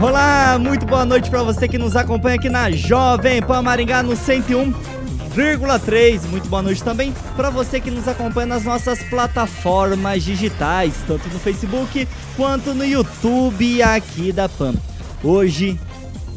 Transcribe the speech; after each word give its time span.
Olá, 0.00 0.56
muito 0.60 0.86
boa 0.86 1.04
noite 1.04 1.28
para 1.28 1.42
você 1.42 1.66
que 1.66 1.76
nos 1.76 1.96
acompanha 1.96 2.36
aqui 2.36 2.48
na 2.48 2.70
Jovem 2.70 3.42
Pan 3.42 3.62
Maringá 3.62 4.00
no 4.00 4.12
101,3. 4.12 6.22
Muito 6.30 6.48
boa 6.48 6.62
noite 6.62 6.84
também 6.84 7.12
para 7.34 7.50
você 7.50 7.80
que 7.80 7.90
nos 7.90 8.06
acompanha 8.06 8.46
nas 8.46 8.62
nossas 8.62 9.02
plataformas 9.02 10.22
digitais, 10.22 10.94
tanto 11.04 11.28
no 11.30 11.40
Facebook 11.40 12.06
quanto 12.36 12.74
no 12.74 12.84
YouTube 12.84 13.82
aqui 13.82 14.30
da 14.30 14.48
Pan. 14.48 14.72
Hoje, 15.20 15.76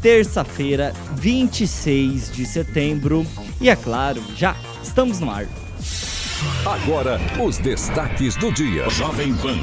terça-feira, 0.00 0.92
26 1.14 2.32
de 2.32 2.44
setembro, 2.44 3.24
e 3.60 3.70
é 3.70 3.76
claro, 3.76 4.20
já 4.34 4.56
estamos 4.82 5.20
no 5.20 5.30
ar. 5.30 5.46
Agora, 6.66 7.20
os 7.40 7.58
destaques 7.58 8.34
do 8.34 8.50
dia. 8.50 8.90
Jovem 8.90 9.32
Pan. 9.34 9.56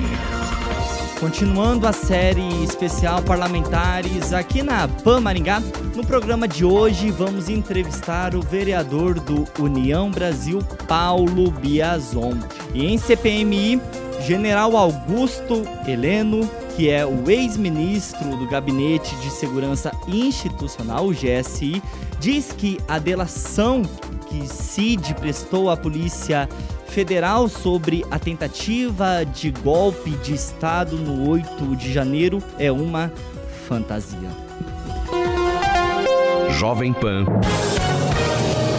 Continuando 1.19 1.85
a 1.85 1.91
série 1.91 2.63
especial 2.63 3.21
Parlamentares 3.21 4.31
aqui 4.31 4.63
na 4.63 4.87
PAN 4.87 5.19
Maringá, 5.19 5.61
no 5.93 6.05
programa 6.05 6.47
de 6.47 6.63
hoje 6.63 7.11
vamos 7.11 7.49
entrevistar 7.49 8.33
o 8.33 8.41
vereador 8.41 9.19
do 9.19 9.45
União 9.61 10.09
Brasil, 10.09 10.59
Paulo 10.87 11.51
Biazon. 11.51 12.39
E 12.73 12.85
em 12.85 12.97
CPMI, 12.97 13.81
General 14.25 14.77
Augusto 14.77 15.63
Heleno, 15.85 16.49
que 16.77 16.89
é 16.89 17.05
o 17.05 17.29
ex-ministro 17.29 18.37
do 18.37 18.47
Gabinete 18.47 19.13
de 19.17 19.29
Segurança 19.29 19.91
Institucional, 20.07 21.05
o 21.05 21.13
GSI, 21.13 21.83
diz 22.21 22.53
que 22.53 22.79
a 22.87 22.97
delação 22.97 23.81
que 24.29 24.47
Cid 24.47 25.13
prestou 25.15 25.69
à 25.69 25.75
Polícia 25.75 26.47
Federal 26.89 27.47
sobre 27.47 28.03
a 28.09 28.17
tentativa 28.17 29.23
de 29.23 29.51
golpe 29.51 30.09
de 30.23 30.33
Estado 30.33 30.97
no 30.97 31.29
8 31.29 31.75
de 31.75 31.93
janeiro 31.93 32.41
é 32.57 32.71
uma 32.71 33.11
fantasia. 33.67 34.29
Jovem 36.57 36.91
Pan. 36.91 37.25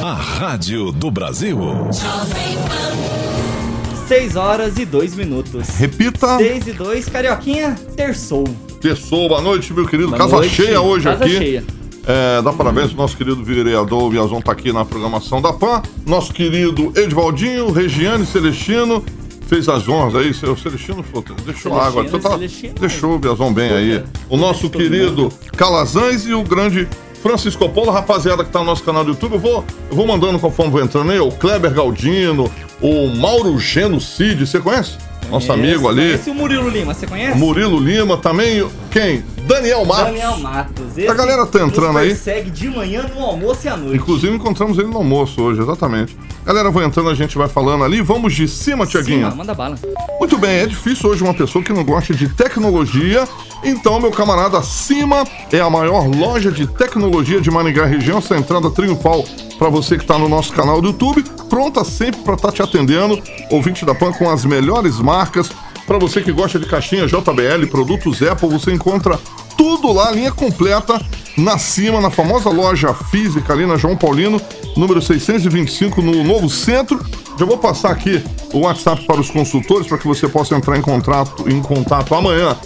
A 0.02 0.12
Rádio 0.12 0.90
do 0.92 1.10
Brasil. 1.10 1.56
Jovem 1.58 2.56
Pan. 2.68 4.06
6 4.08 4.36
horas 4.36 4.76
e 4.76 4.84
2 4.84 5.14
minutos. 5.14 5.68
Repita. 5.76 6.36
6 6.36 6.66
e 6.66 6.72
2, 6.72 7.08
Carioquinha, 7.08 7.76
terçou. 7.96 8.44
Terçou, 8.80 9.28
boa 9.28 9.40
noite, 9.40 9.72
meu 9.72 9.86
querido. 9.86 10.08
Boa 10.08 10.18
Casa 10.18 10.36
noite. 10.36 10.54
cheia 10.54 10.80
hoje 10.80 11.04
Casa 11.04 11.24
aqui. 11.24 11.36
Cheia. 11.36 11.64
É, 12.06 12.42
dá 12.42 12.52
parabéns 12.52 12.88
pro 12.88 12.96
nosso 12.96 13.16
querido 13.16 13.42
vereador 13.44 14.10
Biazon 14.10 14.40
tá 14.40 14.52
aqui 14.52 14.72
na 14.72 14.84
programação 14.84 15.40
da 15.40 15.52
PAN. 15.52 15.82
Nosso 16.06 16.32
querido 16.32 16.92
Edvaldinho, 16.96 17.70
Regiane 17.70 18.24
Celestino, 18.26 19.04
fez 19.46 19.68
as 19.68 19.88
honras 19.88 20.14
aí, 20.14 20.32
seu 20.32 20.56
Celestino, 20.56 21.02
deixou 21.02 21.22
Celestino, 21.36 21.80
água. 21.80 22.04
Então 22.04 22.20
tá, 22.20 22.38
deixou 22.78 23.14
o 23.16 23.18
Biazon 23.18 23.52
bem 23.52 23.70
aí. 23.70 24.04
O 24.28 24.36
nosso 24.36 24.70
querido 24.70 25.30
Calazans 25.56 26.26
e 26.26 26.32
o 26.32 26.42
grande 26.42 26.88
Francisco 27.20 27.68
Polo, 27.68 27.90
rapaziada 27.90 28.42
que 28.44 28.50
tá 28.50 28.60
no 28.60 28.64
nosso 28.64 28.82
canal 28.82 29.04
do 29.04 29.10
YouTube, 29.10 29.34
eu 29.34 29.38
vou, 29.38 29.64
eu 29.90 29.96
vou 29.96 30.06
mandando 30.06 30.38
conforme 30.38 30.72
vou 30.72 30.82
entrando 30.82 31.10
aí, 31.12 31.20
o 31.20 31.30
Kleber 31.30 31.72
Galdino, 31.72 32.50
o 32.80 33.08
Mauro 33.08 33.58
Genocide, 33.58 34.46
você 34.46 34.58
conhece? 34.58 34.96
Nosso 35.30 35.52
amigo 35.52 35.88
ali. 35.88 36.02
Conhece 36.02 36.30
o 36.30 36.34
Murilo 36.34 36.68
Lima, 36.68 36.94
você 36.94 37.06
conhece? 37.06 37.38
Murilo 37.38 37.78
Lima, 37.78 38.16
também, 38.16 38.66
quem? 38.90 39.22
Daniel 39.50 39.84
Matos. 39.84 40.04
Daniel 40.04 40.38
Matos. 40.38 40.96
Esse 40.96 41.08
a 41.08 41.14
galera 41.14 41.44
tá 41.44 41.60
entrando 41.60 41.98
aí. 41.98 42.14
segue 42.14 42.50
de 42.50 42.68
manhã, 42.68 43.04
no 43.12 43.20
almoço 43.24 43.66
e 43.66 43.68
à 43.68 43.76
noite. 43.76 43.96
Inclusive 43.96 44.32
encontramos 44.32 44.78
ele 44.78 44.86
no 44.86 44.98
almoço 44.98 45.42
hoje, 45.42 45.60
exatamente. 45.60 46.16
Galera, 46.46 46.70
vai 46.70 46.84
entrando, 46.84 47.10
a 47.10 47.14
gente 47.14 47.36
vai 47.36 47.48
falando 47.48 47.82
ali. 47.82 48.00
Vamos 48.00 48.32
de 48.32 48.46
cima, 48.46 48.86
Tiaguinho. 48.86 49.34
Manda 49.34 49.52
bala. 49.52 49.76
Muito 50.20 50.38
bem, 50.38 50.60
é 50.60 50.66
difícil 50.66 51.10
hoje 51.10 51.24
uma 51.24 51.34
pessoa 51.34 51.64
que 51.64 51.72
não 51.72 51.82
gosta 51.82 52.14
de 52.14 52.28
tecnologia. 52.28 53.26
Então, 53.64 54.00
meu 54.00 54.12
camarada, 54.12 54.62
Cima 54.62 55.24
é 55.52 55.60
a 55.60 55.68
maior 55.68 56.06
loja 56.06 56.52
de 56.52 56.66
tecnologia 56.66 57.40
de 57.40 57.50
Maringá 57.50 57.84
região, 57.84 58.18
essa 58.18 58.36
entrada 58.36 58.70
triunfal 58.70 59.24
para 59.58 59.68
você 59.68 59.96
que 59.96 60.04
está 60.04 60.16
no 60.16 60.28
nosso 60.28 60.52
canal 60.52 60.80
do 60.80 60.88
YouTube, 60.88 61.22
pronta 61.50 61.84
sempre 61.84 62.22
para 62.22 62.34
estar 62.34 62.48
tá 62.48 62.54
te 62.54 62.62
atendendo, 62.62 63.20
ouvinte 63.50 63.84
da 63.84 63.94
PAN 63.94 64.12
com 64.12 64.30
as 64.30 64.44
melhores 64.44 64.98
marcas. 64.98 65.50
Para 65.90 65.98
você 65.98 66.22
que 66.22 66.30
gosta 66.30 66.56
de 66.56 66.66
caixinha 66.66 67.04
JBL, 67.08 67.66
produtos 67.68 68.22
Apple, 68.22 68.48
você 68.48 68.72
encontra 68.72 69.18
tudo 69.58 69.92
lá, 69.92 70.08
linha 70.12 70.30
completa, 70.30 71.04
na 71.36 71.58
cima, 71.58 72.00
na 72.00 72.10
famosa 72.10 72.48
loja 72.48 72.94
física 72.94 73.52
ali 73.52 73.66
na 73.66 73.76
João 73.76 73.96
Paulino, 73.96 74.40
número 74.76 75.02
625, 75.02 76.00
no 76.00 76.22
novo 76.22 76.48
centro. 76.48 77.04
Já 77.36 77.44
vou 77.44 77.58
passar 77.58 77.90
aqui 77.90 78.22
o 78.54 78.60
WhatsApp 78.60 79.04
para 79.04 79.20
os 79.20 79.32
consultores 79.32 79.88
para 79.88 79.98
que 79.98 80.06
você 80.06 80.28
possa 80.28 80.54
entrar 80.54 80.78
em 80.78 80.80
contato, 80.80 81.50
em 81.50 81.60
contato 81.60 82.14
amanhã. 82.14 82.56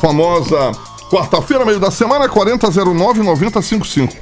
Famosa 0.00 0.72
quarta-feira, 1.08 1.64
meio 1.64 1.78
da 1.78 1.92
semana, 1.92 2.28
4009-9055. 2.28 4.18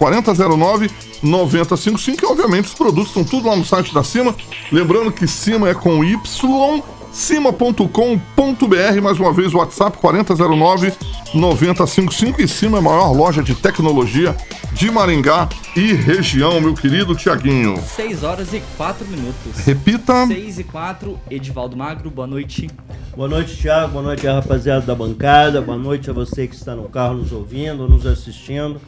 4009-9055. 1.23 2.23
E 2.23 2.27
obviamente 2.27 2.67
os 2.67 2.75
produtos 2.75 3.09
estão 3.09 3.25
tudo 3.25 3.49
lá 3.49 3.57
no 3.57 3.65
site 3.65 3.95
da 3.95 4.05
Cima. 4.05 4.37
Lembrando 4.71 5.11
que 5.11 5.27
Cima 5.27 5.71
é 5.71 5.73
com 5.73 6.05
Y 6.05 6.83
cima.com.br, 7.13 9.03
mais 9.03 9.19
uma 9.19 9.33
vez 9.33 9.55
o 9.55 9.59
WhatsApp 9.59 9.99
4009 9.99 10.93
9055 11.35 12.41
e 12.41 12.49
Cima 12.49 12.79
é 12.79 12.81
a 12.81 12.83
maior 12.83 13.13
loja 13.13 13.43
de 13.43 13.55
tecnologia 13.55 14.35
de 14.73 14.91
Maringá 14.91 15.49
e 15.77 15.93
região, 15.93 16.61
meu 16.61 16.75
querido 16.75 17.15
Tiaguinho. 17.15 17.83
6 17.83 18.23
horas 18.23 18.53
e 18.53 18.63
4 18.77 19.07
minutos. 19.07 19.59
Repita. 19.65 20.27
6 20.27 20.59
e 20.61 20.65
4, 20.65 21.19
Edivaldo 21.31 21.77
Magro, 21.77 22.11
boa 22.11 22.27
noite. 22.27 22.69
Boa 23.19 23.29
noite, 23.29 23.57
Tiago, 23.57 23.95
boa 23.95 24.05
noite 24.05 24.29
a 24.29 24.35
rapaziada 24.35 24.87
da 24.87 24.95
bancada, 24.95 25.61
boa 25.61 25.77
noite 25.77 26.09
a 26.09 26.13
você 26.13 26.47
que 26.47 26.55
está 26.55 26.77
no 26.77 26.89
carro 26.89 27.15
nos 27.17 27.33
ouvindo, 27.33 27.89
nos 27.89 28.07
assistindo. 28.07 28.81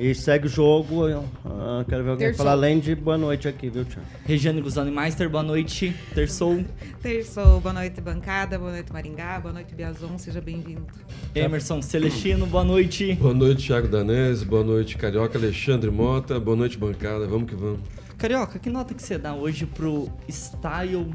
E 0.00 0.14
segue 0.14 0.46
o 0.46 0.48
jogo. 0.48 1.04
Ah, 1.44 1.84
quero 1.86 2.02
ver 2.02 2.10
alguém 2.12 2.28
Terçou. 2.28 2.46
falar 2.46 2.52
além 2.52 2.80
de 2.80 2.94
boa 2.94 3.18
noite 3.18 3.46
aqui, 3.46 3.68
viu, 3.68 3.84
Tiago? 3.84 4.06
Regiane 4.24 4.62
Guzani 4.62 4.90
Meister, 4.90 5.28
boa 5.28 5.42
noite. 5.42 5.94
Terçou. 6.14 6.64
Terçou, 7.02 7.60
boa 7.60 7.74
noite, 7.74 8.00
bancada, 8.00 8.58
boa 8.58 8.72
noite, 8.72 8.90
Maringá, 8.90 9.38
boa 9.38 9.52
noite, 9.52 9.74
Biazon, 9.74 10.16
seja 10.16 10.40
bem-vindo. 10.40 10.86
Emerson 11.34 11.82
Celestino, 11.82 12.46
boa 12.46 12.64
noite. 12.64 13.12
Boa 13.16 13.34
noite, 13.34 13.66
Thiago 13.66 13.86
Danese, 13.86 14.46
boa 14.46 14.64
noite, 14.64 14.96
Carioca 14.96 15.36
Alexandre 15.36 15.90
Mota, 15.90 16.40
boa 16.40 16.56
noite, 16.56 16.78
bancada, 16.78 17.26
vamos 17.26 17.50
que 17.50 17.54
vamos. 17.54 17.80
Carioca, 18.16 18.58
que 18.58 18.70
nota 18.70 18.94
que 18.94 19.02
você 19.02 19.18
dá 19.18 19.34
hoje 19.34 19.66
pro 19.66 20.08
style 20.30 21.14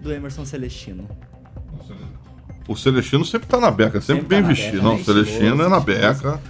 do 0.00 0.10
Emerson 0.10 0.46
Celestino? 0.46 1.06
O 2.68 2.76
Celestino 2.76 3.24
sempre 3.24 3.48
tá 3.48 3.58
na 3.58 3.70
beca, 3.70 4.00
sempre, 4.00 4.22
sempre 4.22 4.28
bem 4.28 4.42
tá 4.42 4.48
vestido. 4.48 4.72
Beca, 4.72 4.84
Não, 4.84 4.96
o 4.96 5.04
Celestino 5.04 5.62
é 5.62 5.68
na 5.68 5.80
beca. 5.80 6.40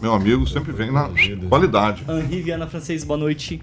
Meu 0.00 0.12
amigo 0.12 0.46
sempre 0.46 0.72
vem 0.72 0.90
na 0.90 1.10
qualidade. 1.48 2.04
Henri 2.08 2.42
Viana 2.42 2.66
Francês, 2.66 3.04
boa 3.04 3.18
noite. 3.18 3.62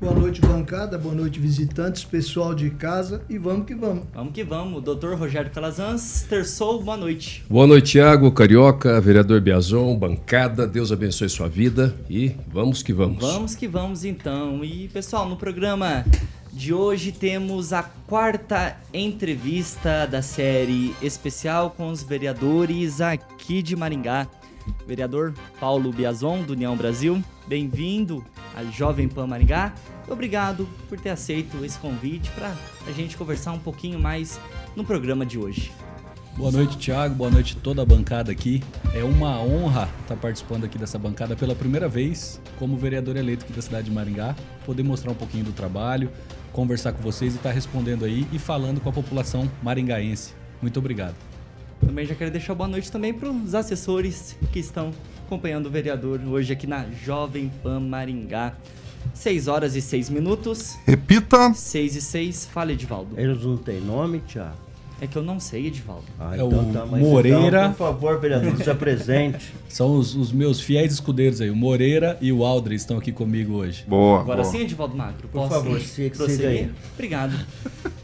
Boa 0.00 0.12
noite, 0.12 0.40
bancada. 0.42 0.98
Boa 0.98 1.14
noite, 1.14 1.40
visitantes, 1.40 2.04
pessoal 2.04 2.54
de 2.54 2.68
casa. 2.68 3.22
E 3.30 3.38
vamos 3.38 3.64
que 3.64 3.74
vamos. 3.74 4.04
Vamos 4.12 4.34
que 4.34 4.44
vamos. 4.44 4.82
Doutor 4.82 5.16
Rogério 5.16 5.50
Calazans, 5.50 6.26
terçou, 6.28 6.82
boa 6.82 6.96
noite. 6.96 7.42
Boa 7.48 7.66
noite, 7.66 7.92
Tiago, 7.92 8.30
Carioca, 8.32 9.00
vereador 9.00 9.40
Biazon, 9.40 9.96
bancada. 9.96 10.66
Deus 10.66 10.92
abençoe 10.92 11.30
sua 11.30 11.48
vida 11.48 11.94
e 12.10 12.32
vamos 12.48 12.82
que 12.82 12.92
vamos. 12.92 13.20
Vamos 13.20 13.54
que 13.54 13.66
vamos, 13.66 14.04
então. 14.04 14.62
E, 14.62 14.88
pessoal, 14.88 15.26
no 15.26 15.36
programa 15.36 16.04
de 16.54 16.72
hoje 16.72 17.10
temos 17.10 17.72
a 17.72 17.82
quarta 17.82 18.76
entrevista 18.92 20.06
da 20.06 20.22
série 20.22 20.94
especial 21.02 21.70
com 21.70 21.90
os 21.90 22.02
vereadores 22.02 23.00
aqui 23.00 23.60
de 23.60 23.74
Maringá. 23.74 24.28
Vereador 24.86 25.34
Paulo 25.58 25.92
Biazon, 25.92 26.42
do 26.42 26.52
União 26.52 26.76
Brasil, 26.76 27.22
bem-vindo 27.46 28.24
à 28.54 28.62
Jovem 28.64 29.08
Pan 29.08 29.26
Maringá. 29.26 29.74
Obrigado 30.08 30.68
por 30.88 30.98
ter 30.98 31.10
aceito 31.10 31.62
esse 31.64 31.78
convite 31.78 32.30
para 32.30 32.54
a 32.86 32.92
gente 32.92 33.16
conversar 33.16 33.52
um 33.52 33.58
pouquinho 33.58 33.98
mais 33.98 34.40
no 34.76 34.84
programa 34.84 35.26
de 35.26 35.38
hoje. 35.38 35.72
Boa 36.36 36.50
noite, 36.50 36.76
Thiago. 36.76 37.14
Boa 37.14 37.30
noite 37.30 37.56
toda 37.56 37.82
a 37.82 37.84
bancada 37.84 38.32
aqui. 38.32 38.60
É 38.92 39.04
uma 39.04 39.40
honra 39.40 39.88
estar 40.02 40.16
participando 40.16 40.64
aqui 40.64 40.76
dessa 40.76 40.98
bancada 40.98 41.36
pela 41.36 41.54
primeira 41.54 41.88
vez 41.88 42.40
como 42.58 42.76
vereador 42.76 43.16
eleito 43.16 43.44
aqui 43.44 43.52
da 43.52 43.62
cidade 43.62 43.84
de 43.84 43.92
Maringá, 43.92 44.34
poder 44.66 44.82
mostrar 44.82 45.12
um 45.12 45.14
pouquinho 45.14 45.44
do 45.44 45.52
trabalho, 45.52 46.10
conversar 46.54 46.92
com 46.92 47.02
vocês 47.02 47.34
e 47.34 47.36
estar 47.36 47.50
respondendo 47.50 48.04
aí 48.04 48.26
e 48.32 48.38
falando 48.38 48.80
com 48.80 48.88
a 48.88 48.92
população 48.92 49.50
maringaense. 49.62 50.32
Muito 50.62 50.78
obrigado. 50.78 51.16
Também 51.80 52.06
já 52.06 52.14
quero 52.14 52.30
deixar 52.30 52.54
boa 52.54 52.68
noite 52.68 52.90
também 52.90 53.12
para 53.12 53.28
os 53.28 53.54
assessores 53.54 54.38
que 54.52 54.60
estão 54.60 54.92
acompanhando 55.26 55.66
o 55.66 55.70
vereador 55.70 56.20
hoje 56.26 56.52
aqui 56.52 56.66
na 56.66 56.86
Jovem 57.04 57.50
Pan 57.62 57.80
Maringá. 57.80 58.54
6 59.12 59.48
horas 59.48 59.76
e 59.76 59.82
6 59.82 60.08
minutos. 60.08 60.78
Repita. 60.86 61.52
6 61.52 61.96
e 61.96 62.00
6. 62.00 62.46
Fala, 62.46 62.72
Edivaldo. 62.72 63.20
Eles 63.20 63.42
não 63.44 63.58
têm 63.58 63.80
nome, 63.80 64.20
Tiago? 64.20 64.56
É 65.00 65.06
que 65.06 65.16
eu 65.16 65.22
não 65.22 65.40
sei, 65.40 65.66
Edivaldo. 65.66 66.04
Ah, 66.18 66.32
é 66.32 66.34
então 66.36 66.70
o 66.70 66.72
tá, 66.72 66.86
Moreira. 66.86 67.46
Então, 67.46 67.72
por 67.72 67.78
favor, 67.78 68.20
vereador, 68.20 68.56
seja 68.56 68.74
presente. 68.74 69.52
São 69.68 69.96
os, 69.96 70.14
os, 70.14 70.32
meus 70.32 70.60
fiéis 70.60 70.92
escudeiros 70.92 71.40
aí. 71.40 71.50
O 71.50 71.56
Moreira 71.56 72.16
e 72.20 72.32
o 72.32 72.44
Aldre 72.44 72.74
estão 72.74 72.98
aqui 72.98 73.10
comigo 73.10 73.54
hoje. 73.54 73.84
Boa. 73.86 74.20
Agora 74.20 74.42
boa. 74.42 74.52
sim, 74.52 74.60
Edivaldo 74.60 74.96
Magro. 74.96 75.28
Por 75.28 75.48
favor, 75.48 75.80
siga, 75.80 76.28
siga 76.28 76.48
aí. 76.48 76.70
Obrigado. 76.94 77.34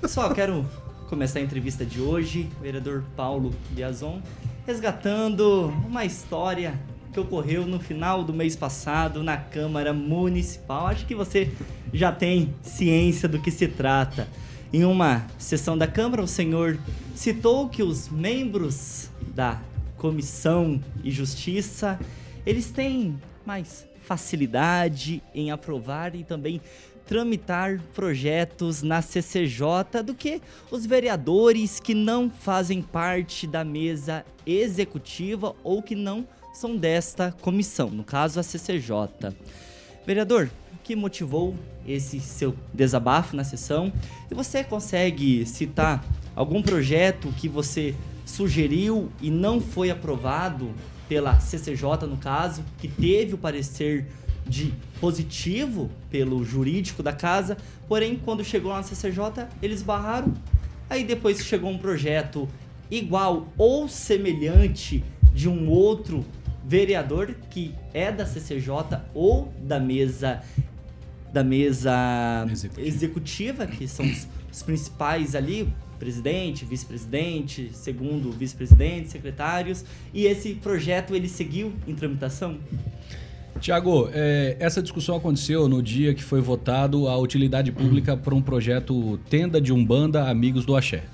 Pessoal, 0.00 0.34
quero 0.34 0.66
começar 1.08 1.38
a 1.38 1.42
entrevista 1.42 1.86
de 1.86 2.00
hoje. 2.00 2.48
vereador 2.60 3.04
Paulo 3.16 3.52
Biazon 3.70 4.20
resgatando 4.66 5.72
uma 5.86 6.04
história 6.04 6.74
que 7.12 7.18
ocorreu 7.18 7.66
no 7.66 7.80
final 7.80 8.22
do 8.22 8.32
mês 8.32 8.54
passado 8.54 9.22
na 9.22 9.36
Câmara 9.36 9.92
Municipal. 9.92 10.86
Acho 10.86 11.04
que 11.06 11.14
você 11.14 11.50
já 11.92 12.12
tem 12.12 12.54
ciência 12.62 13.28
do 13.28 13.40
que 13.40 13.50
se 13.50 13.66
trata. 13.66 14.28
Em 14.72 14.84
uma 14.84 15.26
sessão 15.36 15.76
da 15.76 15.88
Câmara, 15.88 16.22
o 16.22 16.28
senhor 16.28 16.78
citou 17.12 17.68
que 17.68 17.82
os 17.82 18.08
membros 18.08 19.10
da 19.34 19.60
Comissão 19.96 20.80
e 21.02 21.10
Justiça, 21.10 21.98
eles 22.46 22.70
têm 22.70 23.18
mais 23.44 23.84
facilidade 24.02 25.20
em 25.34 25.50
aprovar 25.50 26.14
e 26.14 26.22
também 26.22 26.60
tramitar 27.04 27.80
projetos 27.92 28.80
na 28.80 29.02
CCJ 29.02 30.04
do 30.04 30.14
que 30.14 30.40
os 30.70 30.86
vereadores 30.86 31.80
que 31.80 31.92
não 31.92 32.30
fazem 32.30 32.80
parte 32.80 33.48
da 33.48 33.64
mesa 33.64 34.24
executiva 34.46 35.52
ou 35.64 35.82
que 35.82 35.96
não 35.96 36.24
são 36.54 36.76
desta 36.76 37.34
comissão, 37.40 37.90
no 37.90 38.04
caso 38.04 38.38
a 38.38 38.42
CCJ. 38.44 39.34
Vereador, 40.06 40.48
que 40.90 40.96
motivou 40.96 41.54
esse 41.86 42.18
seu 42.18 42.52
desabafo 42.74 43.36
na 43.36 43.44
sessão? 43.44 43.92
E 44.28 44.34
você 44.34 44.64
consegue 44.64 45.46
citar 45.46 46.04
algum 46.34 46.60
projeto 46.60 47.32
que 47.36 47.48
você 47.48 47.94
sugeriu 48.26 49.08
e 49.22 49.30
não 49.30 49.60
foi 49.60 49.88
aprovado 49.88 50.72
pela 51.08 51.38
CCJ 51.38 52.08
no 52.08 52.16
caso, 52.16 52.64
que 52.78 52.88
teve 52.88 53.34
o 53.34 53.38
parecer 53.38 54.08
de 54.44 54.74
positivo 55.00 55.88
pelo 56.10 56.44
jurídico 56.44 57.04
da 57.04 57.12
casa, 57.12 57.56
porém 57.86 58.16
quando 58.16 58.42
chegou 58.42 58.72
na 58.72 58.82
CCJ 58.82 59.46
eles 59.62 59.84
barraram. 59.84 60.34
Aí 60.88 61.04
depois 61.04 61.38
chegou 61.44 61.70
um 61.70 61.78
projeto 61.78 62.48
igual 62.90 63.46
ou 63.56 63.88
semelhante 63.88 65.04
de 65.32 65.48
um 65.48 65.68
outro 65.68 66.24
vereador 66.64 67.34
que 67.48 67.76
é 67.94 68.10
da 68.10 68.26
CCJ 68.26 69.00
ou 69.14 69.52
da 69.60 69.78
mesa 69.78 70.42
da 71.32 71.44
mesa 71.44 72.46
executiva, 72.50 72.86
executiva 72.86 73.66
que 73.66 73.86
são 73.86 74.04
os, 74.04 74.26
os 74.52 74.62
principais 74.62 75.34
ali, 75.34 75.72
presidente, 75.98 76.64
vice-presidente, 76.64 77.70
segundo 77.72 78.30
vice-presidente, 78.32 79.10
secretários, 79.10 79.84
e 80.12 80.24
esse 80.24 80.54
projeto 80.54 81.14
ele 81.14 81.28
seguiu 81.28 81.72
em 81.86 81.94
tramitação? 81.94 82.58
Tiago, 83.60 84.08
é, 84.12 84.56
essa 84.58 84.80
discussão 84.80 85.16
aconteceu 85.16 85.68
no 85.68 85.82
dia 85.82 86.14
que 86.14 86.22
foi 86.22 86.40
votado 86.40 87.06
a 87.06 87.18
utilidade 87.18 87.70
pública 87.70 88.16
para 88.16 88.34
um 88.34 88.40
projeto 88.40 89.18
Tenda 89.28 89.60
de 89.60 89.72
Umbanda 89.72 90.30
Amigos 90.30 90.64
do 90.64 90.74
Axé. 90.74 91.04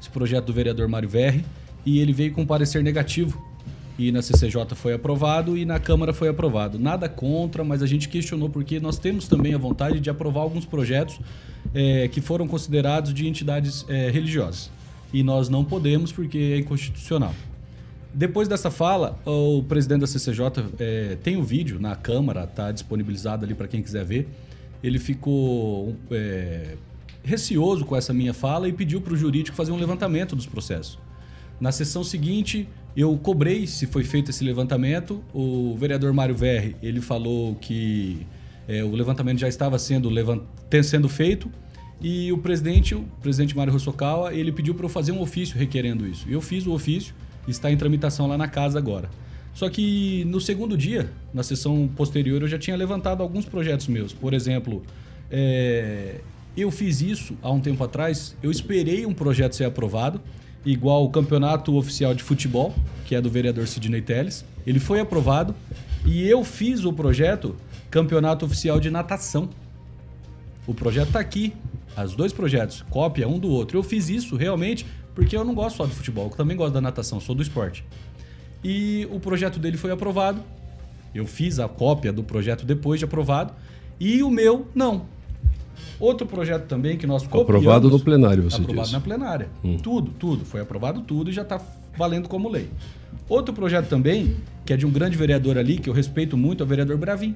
Esse 0.00 0.10
projeto 0.10 0.46
do 0.46 0.52
vereador 0.52 0.88
Mário 0.88 1.08
Verri, 1.08 1.44
e 1.86 2.00
ele 2.00 2.12
veio 2.12 2.32
com 2.32 2.42
um 2.42 2.46
parecer 2.46 2.82
negativo 2.82 3.53
e 3.98 4.10
na 4.10 4.22
CCJ 4.22 4.74
foi 4.74 4.92
aprovado 4.92 5.56
e 5.56 5.64
na 5.64 5.78
Câmara 5.78 6.12
foi 6.12 6.28
aprovado. 6.28 6.78
Nada 6.78 7.08
contra, 7.08 7.62
mas 7.62 7.82
a 7.82 7.86
gente 7.86 8.08
questionou 8.08 8.50
porque 8.50 8.80
nós 8.80 8.98
temos 8.98 9.28
também 9.28 9.54
a 9.54 9.58
vontade 9.58 10.00
de 10.00 10.10
aprovar 10.10 10.40
alguns 10.40 10.64
projetos 10.64 11.20
é, 11.72 12.08
que 12.08 12.20
foram 12.20 12.48
considerados 12.48 13.14
de 13.14 13.28
entidades 13.28 13.84
é, 13.88 14.10
religiosas. 14.10 14.70
E 15.12 15.22
nós 15.22 15.48
não 15.48 15.64
podemos 15.64 16.10
porque 16.10 16.38
é 16.38 16.58
inconstitucional. 16.58 17.34
Depois 18.12 18.48
dessa 18.48 18.70
fala, 18.70 19.18
o 19.24 19.62
presidente 19.62 20.00
da 20.00 20.06
CCJ 20.06 20.46
é, 20.78 21.16
tem 21.22 21.36
o 21.36 21.40
um 21.40 21.42
vídeo 21.44 21.80
na 21.80 21.96
Câmara, 21.96 22.44
está 22.44 22.70
disponibilizado 22.72 23.44
ali 23.44 23.54
para 23.54 23.68
quem 23.68 23.82
quiser 23.82 24.04
ver. 24.04 24.28
Ele 24.82 24.98
ficou 24.98 25.96
receoso 27.24 27.84
com 27.86 27.96
essa 27.96 28.12
minha 28.12 28.34
fala 28.34 28.68
e 28.68 28.72
pediu 28.72 29.00
para 29.00 29.14
o 29.14 29.16
jurídico 29.16 29.56
fazer 29.56 29.72
um 29.72 29.78
levantamento 29.78 30.36
dos 30.36 30.46
processos. 30.46 30.98
Na 31.58 31.72
sessão 31.72 32.04
seguinte, 32.04 32.68
eu 32.96 33.16
cobrei 33.18 33.66
se 33.66 33.86
foi 33.86 34.04
feito 34.04 34.30
esse 34.30 34.44
levantamento. 34.44 35.22
O 35.32 35.76
vereador 35.76 36.12
Mário 36.12 36.34
Verri, 36.34 36.76
ele 36.82 37.00
falou 37.00 37.56
que 37.56 38.26
é, 38.68 38.84
o 38.84 38.92
levantamento 38.92 39.38
já 39.38 39.48
estava 39.48 39.78
sendo, 39.78 40.08
levant... 40.08 40.42
sendo 40.82 41.08
feito. 41.08 41.50
E 42.00 42.30
o 42.32 42.38
presidente, 42.38 42.94
o 42.94 43.02
presidente 43.20 43.56
Mário 43.56 43.72
Rossokawa, 43.72 44.32
ele 44.32 44.52
pediu 44.52 44.74
para 44.74 44.84
eu 44.84 44.88
fazer 44.88 45.12
um 45.12 45.20
ofício 45.20 45.58
requerendo 45.58 46.06
isso. 46.06 46.26
Eu 46.28 46.40
fiz 46.40 46.66
o 46.66 46.72
ofício, 46.72 47.14
está 47.48 47.70
em 47.70 47.76
tramitação 47.76 48.26
lá 48.26 48.38
na 48.38 48.46
casa 48.46 48.78
agora. 48.78 49.08
Só 49.54 49.68
que 49.68 50.24
no 50.26 50.40
segundo 50.40 50.76
dia, 50.76 51.10
na 51.32 51.42
sessão 51.42 51.88
posterior, 51.96 52.42
eu 52.42 52.48
já 52.48 52.58
tinha 52.58 52.76
levantado 52.76 53.22
alguns 53.22 53.44
projetos 53.44 53.88
meus. 53.88 54.12
Por 54.12 54.34
exemplo, 54.34 54.82
é... 55.30 56.20
eu 56.56 56.70
fiz 56.70 57.00
isso 57.00 57.36
há 57.42 57.50
um 57.50 57.60
tempo 57.60 57.82
atrás, 57.82 58.36
eu 58.42 58.50
esperei 58.50 59.06
um 59.06 59.14
projeto 59.14 59.54
ser 59.54 59.64
aprovado 59.64 60.20
igual 60.64 61.04
o 61.04 61.10
campeonato 61.10 61.76
oficial 61.76 62.14
de 62.14 62.22
futebol, 62.22 62.74
que 63.04 63.14
é 63.14 63.20
do 63.20 63.30
vereador 63.30 63.66
Sidney 63.66 64.02
Teles. 64.02 64.44
Ele 64.66 64.80
foi 64.80 65.00
aprovado 65.00 65.54
e 66.04 66.26
eu 66.28 66.44
fiz 66.44 66.84
o 66.84 66.92
projeto 66.92 67.56
campeonato 67.90 68.44
oficial 68.44 68.80
de 68.80 68.90
natação. 68.90 69.48
O 70.66 70.74
projeto 70.74 71.08
está 71.08 71.20
aqui, 71.20 71.52
os 72.02 72.16
dois 72.16 72.32
projetos, 72.32 72.84
cópia 72.90 73.28
um 73.28 73.38
do 73.38 73.50
outro. 73.50 73.78
Eu 73.78 73.82
fiz 73.82 74.08
isso 74.08 74.36
realmente 74.36 74.86
porque 75.14 75.36
eu 75.36 75.44
não 75.44 75.54
gosto 75.54 75.76
só 75.76 75.86
do 75.86 75.94
futebol, 75.94 76.26
eu 76.26 76.36
também 76.36 76.56
gosto 76.56 76.74
da 76.74 76.80
natação, 76.80 77.20
sou 77.20 77.34
do 77.34 77.42
esporte. 77.42 77.84
E 78.62 79.06
o 79.12 79.20
projeto 79.20 79.58
dele 79.58 79.76
foi 79.76 79.90
aprovado. 79.90 80.42
Eu 81.14 81.26
fiz 81.26 81.60
a 81.60 81.68
cópia 81.68 82.12
do 82.12 82.24
projeto 82.24 82.64
depois 82.64 82.98
de 82.98 83.04
aprovado. 83.04 83.54
E 84.00 84.22
o 84.22 84.30
meu, 84.30 84.66
não. 84.74 85.06
Outro 85.98 86.26
projeto 86.26 86.66
também 86.66 86.96
que 86.96 87.06
nós 87.06 87.22
copiamos... 87.22 87.48
Aprovado 87.48 87.90
no 87.90 88.00
plenário, 88.00 88.42
você 88.42 88.56
Aprovado 88.56 88.82
disse. 88.82 88.92
na 88.92 89.00
plenária. 89.00 89.48
Hum. 89.62 89.76
Tudo, 89.76 90.10
tudo. 90.12 90.44
Foi 90.44 90.60
aprovado 90.60 91.00
tudo 91.02 91.30
e 91.30 91.32
já 91.32 91.42
está 91.42 91.60
valendo 91.96 92.28
como 92.28 92.48
lei. 92.48 92.68
Outro 93.28 93.54
projeto 93.54 93.88
também, 93.88 94.36
que 94.64 94.72
é 94.72 94.76
de 94.76 94.84
um 94.84 94.90
grande 94.90 95.16
vereador 95.16 95.56
ali, 95.56 95.78
que 95.78 95.88
eu 95.88 95.94
respeito 95.94 96.36
muito, 96.36 96.62
é 96.62 96.66
o 96.66 96.68
vereador 96.68 96.96
Bravin. 96.96 97.34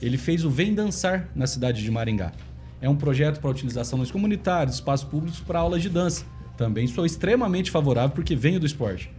Ele 0.00 0.18
fez 0.18 0.44
o 0.44 0.50
Vem 0.50 0.74
Dançar 0.74 1.28
na 1.34 1.46
cidade 1.46 1.82
de 1.82 1.90
Maringá. 1.90 2.32
É 2.80 2.88
um 2.88 2.96
projeto 2.96 3.40
para 3.40 3.50
utilização 3.50 3.98
nos 3.98 4.10
comunitários, 4.10 4.76
espaços 4.76 5.08
públicos 5.08 5.40
para 5.40 5.58
aulas 5.58 5.82
de 5.82 5.88
dança. 5.88 6.24
Também 6.56 6.86
sou 6.86 7.06
extremamente 7.06 7.70
favorável 7.70 8.10
porque 8.10 8.36
venho 8.36 8.60
do 8.60 8.66
esporte. 8.66 9.10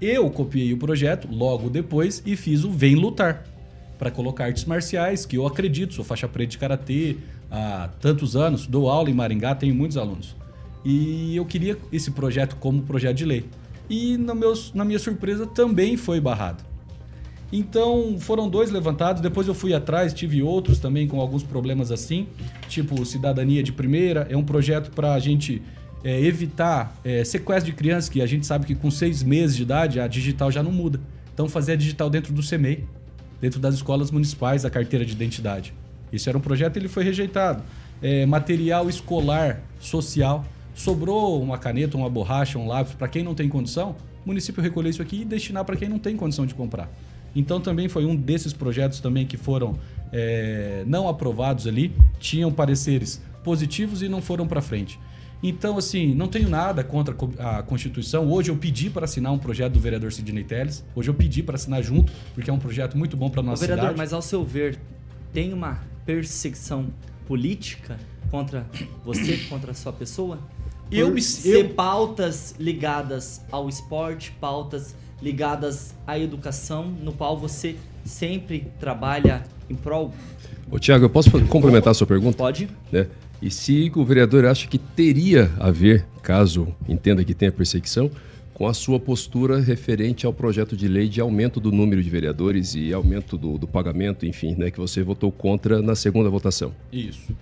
Eu 0.00 0.28
copiei 0.30 0.72
o 0.72 0.76
projeto 0.76 1.28
logo 1.30 1.70
depois 1.70 2.22
e 2.26 2.36
fiz 2.36 2.64
o 2.64 2.70
Vem 2.70 2.94
Lutar 2.96 3.44
para 3.98 4.10
colocar 4.10 4.46
artes 4.46 4.64
marciais, 4.64 5.24
que 5.24 5.36
eu 5.36 5.46
acredito, 5.46 5.94
sou 5.94 6.04
faixa 6.04 6.26
preta 6.26 6.50
de 6.50 6.58
karatê, 6.58 7.16
há 7.54 7.88
tantos 8.00 8.34
anos, 8.34 8.66
dou 8.66 8.90
aula 8.90 9.08
em 9.08 9.14
Maringá, 9.14 9.54
tenho 9.54 9.74
muitos 9.74 9.96
alunos. 9.96 10.34
E 10.84 11.36
eu 11.36 11.44
queria 11.44 11.78
esse 11.92 12.10
projeto 12.10 12.56
como 12.56 12.82
projeto 12.82 13.16
de 13.16 13.24
lei. 13.24 13.44
E 13.88 14.16
no 14.16 14.34
meus, 14.34 14.74
na 14.74 14.84
minha 14.84 14.98
surpresa 14.98 15.46
também 15.46 15.96
foi 15.96 16.20
barrado. 16.20 16.64
Então 17.52 18.16
foram 18.18 18.48
dois 18.48 18.70
levantados, 18.70 19.22
depois 19.22 19.46
eu 19.46 19.54
fui 19.54 19.72
atrás, 19.72 20.12
tive 20.12 20.42
outros 20.42 20.80
também 20.80 21.06
com 21.06 21.20
alguns 21.20 21.44
problemas 21.44 21.92
assim, 21.92 22.26
tipo 22.68 23.04
Cidadania 23.04 23.62
de 23.62 23.72
Primeira, 23.72 24.26
é 24.28 24.36
um 24.36 24.42
projeto 24.42 24.90
para 24.90 25.14
a 25.14 25.18
gente 25.20 25.62
é, 26.02 26.20
evitar 26.20 26.98
é, 27.04 27.22
sequestro 27.22 27.70
de 27.70 27.76
crianças, 27.76 28.08
que 28.08 28.20
a 28.20 28.26
gente 28.26 28.44
sabe 28.44 28.66
que 28.66 28.74
com 28.74 28.90
seis 28.90 29.22
meses 29.22 29.56
de 29.56 29.62
idade 29.62 30.00
a 30.00 30.08
digital 30.08 30.50
já 30.50 30.62
não 30.62 30.72
muda. 30.72 31.00
Então 31.32 31.48
fazer 31.48 31.72
a 31.72 31.76
digital 31.76 32.10
dentro 32.10 32.32
do 32.32 32.42
CEMEI, 32.42 32.84
dentro 33.40 33.60
das 33.60 33.76
escolas 33.76 34.10
municipais, 34.10 34.64
a 34.64 34.70
carteira 34.70 35.04
de 35.04 35.12
identidade. 35.12 35.72
Isso 36.14 36.28
era 36.28 36.36
um 36.38 36.40
projeto 36.40 36.76
e 36.76 36.78
ele 36.80 36.88
foi 36.88 37.04
rejeitado. 37.04 37.62
É, 38.02 38.26
material 38.26 38.88
escolar 38.88 39.60
social. 39.80 40.44
Sobrou 40.74 41.40
uma 41.42 41.56
caneta, 41.56 41.96
uma 41.96 42.10
borracha, 42.10 42.58
um 42.58 42.66
lápis 42.66 42.94
para 42.94 43.06
quem 43.06 43.22
não 43.22 43.34
tem 43.34 43.48
condição, 43.48 43.94
o 44.24 44.28
município 44.28 44.60
recolher 44.60 44.90
isso 44.90 45.00
aqui 45.00 45.20
e 45.20 45.24
destinar 45.24 45.64
para 45.64 45.76
quem 45.76 45.88
não 45.88 45.98
tem 45.98 46.16
condição 46.16 46.44
de 46.44 46.54
comprar. 46.54 46.90
Então 47.36 47.60
também 47.60 47.88
foi 47.88 48.04
um 48.04 48.16
desses 48.16 48.52
projetos 48.52 48.98
também 49.00 49.26
que 49.26 49.36
foram 49.36 49.78
é, 50.12 50.82
não 50.86 51.08
aprovados 51.08 51.66
ali, 51.66 51.92
tinham 52.18 52.52
pareceres 52.52 53.22
positivos 53.42 54.02
e 54.02 54.08
não 54.08 54.22
foram 54.22 54.46
para 54.46 54.60
frente. 54.60 54.98
Então, 55.46 55.76
assim, 55.76 56.14
não 56.14 56.26
tenho 56.26 56.48
nada 56.48 56.82
contra 56.82 57.14
a 57.38 57.62
Constituição. 57.62 58.30
Hoje 58.32 58.50
eu 58.50 58.56
pedi 58.56 58.88
para 58.88 59.04
assinar 59.04 59.30
um 59.30 59.38
projeto 59.38 59.74
do 59.74 59.80
vereador 59.80 60.10
Sidney 60.10 60.42
Telles. 60.42 60.82
Hoje 60.94 61.10
eu 61.10 61.14
pedi 61.14 61.42
para 61.42 61.56
assinar 61.56 61.82
junto, 61.82 62.10
porque 62.34 62.48
é 62.48 62.52
um 62.52 62.58
projeto 62.58 62.96
muito 62.96 63.14
bom 63.14 63.28
para 63.28 63.42
nossa 63.42 63.60
vereador, 63.60 63.90
cidade. 63.90 63.98
mas 63.98 64.14
ao 64.14 64.22
seu 64.22 64.42
ver, 64.42 64.78
tem 65.34 65.52
uma 65.52 65.80
perseguição 66.04 66.86
política 67.26 67.98
contra 68.30 68.66
você, 69.04 69.36
contra 69.48 69.70
a 69.70 69.74
sua 69.74 69.92
pessoa? 69.92 70.38
Por 70.88 70.96
Eu 70.96 71.10
me- 71.10 71.22
ser 71.22 71.64
eu- 71.66 71.68
pautas 71.70 72.54
ligadas 72.58 73.40
ao 73.50 73.68
esporte, 73.68 74.32
pautas 74.40 74.94
ligadas 75.22 75.94
à 76.06 76.18
educação, 76.18 76.84
no 76.86 77.12
qual 77.12 77.38
você 77.38 77.76
sempre 78.04 78.66
trabalha 78.78 79.42
em 79.70 79.74
prol? 79.74 80.12
Ô, 80.70 80.78
Tiago, 80.78 81.04
eu 81.06 81.10
posso 81.10 81.30
complementar 81.46 81.92
a 81.92 81.94
sua 81.94 82.06
pergunta? 82.06 82.36
Pode? 82.36 82.68
né? 82.92 83.06
E 83.40 83.50
se 83.50 83.90
o 83.94 84.04
vereador 84.04 84.44
acha 84.46 84.66
que 84.66 84.78
teria 84.78 85.50
a 85.58 85.70
ver, 85.70 86.06
caso 86.22 86.68
entenda 86.88 87.24
que 87.24 87.34
tenha 87.34 87.52
perseguição, 87.52 88.10
com 88.54 88.68
a 88.68 88.72
sua 88.72 89.00
postura 89.00 89.60
referente 89.60 90.24
ao 90.24 90.32
projeto 90.32 90.76
de 90.76 90.86
lei 90.86 91.08
de 91.08 91.20
aumento 91.20 91.58
do 91.58 91.72
número 91.72 92.00
de 92.02 92.08
vereadores 92.08 92.74
e 92.76 92.92
aumento 92.94 93.36
do, 93.36 93.58
do 93.58 93.66
pagamento, 93.66 94.24
enfim, 94.24 94.54
né, 94.54 94.70
que 94.70 94.78
você 94.78 95.02
votou 95.02 95.32
contra 95.32 95.82
na 95.82 95.96
segunda 95.96 96.30
votação. 96.30 96.72
Isso. 96.92 97.34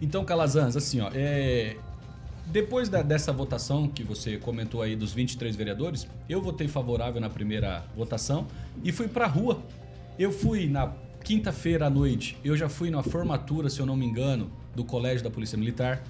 Então, 0.00 0.24
Calazans, 0.24 0.76
assim, 0.76 1.00
ó, 1.00 1.10
é, 1.14 1.76
depois 2.46 2.88
da- 2.88 3.02
dessa 3.02 3.32
votação 3.34 3.86
que 3.86 4.02
você 4.02 4.38
comentou 4.38 4.80
aí 4.80 4.96
dos 4.96 5.12
23 5.12 5.54
vereadores, 5.54 6.06
eu 6.26 6.40
votei 6.40 6.66
favorável 6.68 7.20
na 7.20 7.28
primeira 7.28 7.84
votação 7.94 8.46
e 8.82 8.90
fui 8.90 9.08
pra 9.08 9.26
rua. 9.26 9.62
Eu 10.18 10.32
fui 10.32 10.66
na 10.66 10.90
quinta-feira 11.22 11.86
à 11.86 11.90
noite, 11.90 12.38
eu 12.42 12.56
já 12.56 12.66
fui 12.68 12.90
na 12.90 13.02
formatura, 13.02 13.68
se 13.68 13.78
eu 13.78 13.84
não 13.84 13.94
me 13.94 14.06
engano, 14.06 14.50
do 14.74 14.84
Colégio 14.84 15.22
da 15.22 15.30
Polícia 15.30 15.58
Militar. 15.58 16.02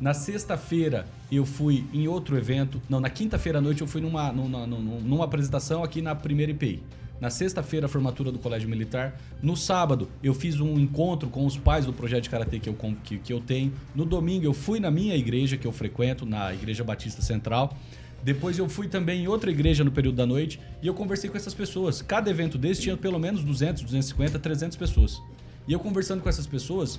Na 0.00 0.12
sexta-feira 0.12 1.06
eu 1.30 1.46
fui 1.46 1.84
em 1.92 2.08
outro 2.08 2.36
evento. 2.36 2.80
Não, 2.88 3.00
na 3.00 3.10
quinta-feira 3.10 3.58
à 3.58 3.62
noite 3.62 3.80
eu 3.80 3.86
fui 3.86 4.00
numa, 4.00 4.32
numa, 4.32 4.66
numa, 4.66 5.00
numa 5.00 5.24
apresentação 5.24 5.82
aqui 5.82 6.02
na 6.02 6.14
primeira 6.14 6.52
IPI. 6.52 6.82
Na 7.20 7.30
sexta-feira, 7.30 7.86
a 7.86 7.88
formatura 7.88 8.30
do 8.32 8.38
Colégio 8.38 8.68
Militar. 8.68 9.18
No 9.40 9.56
sábado, 9.56 10.10
eu 10.22 10.34
fiz 10.34 10.60
um 10.60 10.78
encontro 10.78 11.30
com 11.30 11.46
os 11.46 11.56
pais 11.56 11.86
do 11.86 11.92
projeto 11.92 12.24
de 12.24 12.30
Karatê 12.30 12.58
que 12.58 12.68
eu, 12.68 12.76
que, 13.04 13.18
que 13.18 13.32
eu 13.32 13.40
tenho. 13.40 13.72
No 13.94 14.04
domingo, 14.04 14.44
eu 14.44 14.52
fui 14.52 14.80
na 14.80 14.90
minha 14.90 15.16
igreja 15.16 15.56
que 15.56 15.66
eu 15.66 15.72
frequento, 15.72 16.26
na 16.26 16.52
Igreja 16.52 16.82
Batista 16.82 17.22
Central. 17.22 17.76
Depois 18.22 18.58
eu 18.58 18.68
fui 18.68 18.88
também 18.88 19.24
em 19.24 19.28
outra 19.28 19.50
igreja 19.50 19.84
no 19.84 19.92
período 19.92 20.16
da 20.16 20.26
noite 20.26 20.58
e 20.82 20.86
eu 20.86 20.94
conversei 20.94 21.30
com 21.30 21.36
essas 21.36 21.54
pessoas. 21.54 22.02
Cada 22.02 22.30
evento 22.30 22.58
desse 22.58 22.80
tinha 22.80 22.96
pelo 22.96 23.18
menos 23.18 23.44
200, 23.44 23.82
250, 23.82 24.38
300 24.38 24.76
pessoas. 24.76 25.22
E 25.68 25.72
eu 25.72 25.78
conversando 25.78 26.22
com 26.22 26.28
essas 26.28 26.46
pessoas, 26.46 26.98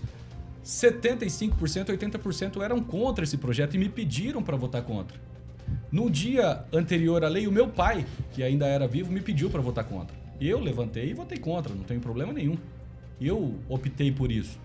75%, 0.66 1.96
80% 1.96 2.62
eram 2.62 2.82
contra 2.82 3.24
esse 3.24 3.38
projeto 3.38 3.76
e 3.76 3.78
me 3.78 3.88
pediram 3.88 4.42
para 4.42 4.58
votar 4.58 4.82
contra. 4.82 5.16
No 5.92 6.10
dia 6.10 6.66
anterior 6.74 7.24
à 7.24 7.28
lei, 7.30 7.48
o 7.48 7.52
meu 7.52 7.68
pai, 7.68 8.06
que 8.32 8.42
ainda 8.42 8.66
era 8.66 8.88
vivo, 8.88 9.12
me 9.12 9.22
pediu 9.22 9.50
para 9.50 9.62
votar 9.62 9.84
contra. 9.84 10.18
Eu 10.42 10.60
levantei 10.60 11.12
e 11.12 11.14
votei 11.14 11.38
contra, 11.38 11.74
não 11.74 11.84
tem 11.84 12.00
problema 12.00 12.34
nenhum. 12.34 12.58
Eu 13.22 13.56
optei 13.70 14.12
por 14.12 14.32
isso. 14.32 14.60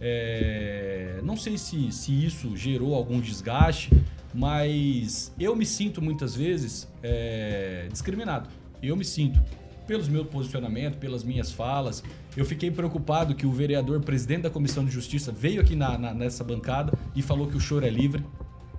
É, 0.00 1.20
Não 1.22 1.36
sei 1.36 1.56
se, 1.56 1.90
se 1.90 2.12
isso 2.12 2.54
gerou 2.56 2.94
algum 2.94 3.18
desgaste, 3.18 3.90
mas 4.34 5.32
eu 5.40 5.56
me 5.56 5.64
sinto 5.64 6.02
muitas 6.02 6.36
vezes 6.36 6.86
é, 7.02 7.88
discriminado. 7.90 8.48
Eu 8.82 8.94
me 8.94 9.04
sinto. 9.04 9.42
Pelos 9.86 10.08
meus 10.08 10.26
posicionamentos, 10.28 10.98
pelas 10.98 11.24
minhas 11.24 11.50
falas. 11.50 12.02
Eu 12.36 12.44
fiquei 12.44 12.70
preocupado 12.70 13.34
que 13.34 13.46
o 13.46 13.50
vereador, 13.52 14.00
presidente 14.00 14.42
da 14.42 14.50
Comissão 14.50 14.84
de 14.84 14.90
Justiça, 14.90 15.32
veio 15.32 15.60
aqui 15.60 15.74
na- 15.74 15.96
na- 15.96 16.12
nessa 16.12 16.44
bancada 16.44 16.92
e 17.14 17.22
falou 17.22 17.46
que 17.46 17.56
o 17.56 17.60
choro 17.60 17.86
é 17.86 17.90
livre. 17.90 18.22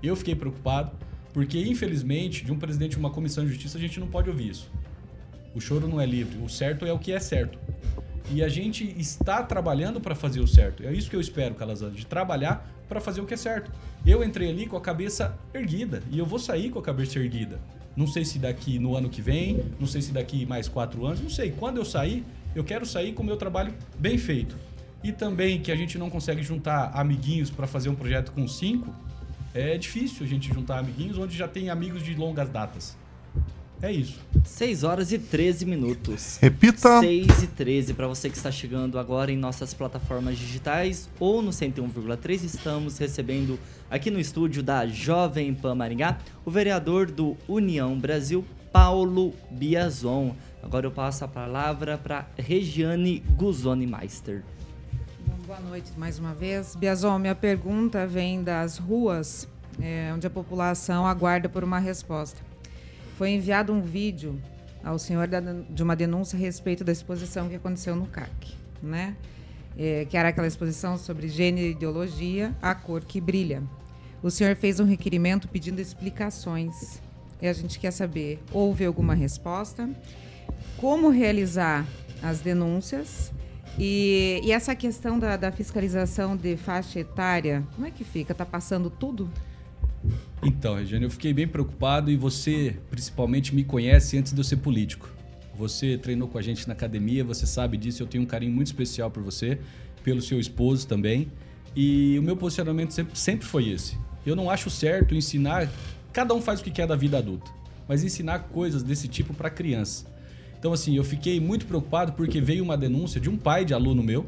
Eu 0.03 0.15
fiquei 0.15 0.35
preocupado, 0.35 0.91
porque 1.33 1.59
infelizmente, 1.59 2.45
de 2.45 2.51
um 2.51 2.59
presidente 2.59 2.91
de 2.91 2.97
uma 2.97 3.09
comissão 3.09 3.43
de 3.43 3.49
justiça, 3.51 3.77
a 3.77 3.81
gente 3.81 3.99
não 3.99 4.07
pode 4.07 4.29
ouvir 4.29 4.49
isso. 4.49 4.69
O 5.55 5.59
choro 5.59 5.87
não 5.87 5.99
é 5.99 6.05
livre. 6.05 6.37
O 6.43 6.47
certo 6.47 6.85
é 6.85 6.93
o 6.93 6.99
que 6.99 7.11
é 7.11 7.19
certo. 7.19 7.57
E 8.29 8.43
a 8.43 8.49
gente 8.49 8.83
está 8.99 9.41
trabalhando 9.41 9.99
para 9.99 10.13
fazer 10.13 10.39
o 10.39 10.47
certo. 10.47 10.83
É 10.83 10.93
isso 10.93 11.09
que 11.09 11.15
eu 11.15 11.21
espero, 11.21 11.55
Calazans, 11.55 11.95
de 11.95 12.05
trabalhar 12.05 12.69
para 12.87 12.99
fazer 12.99 13.21
o 13.21 13.25
que 13.25 13.33
é 13.33 13.37
certo. 13.37 13.71
Eu 14.05 14.23
entrei 14.23 14.49
ali 14.51 14.67
com 14.67 14.77
a 14.77 14.81
cabeça 14.81 15.35
erguida 15.53 16.03
e 16.11 16.19
eu 16.19 16.25
vou 16.25 16.37
sair 16.37 16.69
com 16.69 16.77
a 16.77 16.81
cabeça 16.81 17.17
erguida. 17.17 17.59
Não 17.95 18.05
sei 18.05 18.23
se 18.23 18.37
daqui 18.37 18.77
no 18.77 18.95
ano 18.95 19.09
que 19.09 19.21
vem, 19.21 19.65
não 19.79 19.87
sei 19.87 20.01
se 20.01 20.11
daqui 20.11 20.45
mais 20.45 20.67
quatro 20.67 21.05
anos, 21.05 21.21
não 21.21 21.29
sei. 21.29 21.51
Quando 21.51 21.77
eu 21.77 21.85
sair, 21.85 22.23
eu 22.55 22.63
quero 22.63 22.85
sair 22.85 23.13
com 23.13 23.23
o 23.23 23.25
meu 23.25 23.37
trabalho 23.37 23.73
bem 23.97 24.17
feito. 24.17 24.55
E 25.03 25.11
também 25.11 25.61
que 25.61 25.71
a 25.71 25.75
gente 25.75 25.97
não 25.97 26.09
consegue 26.09 26.41
juntar 26.41 26.91
amiguinhos 26.93 27.49
para 27.49 27.67
fazer 27.67 27.89
um 27.89 27.95
projeto 27.95 28.31
com 28.31 28.47
cinco, 28.47 28.93
é 29.53 29.77
difícil 29.77 30.25
a 30.25 30.29
gente 30.29 30.53
juntar 30.53 30.79
amiguinhos 30.79 31.17
onde 31.17 31.37
já 31.37 31.47
tem 31.47 31.69
amigos 31.69 32.03
de 32.03 32.13
longas 32.15 32.49
datas. 32.49 32.95
É 33.81 33.91
isso. 33.91 34.19
6 34.43 34.83
horas 34.83 35.11
e 35.11 35.19
13 35.19 35.65
minutos. 35.65 36.37
Repita. 36.41 36.99
6 36.99 37.43
e 37.43 37.47
13 37.47 37.93
para 37.93 38.07
você 38.07 38.27
que 38.27 38.35
está 38.35 38.51
chegando 38.51 38.97
agora 38.97 39.31
em 39.31 39.37
nossas 39.37 39.71
plataformas 39.73 40.37
digitais 40.37 41.07
ou 41.19 41.43
no 41.43 41.51
101,3 41.51 42.43
estamos 42.43 42.97
recebendo 42.97 43.59
aqui 43.89 44.09
no 44.09 44.19
estúdio 44.19 44.63
da 44.63 44.87
Jovem 44.87 45.53
Pan 45.53 45.75
Maringá 45.75 46.17
o 46.43 46.49
vereador 46.49 47.11
do 47.11 47.37
União 47.47 47.97
Brasil, 47.99 48.43
Paulo 48.71 49.33
Biazon. 49.51 50.35
Agora 50.61 50.85
eu 50.85 50.91
passo 50.91 51.23
a 51.23 51.27
palavra 51.27 51.97
para 51.97 52.27
Regiane 52.37 53.19
Guzoni 53.19 53.87
Meister. 53.87 54.43
Boa 55.45 55.59
noite 55.59 55.91
mais 55.97 56.19
uma 56.19 56.33
vez. 56.33 56.75
Biazon, 56.75 57.19
minha 57.19 57.35
pergunta 57.35 58.05
vem 58.05 58.43
das 58.43 58.77
ruas, 58.77 59.47
é, 59.81 60.11
onde 60.13 60.27
a 60.27 60.29
população 60.29 61.05
aguarda 61.05 61.47
por 61.47 61.63
uma 61.63 61.79
resposta. 61.79 62.41
Foi 63.17 63.29
enviado 63.29 63.71
um 63.71 63.81
vídeo 63.81 64.41
ao 64.83 64.99
senhor 64.99 65.27
de 65.69 65.83
uma 65.83 65.95
denúncia 65.95 66.37
a 66.37 66.39
respeito 66.39 66.83
da 66.83 66.91
exposição 66.91 67.47
que 67.47 67.55
aconteceu 67.55 67.95
no 67.95 68.07
CAC, 68.07 68.55
né? 68.81 69.15
É, 69.77 70.05
que 70.05 70.17
era 70.17 70.29
aquela 70.29 70.47
exposição 70.47 70.97
sobre 70.97 71.27
gênero 71.27 71.67
e 71.67 71.71
ideologia, 71.71 72.53
a 72.61 72.73
cor 72.73 73.05
que 73.05 73.21
brilha. 73.21 73.63
O 74.21 74.31
senhor 74.31 74.55
fez 74.55 74.79
um 74.79 74.85
requerimento 74.85 75.47
pedindo 75.47 75.79
explicações. 75.79 76.99
E 77.39 77.47
a 77.47 77.53
gente 77.53 77.79
quer 77.79 77.91
saber, 77.91 78.41
houve 78.51 78.83
alguma 78.83 79.13
resposta? 79.13 79.87
Como 80.77 81.09
realizar 81.09 81.85
as 82.21 82.39
denúncias? 82.39 83.33
E, 83.79 84.39
e 84.43 84.51
essa 84.51 84.75
questão 84.75 85.19
da, 85.19 85.35
da 85.35 85.51
fiscalização 85.51 86.35
de 86.35 86.55
faixa 86.55 86.99
etária, 86.99 87.63
como 87.75 87.85
é 87.85 87.91
que 87.91 88.03
fica? 88.03 88.33
Tá 88.33 88.45
passando 88.45 88.89
tudo? 88.89 89.29
Então, 90.41 90.75
Regiane, 90.75 91.05
eu 91.05 91.11
fiquei 91.11 91.33
bem 91.33 91.47
preocupado 91.47 92.11
e 92.11 92.15
você, 92.15 92.75
principalmente, 92.89 93.53
me 93.53 93.63
conhece 93.63 94.17
antes 94.17 94.33
de 94.33 94.39
eu 94.39 94.43
ser 94.43 94.57
político. 94.57 95.09
Você 95.55 95.97
treinou 95.97 96.27
com 96.27 96.37
a 96.37 96.41
gente 96.41 96.67
na 96.67 96.73
academia, 96.73 97.23
você 97.23 97.47
sabe 97.47 97.75
disso, 97.77 98.03
eu 98.03 98.07
tenho 98.07 98.23
um 98.23 98.27
carinho 98.27 98.53
muito 98.53 98.67
especial 98.67 99.09
por 99.09 99.23
você, 99.23 99.59
pelo 100.03 100.21
seu 100.21 100.39
esposo 100.39 100.87
também. 100.87 101.31
E 101.75 102.17
o 102.19 102.23
meu 102.23 102.37
posicionamento 102.37 102.91
sempre, 102.91 103.17
sempre 103.17 103.47
foi 103.47 103.69
esse. 103.69 103.97
Eu 104.25 104.35
não 104.35 104.49
acho 104.49 104.69
certo 104.69 105.15
ensinar. 105.15 105.69
Cada 106.13 106.33
um 106.33 106.41
faz 106.41 106.59
o 106.59 106.63
que 106.63 106.71
quer 106.71 106.87
da 106.87 106.95
vida 106.95 107.17
adulta, 107.17 107.51
mas 107.87 108.03
ensinar 108.03 108.39
coisas 108.39 108.83
desse 108.83 109.07
tipo 109.07 109.33
para 109.33 109.49
criança. 109.49 110.16
Então, 110.59 110.73
assim, 110.73 110.95
eu 110.95 111.03
fiquei 111.03 111.39
muito 111.39 111.65
preocupado 111.65 112.13
porque 112.13 112.41
veio 112.41 112.63
uma 112.63 112.77
denúncia 112.77 113.19
de 113.21 113.29
um 113.29 113.37
pai 113.37 113.63
de 113.63 113.73
aluno 113.73 114.01
meu. 114.03 114.25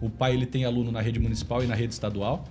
O 0.00 0.10
pai 0.10 0.34
ele 0.34 0.46
tem 0.46 0.64
aluno 0.64 0.90
na 0.92 1.00
rede 1.00 1.18
municipal 1.18 1.62
e 1.62 1.66
na 1.66 1.74
rede 1.74 1.92
estadual. 1.92 2.44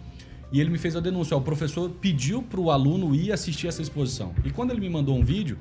E 0.51 0.61
ele 0.61 0.69
me 0.69 0.77
fez 0.77 0.95
a 0.95 0.99
denúncia. 0.99 1.35
ó, 1.35 1.39
O 1.39 1.43
professor 1.43 1.89
pediu 1.89 2.41
para 2.41 2.59
o 2.59 2.71
aluno 2.71 3.13
ir 3.13 3.31
assistir 3.31 3.67
essa 3.67 3.81
exposição. 3.81 4.33
E 4.45 4.49
quando 4.49 4.71
ele 4.71 4.79
me 4.79 4.89
mandou 4.89 5.17
um 5.17 5.23
vídeo, 5.23 5.57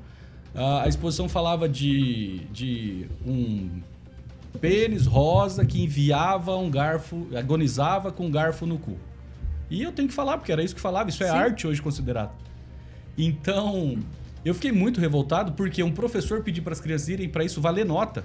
a 0.55 0.83
a 0.83 0.87
exposição 0.87 1.27
falava 1.27 1.67
de, 1.67 2.39
de 2.51 3.07
um 3.25 3.81
pênis 4.61 5.05
rosa 5.05 5.65
que 5.65 5.83
enviava 5.83 6.55
um 6.55 6.69
garfo, 6.69 7.27
agonizava 7.35 8.11
com 8.11 8.25
um 8.25 8.31
garfo 8.31 8.65
no 8.65 8.77
cu. 8.77 8.97
E 9.69 9.83
eu 9.83 9.91
tenho 9.91 10.07
que 10.07 10.13
falar, 10.13 10.37
porque 10.37 10.51
era 10.51 10.63
isso 10.63 10.73
que 10.73 10.81
falava. 10.81 11.09
Isso 11.09 11.23
é 11.23 11.27
Sim. 11.27 11.33
arte 11.33 11.67
hoje 11.67 11.81
considerado. 11.81 12.31
Então, 13.17 13.97
eu 14.47 14.53
fiquei 14.53 14.71
muito 14.71 14.99
revoltado 14.99 15.51
porque 15.53 15.81
um 15.83 15.91
professor 15.91 16.41
pediu 16.41 16.63
para 16.63 16.73
as 16.73 16.79
crianças 16.79 17.09
irem 17.09 17.27
para 17.29 17.43
isso 17.43 17.59
valer 17.61 17.85
nota. 17.85 18.23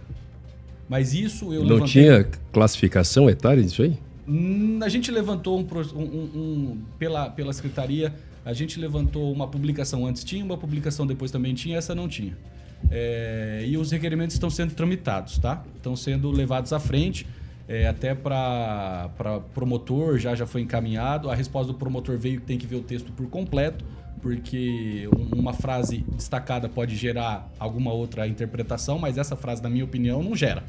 Mas 0.89 1.15
isso 1.15 1.53
eu 1.53 1.61
Não 1.65 1.75
levantei... 1.75 2.03
tinha 2.03 2.29
classificação 2.53 3.29
etária 3.31 3.63
disso 3.63 3.83
aí? 3.83 3.99
Hum, 4.29 4.79
A 4.83 4.89
gente 4.89 5.11
levantou 5.11 5.59
um, 5.59 5.67
um- 5.97 6.01
um- 6.03 6.79
pela, 6.99 7.29
pela 7.31 7.53
secretaria, 7.53 8.13
a 8.45 8.53
gente 8.53 8.79
levantou 8.79 9.33
uma 9.33 9.47
publicação 9.49 10.07
antes 10.07 10.23
tinha, 10.25 10.45
uma 10.45 10.57
publicação 10.59 11.07
depois 11.07 11.31
também 11.31 11.55
tinha, 11.55 11.79
essa 11.79 11.95
não 11.95 12.09
tinha. 12.09 12.37
É, 12.91 13.65
e 13.67 13.77
os 13.77 13.91
requerimentos 13.93 14.35
estão 14.35 14.51
sendo 14.51 14.75
tramitados, 14.75 15.39
tá? 15.39 15.63
Estão 15.77 15.95
sendo 15.97 16.31
levados 16.31 16.73
à 16.73 16.81
frente, 16.81 17.27
é, 17.69 17.87
até 17.87 18.15
para 18.15 19.09
promotor, 19.55 20.19
já 20.19 20.35
já 20.35 20.47
foi 20.47 20.61
encaminhado. 20.63 21.31
A 21.31 21.35
resposta 21.35 21.73
do 21.73 21.79
promotor 21.79 22.19
veio 22.19 22.41
que 22.41 22.47
tem 22.47 22.59
que 22.59 22.67
ver 22.67 22.77
o 22.77 22.83
texto 22.83 23.13
por 23.13 23.29
completo 23.29 23.85
porque 24.23 25.09
uma 25.37 25.53
frase 25.53 26.07
destacada 26.15 26.69
pode 26.69 26.95
gerar 26.97 27.51
alguma 27.59 27.93
outra 27.93 28.27
interpretação, 28.29 28.99
mas 28.99 29.19
essa 29.19 29.35
frase, 29.35 29.61
na 29.61 29.69
minha 29.69 29.85
opinião, 29.85 30.23
não 30.23 30.37
gera. 30.37 30.63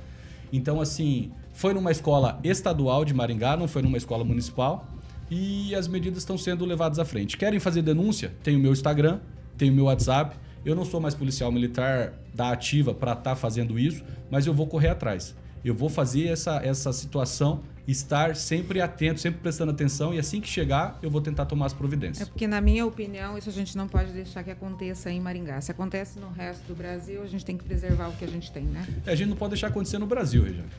Então, 0.51 0.81
assim, 0.81 1.31
foi 1.53 1.73
numa 1.73 1.91
escola 1.91 2.39
estadual 2.43 3.05
de 3.05 3.13
Maringá, 3.13 3.55
não 3.55 3.67
foi 3.67 3.83
numa 3.83 3.97
escola 3.97 4.23
municipal, 4.23 4.87
e 5.29 5.73
as 5.75 5.87
medidas 5.87 6.19
estão 6.19 6.37
sendo 6.37 6.65
levadas 6.65 6.97
à 6.97 7.05
frente. 7.05 7.37
Querem 7.37 7.59
fazer 7.59 7.83
denúncia? 7.83 8.33
Tem 8.43 8.55
o 8.55 8.59
meu 8.59 8.71
Instagram, 8.71 9.19
tem 9.55 9.69
o 9.69 9.73
meu 9.73 9.85
WhatsApp. 9.85 10.35
Eu 10.65 10.75
não 10.75 10.83
sou 10.83 10.99
mais 10.99 11.13
policial 11.13 11.51
militar 11.51 12.13
da 12.33 12.51
ativa 12.51 12.93
para 12.93 13.11
estar 13.11 13.31
tá 13.31 13.35
fazendo 13.35 13.77
isso, 13.77 14.03
mas 14.31 14.47
eu 14.47 14.53
vou 14.53 14.65
correr 14.65 14.89
atrás. 14.89 15.35
Eu 15.63 15.73
vou 15.73 15.89
fazer 15.89 16.27
essa, 16.27 16.57
essa 16.57 16.91
situação 16.91 17.61
estar 17.87 18.35
sempre 18.35 18.79
atento, 18.81 19.19
sempre 19.19 19.41
prestando 19.41 19.71
atenção 19.71 20.13
e 20.13 20.19
assim 20.19 20.39
que 20.39 20.47
chegar, 20.47 20.97
eu 21.01 21.09
vou 21.09 21.21
tentar 21.21 21.45
tomar 21.45 21.65
as 21.65 21.73
providências. 21.73 22.27
É 22.27 22.31
porque, 22.31 22.47
na 22.47 22.61
minha 22.61 22.85
opinião, 22.85 23.37
isso 23.37 23.49
a 23.49 23.51
gente 23.51 23.75
não 23.75 23.87
pode 23.87 24.11
deixar 24.11 24.43
que 24.43 24.51
aconteça 24.51 25.11
em 25.11 25.19
Maringá. 25.19 25.59
Se 25.59 25.71
acontece 25.71 26.19
no 26.19 26.29
resto 26.29 26.65
do 26.65 26.75
Brasil, 26.75 27.21
a 27.21 27.27
gente 27.27 27.43
tem 27.43 27.57
que 27.57 27.63
preservar 27.63 28.07
o 28.07 28.13
que 28.13 28.23
a 28.23 28.27
gente 28.27 28.51
tem, 28.51 28.63
né? 28.63 28.85
É, 29.05 29.11
a 29.11 29.15
gente 29.15 29.29
não 29.29 29.35
pode 29.35 29.51
deixar 29.51 29.67
acontecer 29.67 29.97
no 29.97 30.05
Brasil, 30.05 30.43
Regiane. 30.43 30.69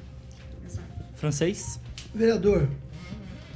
Francês? 1.14 1.80
Vereador, 2.14 2.68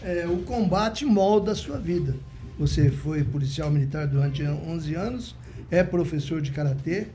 é, 0.02 0.26
o 0.26 0.42
combate 0.42 1.04
molda 1.04 1.52
a 1.52 1.54
sua 1.54 1.78
vida. 1.78 2.14
Você 2.58 2.90
foi 2.90 3.22
policial 3.24 3.70
militar 3.70 4.06
durante 4.06 4.42
11 4.42 4.94
anos, 4.94 5.36
é 5.70 5.82
professor 5.82 6.40
de 6.40 6.50
karatê, 6.50 7.08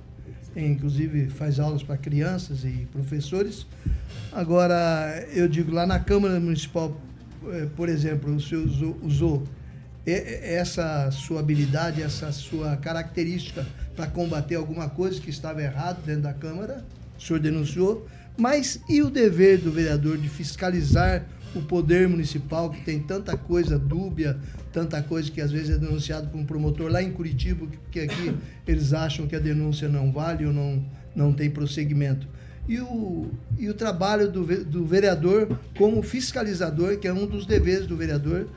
inclusive 0.55 1.27
faz 1.29 1.59
aulas 1.59 1.83
para 1.83 1.97
crianças 1.97 2.63
e 2.63 2.87
professores. 2.91 3.65
Agora, 4.31 5.25
eu 5.33 5.47
digo, 5.47 5.71
lá 5.71 5.85
na 5.85 5.99
Câmara 5.99 6.39
Municipal, 6.39 6.99
é, 7.51 7.65
por 7.75 7.89
exemplo, 7.89 8.33
o 8.35 8.41
senhor 8.41 8.65
usou, 8.65 8.97
usou 9.03 9.43
essa 10.05 11.09
sua 11.11 11.39
habilidade, 11.39 12.01
essa 12.01 12.31
sua 12.31 12.75
característica 12.75 13.65
para 13.95 14.05
combater 14.07 14.55
alguma 14.55 14.89
coisa 14.89 15.19
que 15.21 15.29
estava 15.29 15.61
errado 15.61 16.03
dentro 16.05 16.23
da 16.23 16.33
Câmara, 16.33 16.83
o 17.17 17.21
senhor 17.21 17.39
denunciou, 17.39 18.07
mas 18.37 18.81
e 18.89 19.01
o 19.01 19.09
dever 19.09 19.59
do 19.59 19.71
vereador 19.71 20.17
de 20.17 20.27
fiscalizar 20.27 21.23
o 21.55 21.61
poder 21.61 22.07
municipal, 22.07 22.69
que 22.69 22.81
tem 22.81 22.99
tanta 22.99 23.37
coisa 23.37 23.77
dúbia, 23.77 24.37
tanta 24.71 25.01
coisa 25.01 25.29
que 25.31 25.41
às 25.41 25.51
vezes 25.51 25.75
é 25.75 25.77
denunciado 25.77 26.27
por 26.29 26.39
um 26.39 26.45
promotor 26.45 26.91
lá 26.91 27.01
em 27.01 27.11
Curitiba, 27.11 27.67
que 27.91 27.99
aqui 27.99 28.33
eles 28.67 28.93
acham 28.93 29.27
que 29.27 29.35
a 29.35 29.39
denúncia 29.39 29.87
não 29.87 30.11
vale 30.11 30.45
ou 30.45 30.53
não, 30.53 30.83
não 31.15 31.33
tem 31.33 31.49
prosseguimento. 31.49 32.27
E 32.67 32.79
o, 32.79 33.29
e 33.57 33.69
o 33.69 33.73
trabalho 33.73 34.31
do, 34.31 34.45
do 34.63 34.85
vereador 34.85 35.59
como 35.77 36.01
fiscalizador, 36.01 36.97
que 36.97 37.07
é 37.07 37.13
um 37.13 37.27
dos 37.27 37.45
deveres 37.45 37.85
do 37.85 37.97
vereador 37.97 38.47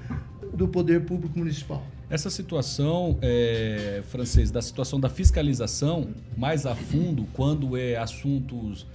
do 0.54 0.68
poder 0.68 1.02
público 1.02 1.38
municipal. 1.38 1.84
Essa 2.08 2.30
situação, 2.30 3.18
é, 3.20 4.00
francês, 4.08 4.52
da 4.52 4.62
situação 4.62 5.00
da 5.00 5.08
fiscalização 5.08 6.10
mais 6.36 6.64
a 6.64 6.74
fundo, 6.76 7.26
quando 7.32 7.76
é 7.76 7.96
assuntos 7.96 8.86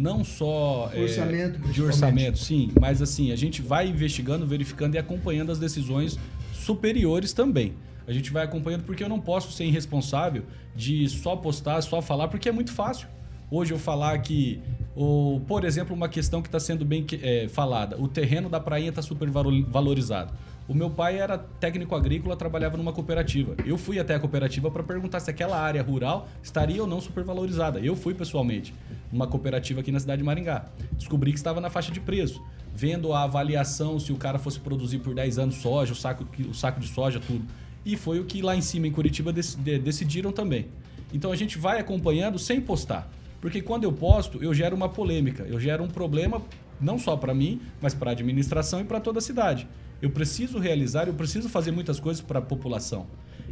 não 0.00 0.24
só 0.24 0.90
é, 0.94 1.02
orçamento, 1.02 1.58
de 1.58 1.82
orçamento, 1.82 2.38
sim, 2.38 2.72
mas 2.80 3.02
assim, 3.02 3.32
a 3.32 3.36
gente 3.36 3.60
vai 3.60 3.86
investigando, 3.86 4.46
verificando 4.46 4.94
e 4.94 4.98
acompanhando 4.98 5.52
as 5.52 5.58
decisões 5.58 6.18
superiores 6.54 7.34
também. 7.34 7.74
A 8.06 8.12
gente 8.12 8.32
vai 8.32 8.42
acompanhando 8.42 8.84
porque 8.84 9.04
eu 9.04 9.10
não 9.10 9.20
posso 9.20 9.52
ser 9.52 9.66
irresponsável 9.66 10.44
de 10.74 11.06
só 11.06 11.36
postar, 11.36 11.82
só 11.82 12.00
falar, 12.00 12.28
porque 12.28 12.48
é 12.48 12.52
muito 12.52 12.72
fácil. 12.72 13.08
Hoje 13.50 13.74
eu 13.74 13.78
falar 13.78 14.18
que, 14.20 14.62
o, 14.96 15.42
por 15.46 15.64
exemplo, 15.64 15.94
uma 15.94 16.08
questão 16.08 16.40
que 16.40 16.48
está 16.48 16.58
sendo 16.58 16.82
bem 16.82 17.04
é, 17.20 17.46
falada, 17.48 18.00
o 18.00 18.08
terreno 18.08 18.48
da 18.48 18.58
prainha 18.58 18.88
está 18.88 19.02
super 19.02 19.28
valorizado. 19.28 20.32
O 20.70 20.74
meu 20.74 20.88
pai 20.88 21.18
era 21.18 21.36
técnico 21.36 21.96
agrícola, 21.96 22.36
trabalhava 22.36 22.76
numa 22.76 22.92
cooperativa. 22.92 23.56
Eu 23.66 23.76
fui 23.76 23.98
até 23.98 24.14
a 24.14 24.20
cooperativa 24.20 24.70
para 24.70 24.84
perguntar 24.84 25.18
se 25.18 25.28
aquela 25.28 25.60
área 25.60 25.82
rural 25.82 26.28
estaria 26.44 26.80
ou 26.80 26.86
não 26.86 27.00
supervalorizada. 27.00 27.80
Eu 27.80 27.96
fui 27.96 28.14
pessoalmente 28.14 28.72
numa 29.10 29.26
cooperativa 29.26 29.80
aqui 29.80 29.90
na 29.90 29.98
cidade 29.98 30.20
de 30.20 30.24
Maringá. 30.24 30.66
Descobri 30.92 31.32
que 31.32 31.38
estava 31.38 31.60
na 31.60 31.70
faixa 31.70 31.90
de 31.90 31.98
preço. 31.98 32.40
Vendo 32.72 33.12
a 33.12 33.24
avaliação 33.24 33.98
se 33.98 34.12
o 34.12 34.16
cara 34.16 34.38
fosse 34.38 34.60
produzir 34.60 35.00
por 35.00 35.12
10 35.12 35.40
anos 35.40 35.56
soja, 35.56 35.92
o 35.92 35.96
saco, 35.96 36.24
o 36.48 36.54
saco 36.54 36.78
de 36.78 36.86
soja, 36.86 37.18
tudo. 37.18 37.44
E 37.84 37.96
foi 37.96 38.20
o 38.20 38.24
que 38.24 38.40
lá 38.40 38.54
em 38.54 38.60
cima, 38.60 38.86
em 38.86 38.92
Curitiba, 38.92 39.32
decidiram 39.32 40.30
também. 40.30 40.68
Então 41.12 41.32
a 41.32 41.36
gente 41.36 41.58
vai 41.58 41.80
acompanhando 41.80 42.38
sem 42.38 42.60
postar. 42.60 43.10
Porque 43.40 43.60
quando 43.60 43.82
eu 43.82 43.92
posto, 43.92 44.40
eu 44.40 44.54
gero 44.54 44.76
uma 44.76 44.88
polêmica, 44.88 45.42
eu 45.48 45.58
gero 45.58 45.82
um 45.82 45.88
problema 45.88 46.40
não 46.80 46.96
só 46.96 47.16
para 47.16 47.34
mim, 47.34 47.60
mas 47.82 47.92
para 47.92 48.10
a 48.10 48.12
administração 48.12 48.80
e 48.80 48.84
para 48.84 49.00
toda 49.00 49.18
a 49.18 49.22
cidade. 49.22 49.66
Eu 50.00 50.10
preciso 50.10 50.58
realizar, 50.58 51.08
eu 51.08 51.14
preciso 51.14 51.48
fazer 51.48 51.70
muitas 51.70 52.00
coisas 52.00 52.22
para 52.22 52.38
a 52.38 52.42
população. 52.42 53.06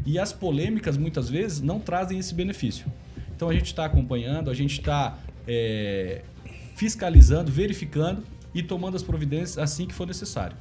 E 0.07 0.19
as 0.19 0.33
polêmicas, 0.33 0.97
muitas 0.97 1.29
vezes, 1.29 1.61
não 1.61 1.79
trazem 1.79 2.19
esse 2.19 2.35
benefício. 2.35 2.87
Então 3.35 3.49
a 3.49 3.53
gente 3.53 3.67
está 3.67 3.85
acompanhando, 3.85 4.51
a 4.51 4.55
gente 4.55 4.79
está 4.79 5.19
é, 5.47 6.23
fiscalizando, 6.75 7.53
verificando 7.53 8.23
e 8.55 8.63
tomando 8.63 8.97
as 8.97 9.03
providências 9.03 9.59
assim 9.59 9.87
que 9.87 9.95
for 9.95 10.07
necessário. 10.07 10.57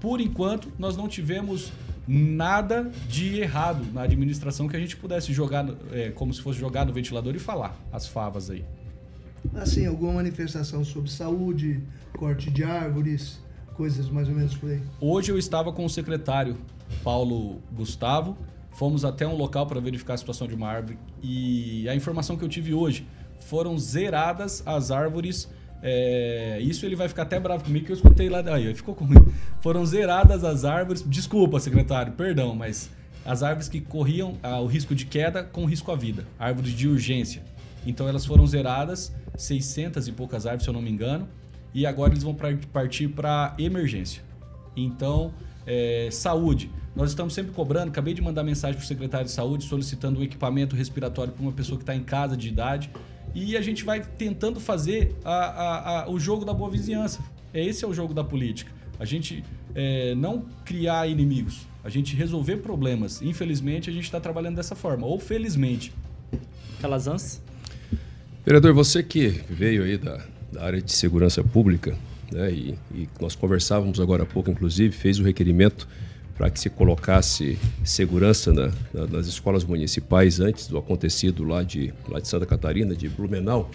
Por 0.00 0.20
enquanto, 0.20 0.70
nós 0.78 0.96
não 0.96 1.08
tivemos 1.08 1.72
nada 2.06 2.90
de 3.08 3.40
errado 3.40 3.84
na 3.92 4.02
administração 4.02 4.68
que 4.68 4.76
a 4.76 4.80
gente 4.80 4.96
pudesse 4.96 5.32
jogar 5.32 5.66
é, 5.92 6.10
como 6.10 6.32
se 6.32 6.40
fosse 6.40 6.58
jogar 6.58 6.84
no 6.84 6.92
ventilador 6.92 7.34
e 7.34 7.38
falar 7.38 7.78
as 7.92 8.06
favas 8.06 8.50
aí. 8.50 8.64
Assim, 9.54 9.86
alguma 9.86 10.14
manifestação 10.14 10.84
sobre 10.84 11.10
saúde, 11.10 11.80
corte 12.12 12.50
de 12.50 12.62
árvores, 12.62 13.40
coisas 13.80 14.10
mais 14.10 14.28
ou 14.28 14.34
menos 14.34 14.54
por 14.54 14.70
aí. 14.70 14.82
Hoje 15.00 15.32
eu 15.32 15.38
estava 15.38 15.72
com 15.72 15.86
o 15.86 15.88
secretário 15.88 16.54
Paulo 17.02 17.62
Gustavo, 17.72 18.36
fomos 18.72 19.06
até 19.06 19.26
um 19.26 19.34
local 19.34 19.66
para 19.66 19.80
verificar 19.80 20.12
a 20.12 20.16
situação 20.18 20.46
de 20.46 20.54
uma 20.54 20.68
árvore 20.68 20.98
e 21.22 21.88
a 21.88 21.94
informação 21.94 22.36
que 22.36 22.44
eu 22.44 22.48
tive 22.48 22.74
hoje 22.74 23.06
foram 23.38 23.78
zeradas 23.78 24.62
as 24.66 24.90
árvores. 24.90 25.48
É, 25.82 26.58
isso 26.60 26.84
ele 26.84 26.94
vai 26.94 27.08
ficar 27.08 27.22
até 27.22 27.40
bravo 27.40 27.64
comigo 27.64 27.86
que 27.86 27.92
eu 27.92 27.96
escutei 27.96 28.28
lá. 28.28 28.40
Aí, 28.54 28.74
ficou 28.74 28.94
comigo. 28.94 29.32
Foram 29.62 29.86
zeradas 29.86 30.44
as 30.44 30.66
árvores. 30.66 31.02
Desculpa, 31.02 31.58
secretário, 31.58 32.12
perdão, 32.12 32.54
mas 32.54 32.90
as 33.24 33.42
árvores 33.42 33.66
que 33.66 33.80
corriam 33.80 34.34
ah, 34.42 34.60
o 34.60 34.66
risco 34.66 34.94
de 34.94 35.06
queda 35.06 35.42
com 35.42 35.64
risco 35.64 35.90
à 35.90 35.96
vida, 35.96 36.26
árvores 36.38 36.72
de 36.72 36.86
urgência. 36.86 37.42
Então 37.86 38.06
elas 38.06 38.26
foram 38.26 38.46
zeradas, 38.46 39.10
600 39.38 40.06
e 40.06 40.12
poucas 40.12 40.44
árvores, 40.44 40.64
se 40.64 40.68
eu 40.68 40.74
não 40.74 40.82
me 40.82 40.90
engano 40.90 41.26
e 41.74 41.86
agora 41.86 42.12
eles 42.12 42.22
vão 42.22 42.36
partir 42.72 43.08
para 43.08 43.54
emergência. 43.58 44.22
Então, 44.76 45.32
é, 45.66 46.08
saúde. 46.10 46.70
Nós 46.94 47.10
estamos 47.10 47.32
sempre 47.32 47.52
cobrando. 47.52 47.88
Acabei 47.88 48.14
de 48.14 48.20
mandar 48.20 48.42
mensagem 48.42 48.76
para 48.76 48.84
o 48.84 48.86
secretário 48.86 49.26
de 49.26 49.32
saúde 49.32 49.64
solicitando 49.64 50.20
um 50.20 50.22
equipamento 50.22 50.74
respiratório 50.74 51.32
para 51.32 51.42
uma 51.42 51.52
pessoa 51.52 51.78
que 51.78 51.82
está 51.82 51.94
em 51.94 52.02
casa 52.02 52.36
de 52.36 52.48
idade. 52.48 52.90
E 53.34 53.56
a 53.56 53.60
gente 53.60 53.84
vai 53.84 54.00
tentando 54.00 54.58
fazer 54.58 55.14
a, 55.24 55.30
a, 55.30 56.00
a, 56.02 56.10
o 56.10 56.18
jogo 56.18 56.44
da 56.44 56.52
boa 56.52 56.70
vizinhança. 56.70 57.20
É 57.54 57.64
esse 57.64 57.84
é 57.84 57.88
o 57.88 57.94
jogo 57.94 58.12
da 58.12 58.24
política. 58.24 58.72
A 58.98 59.04
gente 59.04 59.44
é, 59.74 60.14
não 60.14 60.44
criar 60.64 61.08
inimigos, 61.08 61.66
a 61.84 61.88
gente 61.88 62.16
resolver 62.16 62.56
problemas. 62.58 63.22
Infelizmente, 63.22 63.88
a 63.88 63.92
gente 63.92 64.04
está 64.04 64.20
trabalhando 64.20 64.56
dessa 64.56 64.74
forma. 64.74 65.06
Ou 65.06 65.18
felizmente. 65.18 65.92
Calazans? 66.80 67.40
Vereador, 68.44 68.74
você 68.74 69.02
que 69.02 69.28
veio 69.48 69.84
aí 69.84 69.96
da, 69.96 70.24
da 70.52 70.62
área 70.64 70.80
de 70.80 70.92
segurança 70.92 71.42
pública, 71.42 71.96
né, 72.32 72.50
e, 72.50 72.74
e 72.94 73.08
nós 73.20 73.34
conversávamos 73.34 74.00
agora 74.00 74.22
há 74.22 74.26
pouco, 74.26 74.50
inclusive, 74.50 74.94
fez 74.94 75.18
o 75.18 75.22
requerimento 75.22 75.88
para 76.36 76.48
que 76.48 76.58
se 76.58 76.70
colocasse 76.70 77.58
segurança 77.84 78.52
na, 78.52 78.70
na, 78.94 79.06
nas 79.06 79.26
escolas 79.26 79.62
municipais 79.62 80.40
antes 80.40 80.68
do 80.68 80.78
acontecido 80.78 81.44
lá 81.44 81.62
de, 81.62 81.92
lá 82.08 82.18
de 82.18 82.26
Santa 82.26 82.46
Catarina, 82.46 82.94
de 82.94 83.08
Blumenau. 83.10 83.70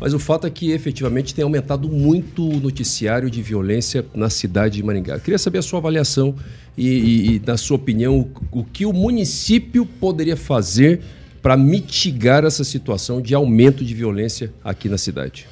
Mas 0.00 0.14
o 0.14 0.18
fato 0.18 0.46
é 0.46 0.50
que 0.50 0.70
efetivamente 0.70 1.34
tem 1.34 1.42
aumentado 1.42 1.88
muito 1.88 2.48
o 2.48 2.60
noticiário 2.60 3.28
de 3.30 3.42
violência 3.42 4.06
na 4.14 4.30
cidade 4.30 4.76
de 4.76 4.82
Maringá. 4.82 5.16
Eu 5.16 5.20
queria 5.20 5.38
saber 5.38 5.58
a 5.58 5.62
sua 5.62 5.80
avaliação 5.80 6.34
e, 6.76 6.88
e, 6.88 7.36
e 7.36 7.42
na 7.44 7.56
sua 7.56 7.76
opinião, 7.76 8.20
o, 8.20 8.60
o 8.60 8.64
que 8.64 8.86
o 8.86 8.92
município 8.92 9.84
poderia 9.84 10.36
fazer 10.36 11.02
para 11.42 11.56
mitigar 11.56 12.44
essa 12.44 12.64
situação 12.64 13.20
de 13.20 13.34
aumento 13.34 13.84
de 13.84 13.92
violência 13.92 14.52
aqui 14.64 14.88
na 14.88 14.96
cidade. 14.96 15.46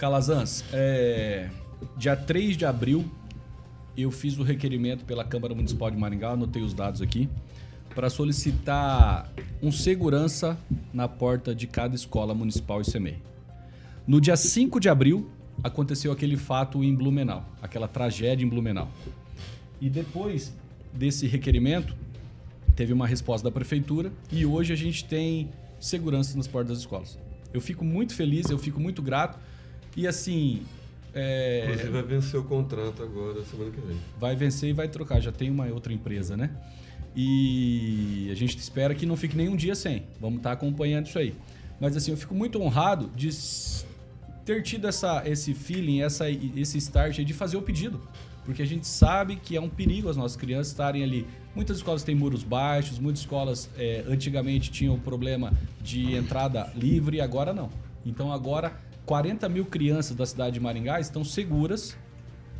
Calazans, 0.00 0.64
é, 0.72 1.50
dia 1.94 2.16
3 2.16 2.56
de 2.56 2.64
abril, 2.64 3.04
eu 3.94 4.10
fiz 4.10 4.38
o 4.38 4.42
requerimento 4.42 5.04
pela 5.04 5.22
Câmara 5.22 5.54
Municipal 5.54 5.90
de 5.90 5.98
Maringá, 5.98 6.30
anotei 6.30 6.62
os 6.62 6.72
dados 6.72 7.02
aqui, 7.02 7.28
para 7.94 8.08
solicitar 8.08 9.30
um 9.62 9.70
segurança 9.70 10.58
na 10.90 11.06
porta 11.06 11.54
de 11.54 11.66
cada 11.66 11.94
escola 11.94 12.32
municipal 12.32 12.80
e 12.80 12.90
CMEI. 12.90 13.18
No 14.06 14.22
dia 14.22 14.38
5 14.38 14.80
de 14.80 14.88
abril, 14.88 15.30
aconteceu 15.62 16.10
aquele 16.10 16.38
fato 16.38 16.82
em 16.82 16.94
Blumenau, 16.94 17.44
aquela 17.60 17.86
tragédia 17.86 18.42
em 18.42 18.48
Blumenau. 18.48 18.88
E 19.82 19.90
depois 19.90 20.50
desse 20.94 21.26
requerimento, 21.26 21.94
teve 22.74 22.94
uma 22.94 23.06
resposta 23.06 23.46
da 23.46 23.52
prefeitura 23.52 24.10
e 24.32 24.46
hoje 24.46 24.72
a 24.72 24.76
gente 24.76 25.04
tem 25.04 25.50
segurança 25.78 26.38
nas 26.38 26.48
portas 26.48 26.70
das 26.70 26.78
escolas. 26.78 27.18
Eu 27.52 27.60
fico 27.60 27.84
muito 27.84 28.14
feliz, 28.14 28.48
eu 28.48 28.58
fico 28.58 28.80
muito 28.80 29.02
grato 29.02 29.38
e 29.96 30.06
assim. 30.06 30.62
É... 31.12 31.64
Inclusive 31.64 31.88
vai 31.90 32.02
vencer 32.02 32.40
o 32.40 32.44
contrato 32.44 33.02
agora, 33.02 33.44
semana 33.44 33.70
que 33.70 33.80
vem. 33.80 33.96
Vai 34.18 34.36
vencer 34.36 34.70
e 34.70 34.72
vai 34.72 34.88
trocar, 34.88 35.20
já 35.20 35.32
tem 35.32 35.50
uma 35.50 35.66
outra 35.66 35.92
empresa, 35.92 36.36
né? 36.36 36.50
E 37.14 38.28
a 38.30 38.34
gente 38.34 38.56
espera 38.56 38.94
que 38.94 39.04
não 39.04 39.16
fique 39.16 39.36
nenhum 39.36 39.56
dia 39.56 39.74
sem. 39.74 40.04
Vamos 40.20 40.38
estar 40.38 40.50
tá 40.50 40.54
acompanhando 40.54 41.06
isso 41.06 41.18
aí. 41.18 41.34
Mas 41.80 41.96
assim, 41.96 42.12
eu 42.12 42.16
fico 42.16 42.34
muito 42.34 42.60
honrado 42.62 43.10
de 43.16 43.30
ter 44.44 44.62
tido 44.62 44.86
essa, 44.86 45.22
esse 45.26 45.54
feeling, 45.54 46.02
essa, 46.02 46.30
esse 46.30 46.78
start 46.78 47.18
de 47.18 47.34
fazer 47.34 47.56
o 47.56 47.62
pedido. 47.62 48.00
Porque 48.44 48.62
a 48.62 48.66
gente 48.66 48.86
sabe 48.86 49.36
que 49.36 49.56
é 49.56 49.60
um 49.60 49.68
perigo 49.68 50.08
as 50.08 50.16
nossas 50.16 50.36
crianças 50.36 50.68
estarem 50.68 51.02
ali. 51.02 51.26
Muitas 51.54 51.78
escolas 51.78 52.02
têm 52.02 52.14
muros 52.14 52.42
baixos, 52.42 52.98
muitas 52.98 53.20
escolas 53.22 53.68
é, 53.76 54.04
antigamente 54.08 54.70
tinham 54.70 54.98
problema 54.98 55.52
de 55.80 56.14
entrada 56.14 56.72
livre, 56.76 57.20
agora 57.20 57.52
não. 57.52 57.70
Então 58.04 58.32
agora 58.32 58.72
40 59.06 59.48
mil 59.48 59.64
crianças 59.64 60.16
da 60.16 60.26
cidade 60.26 60.54
de 60.54 60.60
Maringá 60.60 61.00
estão 61.00 61.24
seguras 61.24 61.96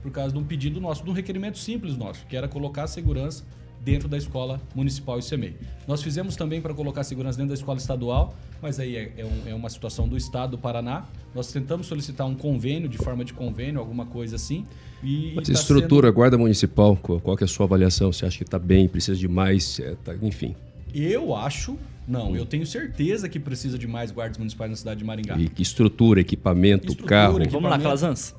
por 0.03 0.11
causa 0.11 0.33
de 0.33 0.39
um 0.39 0.45
pedido 0.45 0.81
nosso, 0.81 1.05
de 1.05 1.11
um 1.11 1.13
requerimento 1.13 1.59
simples 1.59 1.97
nosso, 1.97 2.27
que 2.27 2.37
era 2.37 2.49
colocar 2.49 2.85
a 2.85 2.87
segurança 2.87 3.45
dentro 3.83 4.09
da 4.09 4.17
escola 4.17 4.61
municipal 4.75 5.19
ICMEI. 5.19 5.57
Nós 5.87 6.03
fizemos 6.03 6.37
também 6.37 6.61
para 6.61 6.75
colocar 6.75 7.03
segurança 7.03 7.39
dentro 7.39 7.51
da 7.51 7.55
escola 7.55 7.79
estadual, 7.79 8.35
mas 8.61 8.79
aí 8.79 8.97
é, 8.97 9.13
é, 9.17 9.25
um, 9.25 9.43
é, 9.47 9.55
uma 9.55 9.71
situação 9.71 10.07
do 10.07 10.17
estado 10.17 10.53
do 10.53 10.59
Paraná. 10.59 11.05
Nós 11.35 11.51
tentamos 11.51 11.87
solicitar 11.87 12.27
um 12.27 12.35
convênio, 12.35 12.89
de 12.89 12.99
forma 12.99 13.25
de 13.25 13.33
convênio, 13.33 13.81
alguma 13.81 14.05
coisa 14.05 14.37
assim. 14.37 14.67
E, 15.03 15.33
mas 15.35 15.49
tá 15.49 15.55
estrutura, 15.55 16.09
sendo... 16.09 16.15
guarda 16.15 16.37
municipal, 16.37 16.97
qual, 16.97 17.21
qual 17.21 17.37
é 17.41 17.45
a 17.45 17.49
sua 17.49 17.65
avaliação? 17.65 18.13
Você 18.13 18.27
acha 18.27 18.37
que 18.37 18.45
está 18.45 18.59
bem, 18.59 18.87
precisa 18.87 19.19
de 19.19 19.29
mais, 19.29 19.81
é, 19.81 19.95
tá, 20.05 20.15
enfim? 20.21 20.55
Eu 20.95 21.35
acho 21.35 21.79
não, 22.11 22.35
eu 22.35 22.45
tenho 22.45 22.67
certeza 22.67 23.29
que 23.29 23.39
precisa 23.39 23.79
de 23.79 23.87
mais 23.87 24.11
guardas 24.11 24.37
municipais 24.37 24.69
na 24.69 24.77
cidade 24.77 24.99
de 24.99 25.05
Maringá. 25.05 25.39
E 25.39 25.49
que 25.49 25.63
estrutura, 25.63 26.21
equipamento, 26.21 26.89
estrutura, 26.89 27.09
carro. 27.09 27.33
Equipamento. 27.35 27.53
Vamos 27.53 27.71
lá, 27.71 27.79
Calazans. 27.79 28.35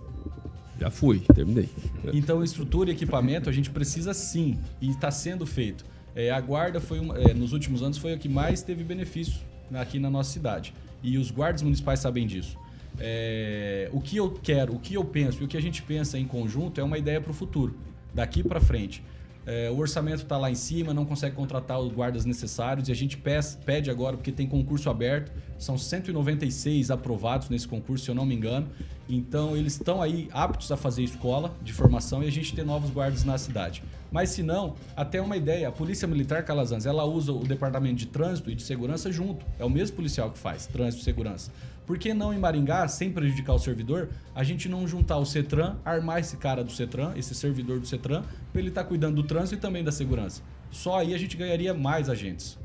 Já 0.77 0.89
fui, 0.89 1.19
terminei. 1.33 1.69
Então, 2.11 2.43
estrutura 2.43 2.89
e 2.89 2.93
equipamento 2.93 3.49
a 3.49 3.53
gente 3.53 3.69
precisa 3.69 4.13
sim, 4.13 4.59
e 4.81 4.89
está 4.89 5.09
sendo 5.09 5.45
feito. 5.45 5.85
É, 6.13 6.31
a 6.31 6.41
guarda 6.41 6.81
foi 6.81 6.99
uma, 6.99 7.17
é, 7.17 7.33
nos 7.33 7.53
últimos 7.53 7.81
anos 7.81 7.97
foi 7.97 8.13
a 8.13 8.17
que 8.17 8.27
mais 8.27 8.61
teve 8.61 8.83
benefício 8.83 9.39
aqui 9.73 9.99
na 9.99 10.09
nossa 10.09 10.31
cidade. 10.31 10.73
E 11.01 11.17
os 11.17 11.31
guardas 11.31 11.61
municipais 11.61 11.99
sabem 11.99 12.27
disso. 12.27 12.57
É, 12.99 13.89
o 13.93 14.01
que 14.01 14.17
eu 14.17 14.31
quero, 14.31 14.75
o 14.75 14.79
que 14.79 14.95
eu 14.95 15.05
penso 15.05 15.41
e 15.41 15.45
o 15.45 15.47
que 15.47 15.55
a 15.55 15.61
gente 15.61 15.81
pensa 15.81 16.17
em 16.17 16.25
conjunto 16.25 16.81
é 16.81 16.83
uma 16.83 16.97
ideia 16.97 17.21
para 17.21 17.31
o 17.31 17.33
futuro, 17.33 17.73
daqui 18.13 18.43
para 18.43 18.59
frente. 18.59 19.01
É, 19.45 19.69
o 19.71 19.77
orçamento 19.77 20.23
está 20.23 20.37
lá 20.37 20.51
em 20.51 20.55
cima, 20.55 20.93
não 20.93 21.05
consegue 21.05 21.35
contratar 21.35 21.79
os 21.79 21.91
guardas 21.91 22.25
necessários 22.25 22.89
e 22.89 22.91
a 22.91 22.95
gente 22.95 23.17
pede 23.65 23.89
agora, 23.89 24.15
porque 24.15 24.31
tem 24.31 24.47
concurso 24.47 24.89
aberto, 24.89 25.31
são 25.61 25.77
196 25.77 26.89
aprovados 26.89 27.49
nesse 27.49 27.67
concurso, 27.67 28.05
se 28.05 28.11
eu 28.11 28.15
não 28.15 28.25
me 28.25 28.35
engano. 28.35 28.67
Então 29.07 29.55
eles 29.55 29.73
estão 29.73 30.01
aí 30.01 30.27
aptos 30.31 30.71
a 30.71 30.77
fazer 30.77 31.03
escola 31.03 31.53
de 31.61 31.71
formação 31.71 32.23
e 32.23 32.27
a 32.27 32.31
gente 32.31 32.55
ter 32.55 32.65
novos 32.65 32.89
guardas 32.89 33.23
na 33.23 33.37
cidade. 33.37 33.83
Mas 34.11 34.29
se 34.29 34.41
não, 34.41 34.75
até 34.95 35.21
uma 35.21 35.37
ideia, 35.37 35.67
a 35.67 35.71
Polícia 35.71 36.07
Militar 36.07 36.43
Calazans, 36.43 36.85
ela 36.85 37.05
usa 37.05 37.31
o 37.31 37.43
Departamento 37.43 37.95
de 37.95 38.07
Trânsito 38.07 38.49
e 38.49 38.55
de 38.55 38.63
Segurança 38.63 39.11
junto. 39.11 39.45
É 39.59 39.63
o 39.63 39.69
mesmo 39.69 39.95
policial 39.95 40.31
que 40.31 40.39
faz, 40.39 40.65
Trânsito 40.65 41.01
e 41.01 41.05
Segurança. 41.05 41.51
Por 41.85 41.97
que 41.97 42.13
não 42.13 42.33
em 42.33 42.39
Maringá, 42.39 42.87
sem 42.87 43.11
prejudicar 43.11 43.53
o 43.53 43.59
servidor, 43.59 44.09
a 44.33 44.43
gente 44.43 44.67
não 44.67 44.87
juntar 44.87 45.17
o 45.17 45.25
CETRAN, 45.25 45.77
armar 45.83 46.19
esse 46.19 46.37
cara 46.37 46.63
do 46.63 46.71
CETRAN, 46.71 47.13
esse 47.15 47.35
servidor 47.35 47.79
do 47.79 47.85
CETRAN, 47.85 48.23
para 48.51 48.61
ele 48.61 48.69
estar 48.69 48.83
tá 48.83 48.87
cuidando 48.87 49.15
do 49.15 49.23
trânsito 49.23 49.55
e 49.55 49.57
também 49.57 49.83
da 49.83 49.91
segurança? 49.91 50.41
Só 50.71 50.97
aí 50.97 51.13
a 51.13 51.17
gente 51.17 51.37
ganharia 51.37 51.73
mais 51.73 52.09
agentes. 52.09 52.57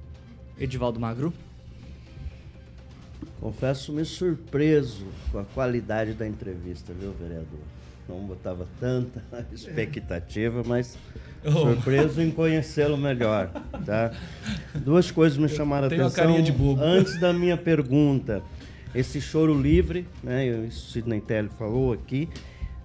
Edivaldo 0.58 0.98
Magro. 0.98 1.32
Confesso-me 3.40 4.04
surpreso 4.04 5.06
com 5.30 5.38
a 5.38 5.44
qualidade 5.44 6.14
da 6.14 6.26
entrevista, 6.26 6.92
viu, 6.98 7.12
vereador? 7.12 7.60
Não 8.08 8.20
botava 8.20 8.66
tanta 8.80 9.22
expectativa, 9.52 10.62
mas 10.64 10.96
oh. 11.44 11.50
surpreso 11.50 12.22
em 12.22 12.30
conhecê-lo 12.30 12.96
melhor, 12.96 13.50
tá? 13.84 14.12
Duas 14.74 15.10
coisas 15.10 15.36
me 15.36 15.48
chamaram 15.48 15.84
a 15.84 15.86
atenção 15.88 16.34
antes 16.80 17.20
da 17.20 17.32
minha 17.32 17.56
pergunta. 17.56 18.42
Esse 18.94 19.20
choro 19.20 19.60
livre, 19.60 20.06
né? 20.22 20.50
O 20.52 20.70
Sidney 20.72 21.20
Telly 21.20 21.50
falou 21.58 21.92
aqui, 21.92 22.28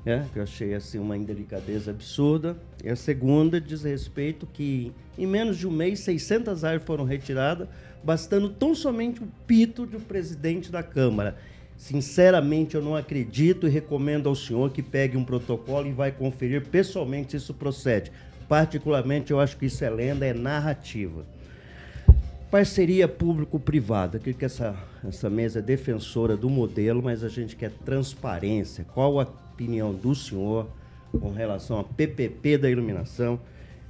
né? 0.04 0.28
Que 0.34 0.40
eu 0.40 0.44
achei 0.44 0.74
assim 0.74 1.00
uma 1.00 1.16
indelicadeza 1.16 1.92
absurda. 1.92 2.58
E 2.84 2.90
a 2.90 2.96
segunda 2.96 3.62
diz 3.62 3.84
respeito 3.84 4.46
que 4.46 4.92
em 5.18 5.26
menos 5.26 5.58
de 5.58 5.68
um 5.68 5.72
mês 5.72 6.02
600 6.02 6.66
árvores 6.66 6.86
foram 6.86 7.06
retiradas 7.06 7.70
bastando 8.04 8.50
tão 8.50 8.74
somente 8.74 9.24
o 9.24 9.28
pito 9.46 9.86
do 9.86 10.00
presidente 10.00 10.72
da 10.72 10.84
Câmara. 10.84 11.38
Sinceramente, 11.78 12.76
eu 12.76 12.82
não 12.82 12.96
acredito 12.96 13.68
e 13.68 13.70
recomendo 13.70 14.30
ao 14.30 14.36
senhor 14.36 14.72
que 14.72 14.84
pegue 14.84 15.18
um 15.18 15.24
protocolo 15.24 15.88
e 15.88 15.92
vai 15.92 16.12
conferir 16.12 16.68
pessoalmente 16.68 17.32
se 17.32 17.38
isso 17.38 17.54
procede. 17.54 18.12
Particularmente, 18.48 19.32
eu 19.32 19.40
acho 19.40 19.58
que 19.58 19.66
isso 19.66 19.84
é 19.84 19.90
lenda, 19.90 20.26
é 20.26 20.34
narrativa. 20.34 21.26
Parceria 22.52 23.08
público-privada. 23.08 24.20
Que 24.20 24.36
essa, 24.44 24.76
essa 25.08 25.30
mesa 25.30 25.60
é 25.60 25.62
defensora 25.62 26.36
do 26.36 26.50
modelo, 26.50 27.02
mas 27.02 27.24
a 27.24 27.30
gente 27.30 27.56
quer 27.56 27.72
transparência. 27.86 28.86
Qual 28.94 29.20
a 29.20 29.24
opinião 29.24 29.94
do 29.94 30.14
senhor 30.14 30.68
com 31.12 31.32
relação 31.32 31.80
a 31.80 31.84
PPP 31.84 32.58
da 32.58 32.70
iluminação? 32.70 33.40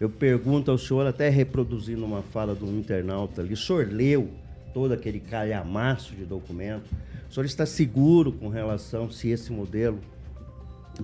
Eu 0.02 0.10
pergunto 0.10 0.72
ao 0.72 0.80
senhor, 0.80 1.06
até 1.06 1.30
reproduzindo 1.30 2.04
uma 2.04 2.24
fala 2.24 2.56
de 2.56 2.64
um 2.64 2.80
internauta 2.80 3.40
ali, 3.40 3.54
o 3.54 3.58
senhor 3.58 3.88
leu 3.88 4.32
todo 4.74 4.96
aquele 4.96 5.20
calhamaço 5.20 6.16
de 6.16 6.26
documento? 6.26 6.90
O 7.30 7.32
senhor 7.32 7.46
está 7.46 7.68
seguro 7.68 8.32
com 8.32 8.48
relação 8.50 9.12
se 9.12 9.30
esse 9.30 9.52
modelo 9.52 10.00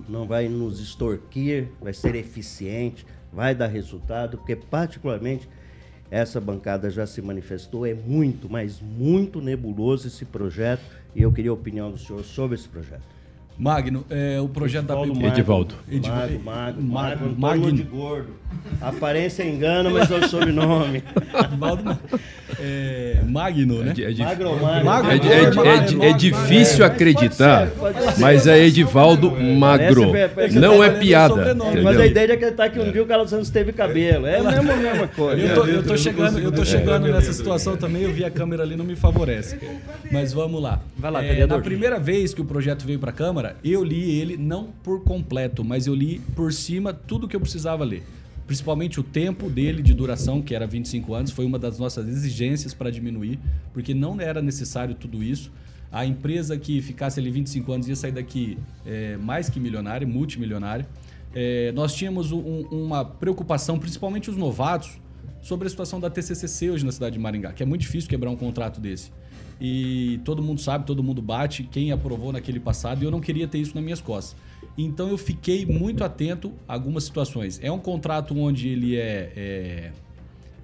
não 0.08 0.26
vai 0.26 0.48
nos 0.48 0.80
extorquir, 0.80 1.68
vai 1.80 1.92
ser 1.94 2.16
eficiente, 2.16 3.06
vai 3.32 3.54
dar 3.54 3.68
resultado? 3.68 4.36
Porque, 4.36 4.56
particularmente, 4.56 5.48
essa 6.10 6.40
bancada 6.40 6.90
já 6.90 7.06
se 7.06 7.22
manifestou, 7.22 7.86
é 7.86 7.94
muito, 7.94 8.50
mas 8.50 8.80
muito 8.80 9.40
nebuloso 9.40 10.08
esse 10.08 10.24
projeto 10.24 10.82
e 11.14 11.22
eu 11.22 11.30
queria 11.30 11.52
a 11.52 11.54
opinião 11.54 11.92
do 11.92 11.98
senhor 11.98 12.24
sobre 12.24 12.56
esse 12.56 12.68
projeto. 12.68 13.17
Magno, 13.58 14.04
é, 14.08 14.40
o 14.40 14.48
projeto 14.48 14.84
Edivaldo 14.84 15.12
da 15.12 15.20
Magno, 15.20 15.34
Edivaldo. 15.34 15.74
Magno, 15.90 16.40
Magno, 16.44 16.82
Magno, 16.82 17.34
Magno, 17.36 17.72
de 17.72 17.82
gordo. 17.82 18.38
A 18.80 18.88
aparência 18.88 19.42
engana, 19.42 19.90
mas 19.90 20.10
é 20.10 20.16
o 20.16 20.28
sobrenome. 20.28 21.02
Edivaldo 21.44 21.98
é, 22.60 23.16
Magno, 23.26 23.82
né? 23.82 23.94
É, 23.98 24.12
é, 24.12 24.24
Magro, 24.24 24.56
Magno. 24.84 25.10
É, 25.10 26.06
é, 26.06 26.10
é, 26.10 26.12
difícil 26.12 26.84
acreditar, 26.84 27.68
mas 28.18 28.46
é 28.46 28.64
Edivaldo 28.64 29.30
Magro. 29.30 30.12
Não 30.52 30.82
é 30.82 30.90
piada. 30.90 31.54
Mas 31.82 32.00
a 32.00 32.06
ideia 32.06 32.32
é 32.32 32.36
que 32.36 32.44
ele 32.44 32.52
tá 32.52 32.70
um 32.76 32.92
dia 32.92 33.02
o 33.02 33.06
Carlos 33.06 33.30
Santos 33.30 33.50
teve 33.50 33.72
cabelo. 33.72 34.26
É 34.26 34.38
a 34.38 34.42
mesma, 34.42 34.76
mesma 34.76 35.08
coisa. 35.08 35.42
Eu 35.42 35.54
tô, 35.54 35.66
eu 35.66 35.82
tô 35.82 35.96
chegando, 35.96 36.38
eu 36.38 36.52
tô 36.52 36.64
chegando 36.64 37.08
nessa 37.08 37.32
situação 37.32 37.76
também, 37.76 38.02
eu 38.02 38.12
vi 38.12 38.24
a 38.24 38.30
câmera 38.30 38.62
ali, 38.62 38.76
não 38.76 38.84
me 38.84 38.96
favorece. 38.96 39.58
Mas 40.10 40.32
vamos 40.32 40.62
lá. 40.62 40.80
Vai 40.96 41.10
lá, 41.10 41.20
Na 41.46 41.58
primeira 41.58 41.98
vez 41.98 42.32
que 42.32 42.40
o 42.40 42.44
projeto 42.44 42.86
veio 42.86 42.98
para 42.98 43.10
a 43.10 43.12
Câmara, 43.12 43.47
eu 43.64 43.84
li 43.84 44.18
ele 44.18 44.36
não 44.36 44.72
por 44.82 45.02
completo, 45.04 45.64
mas 45.64 45.86
eu 45.86 45.94
li 45.94 46.20
por 46.34 46.52
cima 46.52 46.92
tudo 46.92 47.28
que 47.28 47.36
eu 47.36 47.40
precisava 47.40 47.84
ler. 47.84 48.02
Principalmente 48.46 48.98
o 48.98 49.02
tempo 49.02 49.50
dele 49.50 49.82
de 49.82 49.92
duração, 49.92 50.40
que 50.40 50.54
era 50.54 50.66
25 50.66 51.14
anos, 51.14 51.30
foi 51.30 51.44
uma 51.44 51.58
das 51.58 51.78
nossas 51.78 52.08
exigências 52.08 52.72
para 52.72 52.90
diminuir, 52.90 53.38
porque 53.72 53.92
não 53.92 54.20
era 54.20 54.40
necessário 54.40 54.94
tudo 54.94 55.22
isso. 55.22 55.52
A 55.92 56.04
empresa 56.06 56.56
que 56.56 56.80
ficasse 56.80 57.20
ali 57.20 57.30
25 57.30 57.72
anos 57.72 57.88
ia 57.88 57.96
sair 57.96 58.12
daqui 58.12 58.58
é, 58.86 59.16
mais 59.18 59.48
que 59.50 59.60
milionária, 59.60 60.06
multimilionária. 60.06 60.88
É, 61.34 61.72
nós 61.72 61.94
tínhamos 61.94 62.32
um, 62.32 62.62
uma 62.70 63.04
preocupação, 63.04 63.78
principalmente 63.78 64.30
os 64.30 64.36
novatos, 64.36 64.98
sobre 65.42 65.66
a 65.66 65.70
situação 65.70 66.00
da 66.00 66.10
TCCC 66.10 66.70
hoje 66.70 66.84
na 66.84 66.92
cidade 66.92 67.14
de 67.14 67.18
Maringá, 67.18 67.52
que 67.52 67.62
é 67.62 67.66
muito 67.66 67.82
difícil 67.82 68.08
quebrar 68.08 68.30
um 68.30 68.36
contrato 68.36 68.80
desse 68.80 69.10
e 69.60 70.20
todo 70.24 70.42
mundo 70.42 70.60
sabe, 70.60 70.86
todo 70.86 71.02
mundo 71.02 71.20
bate 71.20 71.64
quem 71.64 71.90
aprovou 71.92 72.32
naquele 72.32 72.60
passado 72.60 73.02
e 73.02 73.04
eu 73.04 73.10
não 73.10 73.20
queria 73.20 73.48
ter 73.48 73.58
isso 73.58 73.74
nas 73.74 73.82
minhas 73.82 74.00
costas. 74.00 74.36
Então 74.76 75.08
eu 75.08 75.18
fiquei 75.18 75.66
muito 75.66 76.04
atento 76.04 76.52
a 76.66 76.74
algumas 76.74 77.04
situações. 77.04 77.58
É 77.62 77.70
um 77.70 77.78
contrato 77.78 78.36
onde 78.38 78.68
ele 78.68 78.96
é, 78.96 79.32
é 79.36 79.92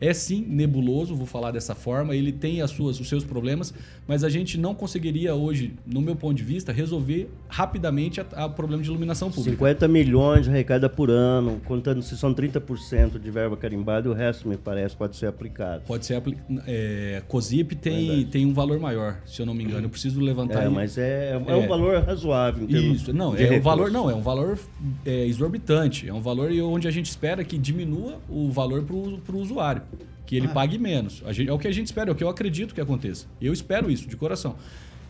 é 0.01 0.13
sim 0.13 0.45
nebuloso, 0.49 1.15
vou 1.15 1.27
falar 1.27 1.51
dessa 1.51 1.75
forma, 1.75 2.15
ele 2.15 2.33
tem 2.33 2.61
as 2.61 2.71
suas, 2.71 3.01
os 3.01 3.09
seus 3.09 3.25
problemas, 3.25 3.73
mas 4.07 4.25
a 4.25 4.29
gente 4.29 4.59
não 4.59 4.75
conseguiria 4.75 5.35
hoje, 5.35 5.75
no 5.87 6.01
meu 6.01 6.17
ponto 6.17 6.35
de 6.35 6.45
vista, 6.45 6.73
resolver 6.73 7.31
rapidamente 7.49 8.21
o 8.21 8.51
problema 8.51 8.83
de 8.83 8.89
iluminação 8.89 9.31
pública. 9.31 9.53
50 9.53 9.89
milhões 9.89 10.45
de 10.45 10.51
arrecada 10.51 10.89
por 10.89 11.11
ano, 11.11 11.61
contando 11.65 12.03
se 12.03 12.17
são 12.17 12.35
30% 12.35 13.19
de 13.19 13.31
verba 13.31 13.57
carimbada 13.57 14.09
e 14.09 14.11
o 14.11 14.15
resto, 14.15 14.49
me 14.49 14.57
parece, 14.57 14.97
pode 14.97 15.17
ser 15.17 15.27
aplicado. 15.27 15.83
Pode 15.87 16.05
ser 16.05 16.17
aplicado. 16.17 16.63
É, 16.67 17.23
COSIP 17.29 17.77
tem, 17.77 18.25
tem 18.27 18.47
um 18.47 18.53
valor 18.53 18.79
maior, 18.79 19.19
se 19.27 19.41
eu 19.41 19.47
não 19.47 19.55
me 19.55 19.65
engano. 19.65 19.87
Eu 19.87 19.91
preciso 19.91 20.21
levantar. 20.21 20.65
É, 20.65 20.69
mas 20.69 20.99
é, 20.99 21.31
é, 21.31 21.53
é, 21.53 21.57
um 21.57 21.69
valor 21.69 22.03
razoável. 22.03 22.67
Isso, 22.69 23.13
não, 23.13 23.37
é 23.37 23.57
um 23.57 23.61
valor, 23.61 23.91
não, 23.91 24.11
é 24.11 24.15
um 24.15 24.23
valor 24.23 24.59
é, 25.05 25.27
exorbitante. 25.27 26.09
É 26.09 26.13
um 26.13 26.21
valor 26.21 26.51
onde 26.65 26.89
a 26.89 26.91
gente 26.91 27.07
espera 27.07 27.45
que 27.45 27.57
diminua 27.57 28.19
o 28.29 28.51
valor 28.51 28.83
para 28.83 28.95
o 29.37 29.39
usuário 29.39 29.83
que 30.27 30.37
ele 30.37 30.47
ah. 30.47 30.51
pague 30.51 30.79
menos. 30.79 31.23
Gente, 31.31 31.49
é 31.49 31.53
o 31.53 31.59
que 31.59 31.69
a 31.69 31.73
gente 31.73 31.87
espera, 31.87 32.11
é 32.11 32.13
o 32.13 32.15
que 32.15 32.25
eu 32.25 32.29
acredito 32.29 32.75
que 32.75 32.81
aconteça. 32.81 33.27
Eu 33.41 33.53
espero 33.53 33.91
isso, 33.91 34.09
de 34.09 34.17
coração. 34.17 34.57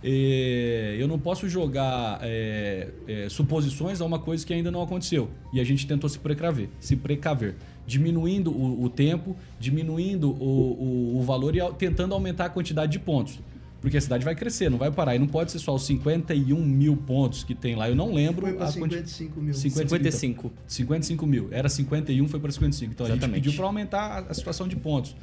É, 0.07 0.97
eu 0.99 1.09
não 1.09 1.19
posso 1.19 1.49
jogar 1.49 2.19
é, 2.21 2.89
é, 3.09 3.29
suposições 3.31 4.03
a 4.03 4.05
uma 4.05 4.19
coisa 4.19 4.45
que 4.45 4.53
ainda 4.53 4.71
não 4.71 4.83
aconteceu. 4.83 5.31
E 5.51 5.61
a 5.61 5.65
gente 5.65 5.87
tentou 5.87 6.11
se 6.11 6.19
precaver. 6.19 6.69
Se 6.79 6.95
precaver. 6.95 7.55
diminuindo 7.87 8.51
o, 8.51 8.85
o 8.85 8.91
tempo, 8.91 9.35
diminuindo 9.59 10.31
o, 10.31 11.15
o, 11.15 11.19
o 11.19 11.23
valor 11.23 11.57
e 11.57 11.61
tentando 11.79 12.13
aumentar 12.13 12.47
a 12.47 12.51
quantidade 12.51 12.93
de 12.93 12.99
pontos. 12.99 13.41
Porque 13.85 13.99
a 13.99 14.01
cidade 14.01 14.25
vai 14.25 14.35
crescer, 14.35 14.71
não 14.71 14.79
vai 14.79 14.91
parar. 14.91 15.15
E 15.15 15.19
não 15.19 15.27
pode 15.27 15.53
ser 15.53 15.59
só 15.59 15.75
os 15.75 15.85
51 15.85 16.59
mil 16.59 16.97
pontos 16.97 17.45
que 17.45 17.55
tem 17.55 17.75
lá. 17.75 17.87
Eu 17.87 17.95
não 17.95 18.15
lembro. 18.15 18.47
Foi 18.47 18.55
para 18.55 18.65
a 18.65 18.73
55 18.73 19.41
mil. 19.43 19.53
55. 19.53 20.53
55 20.67 21.27
mil. 21.27 21.49
Era 21.51 21.69
51, 21.69 22.27
foi 22.27 22.41
para 22.41 22.51
55. 22.51 22.93
Então 22.93 23.05
a 23.05 23.11
gente 23.11 23.19
Exatamente. 23.19 23.43
pediu 23.43 23.53
para 23.53 23.67
aumentar 23.67 24.01
a, 24.01 24.19
a 24.31 24.33
situação 24.33 24.67
de 24.67 24.75
pontos. 24.75 25.15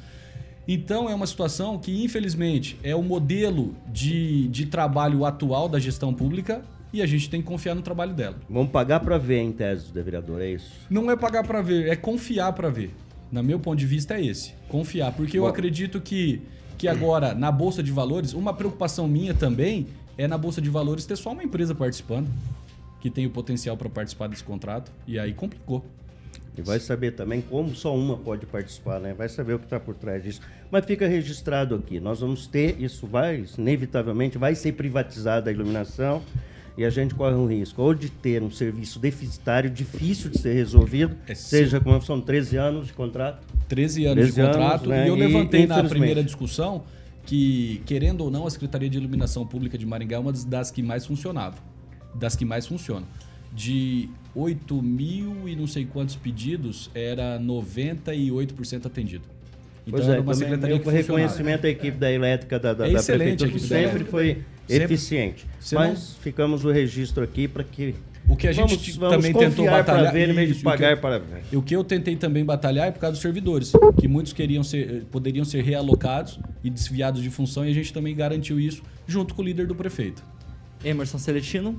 Então 0.68 1.10
é 1.10 1.14
uma 1.14 1.26
situação 1.26 1.76
que, 1.76 2.04
infelizmente, 2.04 2.78
é 2.84 2.94
o 2.94 3.02
modelo 3.02 3.74
de, 3.92 4.46
de 4.46 4.66
trabalho 4.66 5.24
atual 5.24 5.68
da 5.68 5.80
gestão 5.80 6.14
pública 6.14 6.62
e 6.92 7.02
a 7.02 7.06
gente 7.06 7.28
tem 7.28 7.42
que 7.42 7.48
confiar 7.48 7.74
no 7.74 7.82
trabalho 7.82 8.14
dela. 8.14 8.36
Vamos 8.48 8.70
pagar 8.70 9.00
para 9.00 9.18
ver 9.18 9.40
em 9.40 9.50
tese 9.50 9.92
do 9.92 10.04
vereador, 10.04 10.40
é 10.40 10.50
isso? 10.50 10.70
Não 10.88 11.10
é 11.10 11.16
pagar 11.16 11.44
para 11.44 11.60
ver, 11.60 11.88
é 11.88 11.96
confiar 11.96 12.52
para 12.52 12.70
ver. 12.70 12.94
Na 13.32 13.42
meu 13.42 13.58
ponto 13.58 13.78
de 13.78 13.86
vista 13.86 14.14
é 14.14 14.26
esse, 14.26 14.52
confiar, 14.68 15.10
porque 15.12 15.38
eu 15.38 15.44
Bom. 15.44 15.48
acredito 15.48 16.00
que 16.00 16.42
que 16.76 16.88
agora 16.88 17.32
na 17.32 17.52
bolsa 17.52 17.80
de 17.80 17.92
valores, 17.92 18.32
uma 18.32 18.52
preocupação 18.52 19.06
minha 19.06 19.32
também 19.32 19.86
é 20.18 20.26
na 20.26 20.36
bolsa 20.36 20.60
de 20.60 20.68
valores 20.68 21.06
ter 21.06 21.16
só 21.16 21.30
uma 21.30 21.44
empresa 21.44 21.74
participando 21.74 22.28
que 23.00 23.08
tem 23.08 23.24
o 23.24 23.30
potencial 23.30 23.76
para 23.76 23.88
participar 23.88 24.28
desse 24.28 24.44
contrato 24.44 24.90
e 25.06 25.18
aí 25.18 25.32
complicou. 25.32 25.84
E 26.56 26.60
vai 26.60 26.78
saber 26.78 27.12
também 27.12 27.40
como 27.40 27.74
só 27.74 27.96
uma 27.96 28.16
pode 28.16 28.46
participar, 28.46 29.00
né? 29.00 29.14
Vai 29.14 29.28
saber 29.28 29.54
o 29.54 29.58
que 29.58 29.64
está 29.64 29.80
por 29.80 29.94
trás 29.94 30.22
disso. 30.22 30.40
Mas 30.70 30.84
fica 30.84 31.06
registrado 31.08 31.74
aqui. 31.74 31.98
Nós 31.98 32.20
vamos 32.20 32.46
ter, 32.46 32.80
isso 32.80 33.06
vai, 33.06 33.36
isso 33.36 33.60
inevitavelmente, 33.60 34.36
vai 34.36 34.54
ser 34.54 34.72
privatizada 34.72 35.50
a 35.50 35.52
iluminação 35.52 36.22
e 36.76 36.84
a 36.84 36.90
gente 36.90 37.14
corre 37.14 37.34
um 37.34 37.46
risco 37.46 37.82
ou 37.82 37.92
de 37.94 38.08
ter 38.10 38.42
um 38.42 38.50
serviço 38.50 38.98
deficitário, 38.98 39.68
difícil 39.70 40.30
de 40.30 40.38
ser 40.38 40.54
resolvido, 40.54 41.16
É, 41.26 41.34
seja 41.34 41.80
como 41.80 42.00
são 42.02 42.20
13 42.20 42.56
anos 42.56 42.86
de 42.86 42.92
contrato. 42.92 43.46
13 43.68 44.04
anos 44.06 44.16
13 44.24 44.40
de 44.40 44.46
contrato. 44.46 44.74
anos, 44.84 44.88
né? 44.88 45.04
E 45.06 45.08
eu 45.08 45.16
E, 45.16 45.20
levantei 45.20 45.60
na 45.60 45.74
infelizmente- 45.76 45.88
primeira 45.90 46.22
discussão 46.24 46.84
que, 47.26 47.80
querendo 47.86 48.22
ou 48.22 48.30
não, 48.30 48.46
a 48.46 48.50
Secretaria 48.50 48.88
de 48.90 48.98
Iluminação 48.98 49.46
Pública 49.46 49.76
de 49.78 49.86
Maringá 49.86 50.16
é 50.16 50.18
uma 50.18 50.32
das- 50.32 50.44
das 50.44 50.70
que 50.70 50.82
mais 50.82 51.06
funcionava. 51.06 51.56
Das 52.14 52.34
que 52.36 52.44
mais 52.44 52.66
funcionam. 52.66 53.06
De 53.54 54.08
8 54.34 54.80
mil 54.82 55.46
e 55.48 55.54
não 55.54 55.66
sei 55.66 55.84
quantos 55.84 56.16
pedidos, 56.16 56.90
era 56.94 57.38
98% 57.38 58.86
atendido. 58.86 59.24
Então 59.86 59.98
pois 59.98 60.08
é, 60.08 60.20
uma 60.20 60.34
secretaria 60.34 60.76
meu 60.78 60.88
reconhecimento 60.92 61.66
à 61.66 61.70
equipe 61.70 61.98
da 61.98 62.10
elétrica 62.12 62.58
da, 62.58 62.72
da, 62.72 62.88
É 62.88 62.92
da 62.92 63.02
prefeitura 63.02 63.58
sempre 63.58 64.04
foi 64.04 64.38
Sempre. 64.68 64.84
eficiente. 64.84 65.46
Você 65.58 65.74
Mas 65.74 66.16
ficamos 66.22 66.64
o 66.64 66.70
registro 66.70 67.22
aqui 67.24 67.48
para 67.48 67.64
que 67.64 67.94
O 68.28 68.36
que 68.36 68.46
a 68.46 68.52
gente 68.52 68.68
vamos, 68.68 68.96
vamos 68.96 69.16
também 69.16 69.32
tentou 69.32 69.66
batalhar- 69.66 70.12
ver 70.12 70.28
em 70.30 70.32
vez 70.32 70.56
de 70.56 70.62
pagar 70.62 70.92
eu- 70.92 70.96
para 70.98 71.18
ver. 71.18 71.42
O 71.56 71.60
que 71.60 71.74
eu 71.74 71.82
tentei 71.82 72.14
também 72.14 72.44
batalhar 72.44 72.86
é 72.86 72.90
por 72.92 73.00
causa 73.00 73.14
dos 73.14 73.20
servidores, 73.22 73.72
que 74.00 74.06
muitos 74.06 74.32
queriam 74.32 74.62
ser, 74.62 75.04
poderiam 75.10 75.44
ser 75.44 75.64
realocados 75.64 76.38
e 76.62 76.70
desviados 76.70 77.20
de 77.20 77.28
função, 77.28 77.66
e 77.66 77.70
a 77.70 77.74
gente 77.74 77.92
também 77.92 78.14
garantiu 78.14 78.60
isso 78.60 78.82
junto 79.06 79.34
com 79.34 79.42
o 79.42 79.44
líder 79.44 79.66
do 79.66 79.74
prefeito. 79.74 80.22
Emerson 80.84 81.18
Celestino. 81.18 81.76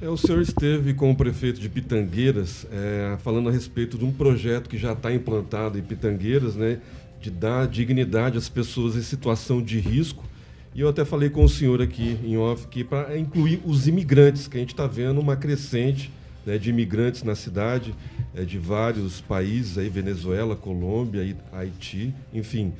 É, 0.00 0.08
o 0.08 0.16
senhor 0.16 0.40
esteve 0.42 0.94
com 0.94 1.10
o 1.10 1.16
prefeito 1.16 1.60
de 1.60 1.68
Pitangueiras 1.68 2.66
é, 2.72 3.16
falando 3.18 3.48
a 3.48 3.52
respeito 3.52 3.96
de 3.96 4.04
um 4.04 4.10
projeto 4.12 4.68
que 4.68 4.76
já 4.76 4.92
está 4.92 5.12
implantado 5.12 5.78
em 5.78 5.82
Pitangueiras, 5.82 6.56
né, 6.56 6.78
de 7.22 7.30
dar 7.30 7.66
dignidade 7.68 8.36
às 8.36 8.48
pessoas 8.48 8.96
em 8.96 9.02
situação 9.02 9.62
de 9.62 9.78
risco. 9.78 10.24
E 10.74 10.80
eu 10.80 10.88
até 10.88 11.04
falei 11.04 11.30
com 11.30 11.44
o 11.44 11.48
senhor 11.48 11.80
aqui 11.80 12.18
em 12.24 12.36
off 12.36 12.66
que 12.66 12.82
para 12.82 13.16
incluir 13.16 13.60
os 13.64 13.86
imigrantes, 13.86 14.48
que 14.48 14.56
a 14.56 14.60
gente 14.60 14.72
está 14.72 14.86
vendo 14.86 15.20
uma 15.20 15.36
crescente 15.36 16.10
né, 16.44 16.58
de 16.58 16.70
imigrantes 16.70 17.22
na 17.22 17.34
cidade, 17.34 17.94
é, 18.34 18.42
de 18.42 18.58
vários 18.58 19.20
países, 19.20 19.78
aí, 19.78 19.88
Venezuela, 19.88 20.56
Colômbia, 20.56 21.22
Hai- 21.22 21.36
Haiti, 21.60 22.12
enfim. 22.34 22.72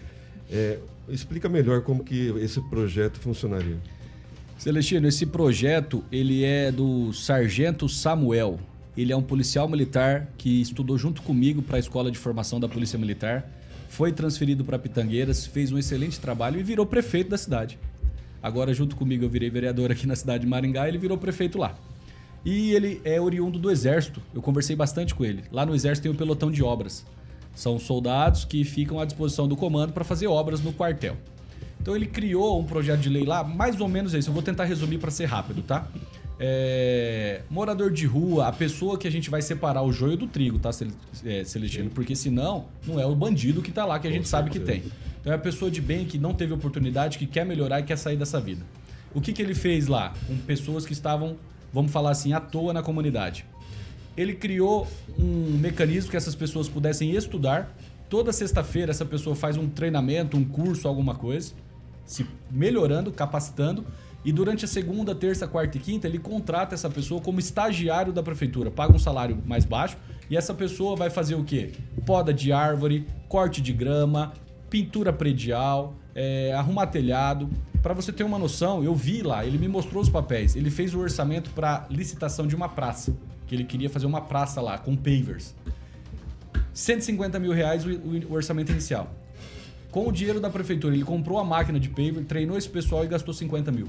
É, 0.51 0.79
explica 1.09 1.49
melhor 1.49 1.83
como 1.83 2.03
que 2.03 2.29
esse 2.41 2.61
projeto 2.63 3.21
funcionaria. 3.21 3.77
Celestino, 4.59 5.07
esse 5.07 5.27
projeto 5.27 6.03
ele 6.11 6.45
é 6.45 6.73
do 6.73 7.13
Sargento 7.13 7.89
Samuel. 7.89 8.59
Ele 8.97 9.13
é 9.13 9.17
um 9.17 9.23
policial 9.23 9.69
militar 9.69 10.29
que 10.37 10.61
estudou 10.61 10.97
junto 10.99 11.23
comigo 11.23 11.63
para 11.63 11.77
a 11.77 11.81
escola 11.81 12.11
de 12.11 12.19
formação 12.19 12.61
da 12.61 12.69
Polícia 12.69 12.99
Militar, 12.99 13.49
foi 13.93 14.11
transferido 14.11 14.65
para 14.65 14.79
Pitangueiras, 14.79 15.45
fez 15.45 15.71
um 15.71 15.77
excelente 15.77 16.19
trabalho 16.19 16.59
e 16.59 16.63
virou 16.63 16.87
prefeito 16.87 17.29
da 17.29 17.37
cidade. 17.37 17.79
Agora, 18.43 18.73
junto 18.73 18.97
comigo, 18.97 19.23
eu 19.23 19.29
virei 19.29 19.51
vereador 19.51 19.93
aqui 19.93 20.07
na 20.07 20.17
cidade 20.17 20.45
de 20.45 20.49
Maringá 20.49 20.87
e 20.87 20.89
ele 20.89 20.97
virou 20.97 21.19
prefeito 21.19 21.59
lá. 21.59 21.75
E 22.43 22.73
ele 22.73 23.03
é 23.05 23.21
oriundo 23.21 23.59
do 23.59 23.71
Exército. 23.71 24.23
Eu 24.35 24.41
conversei 24.41 24.75
bastante 24.75 25.15
com 25.15 25.27
ele. 25.27 25.45
Lá 25.53 25.67
no 25.67 25.75
Exército 25.75 26.05
tem 26.05 26.11
o 26.11 26.15
pelotão 26.15 26.51
de 26.51 26.63
obras. 26.63 27.05
São 27.55 27.79
soldados 27.79 28.47
que 28.47 28.65
ficam 28.65 28.99
à 28.99 29.05
disposição 29.05 29.47
do 29.47 29.57
comando 29.57 29.93
para 29.93 30.05
fazer 30.05 30.27
obras 30.27 30.63
no 30.63 30.73
quartel. 30.73 31.19
Então 31.79 31.95
ele 31.95 32.07
criou 32.07 32.59
um 32.59 32.65
projeto 32.65 33.01
de 33.01 33.11
lei 33.11 33.27
lá, 33.27 33.45
mais 33.45 33.79
ou 33.79 33.89
menos 33.89 34.15
isso. 34.15 34.31
Eu 34.31 34.33
vou 34.33 34.43
tentar 34.43 34.65
resumir 34.65 34.97
para 34.97 35.11
ser 35.11 35.27
rápido, 35.27 35.61
tá? 35.61 35.87
É, 36.45 37.43
morador 37.49 37.93
de 37.93 38.05
rua, 38.05 38.49
a 38.49 38.53
pessoa 38.53 38.99
que 38.99 39.07
a 39.07 39.11
gente 39.13 39.31
vai 39.31 39.41
separar 39.41 39.83
o 39.83 39.93
joio 39.93 40.17
do 40.17 40.27
trigo, 40.27 40.59
tá, 40.59 40.71
é, 41.25 41.45
Celestino? 41.45 41.89
Porque 41.91 42.17
senão 42.17 42.65
não 42.85 42.99
é 42.99 43.07
o 43.07 43.15
bandido 43.15 43.63
que 43.63 43.71
tá 43.71 43.85
lá, 43.85 43.97
que 44.01 44.09
a 44.09 44.11
gente 44.11 44.27
sabe 44.27 44.51
que 44.51 44.59
tem. 44.59 44.83
Então 45.21 45.33
é 45.33 45.37
a 45.37 45.39
pessoa 45.39 45.71
de 45.71 45.81
bem 45.81 46.05
que 46.05 46.19
não 46.19 46.35
teve 46.35 46.53
oportunidade, 46.53 47.17
que 47.17 47.29
quer 47.29 47.47
melhorar 47.47 47.79
e 47.79 47.85
quer 47.85 47.97
sair 47.97 48.17
dessa 48.17 48.41
vida. 48.41 48.61
O 49.15 49.21
que, 49.21 49.33
que 49.33 49.41
ele 49.41 49.55
fez 49.55 49.87
lá? 49.87 50.15
Com 50.27 50.37
pessoas 50.39 50.85
que 50.85 50.93
estavam, 50.93 51.37
vamos 51.73 51.93
falar 51.93 52.11
assim, 52.11 52.33
à 52.33 52.41
toa 52.41 52.73
na 52.73 52.83
comunidade. 52.83 53.47
Ele 54.17 54.35
criou 54.35 54.89
um 55.17 55.57
mecanismo 55.59 56.11
que 56.11 56.17
essas 56.17 56.35
pessoas 56.35 56.69
pudessem 56.69 57.13
estudar. 57.13 57.73
Toda 58.11 58.33
sexta-feira 58.33 58.91
essa 58.91 59.05
pessoa 59.05 59.37
faz 59.37 59.57
um 59.57 59.69
treinamento, 59.69 60.37
um 60.37 60.45
curso, 60.45 60.89
alguma 60.89 61.15
coisa, 61.15 61.55
se 62.05 62.27
melhorando, 62.51 63.13
capacitando. 63.13 63.87
E 64.25 64.31
durante 64.33 64.65
a 64.65 64.69
segunda, 64.69 65.15
terça, 65.15 65.49
quarta 65.49 65.77
e 65.77 65.81
quinta, 65.81 66.07
ele 66.07 66.19
contrata 66.19 66.75
essa 66.75 66.89
pessoa 66.89 67.21
como 67.21 67.41
estagiário 67.41 68.13
da 68.13 68.23
prefeitura, 68.23 68.71
paga 68.71 68.95
um 68.95 68.99
salário 68.99 69.43
mais 69.45 69.65
baixo 69.65 69.97
e 70.31 70.37
essa 70.37 70.55
pessoa 70.55 70.95
vai 70.95 71.11
fazer 71.11 71.35
o 71.35 71.43
quê? 71.43 71.73
Poda 72.07 72.33
de 72.33 72.53
árvore, 72.53 73.07
corte 73.29 73.61
de 73.61 73.73
grama, 73.73 74.33
pintura 74.71 75.13
predial, 75.13 75.95
é, 76.15 76.53
arrumar 76.55 76.87
telhado. 76.87 77.51
Para 77.83 77.95
você 77.95 78.13
ter 78.13 78.23
uma 78.23 78.39
noção, 78.39 78.85
eu 78.85 78.95
vi 78.95 79.23
lá, 79.23 79.45
ele 79.45 79.59
me 79.59 79.67
mostrou 79.67 80.01
os 80.01 80.09
papéis. 80.09 80.55
Ele 80.55 80.71
fez 80.71 80.95
o 80.95 81.01
orçamento 81.01 81.51
para 81.51 81.85
licitação 81.91 82.47
de 82.47 82.55
uma 82.55 82.69
praça, 82.69 83.13
que 83.49 83.55
ele 83.57 83.65
queria 83.65 83.91
fazer 83.91 84.07
uma 84.07 84.21
praça 84.21 84.61
lá 84.61 84.79
com 84.79 84.95
pavers. 84.95 85.53
150 86.73 87.39
mil 87.41 87.53
reais 87.53 87.85
o, 87.85 87.91
o- 87.91 88.33
orçamento 88.33 88.71
inicial. 88.71 89.11
Com 89.91 90.07
o 90.09 90.13
dinheiro 90.13 90.41
da 90.41 90.49
prefeitura, 90.49 90.95
ele 90.95 91.05
comprou 91.05 91.39
a 91.39 91.45
máquina 91.45 91.79
de 91.79 91.89
paver, 91.89 92.25
treinou 92.25 92.57
esse 92.57 92.69
pessoal 92.69 93.05
e 93.05 93.09
gastou 93.09 93.35
50 93.35 93.71
mil. 93.73 93.89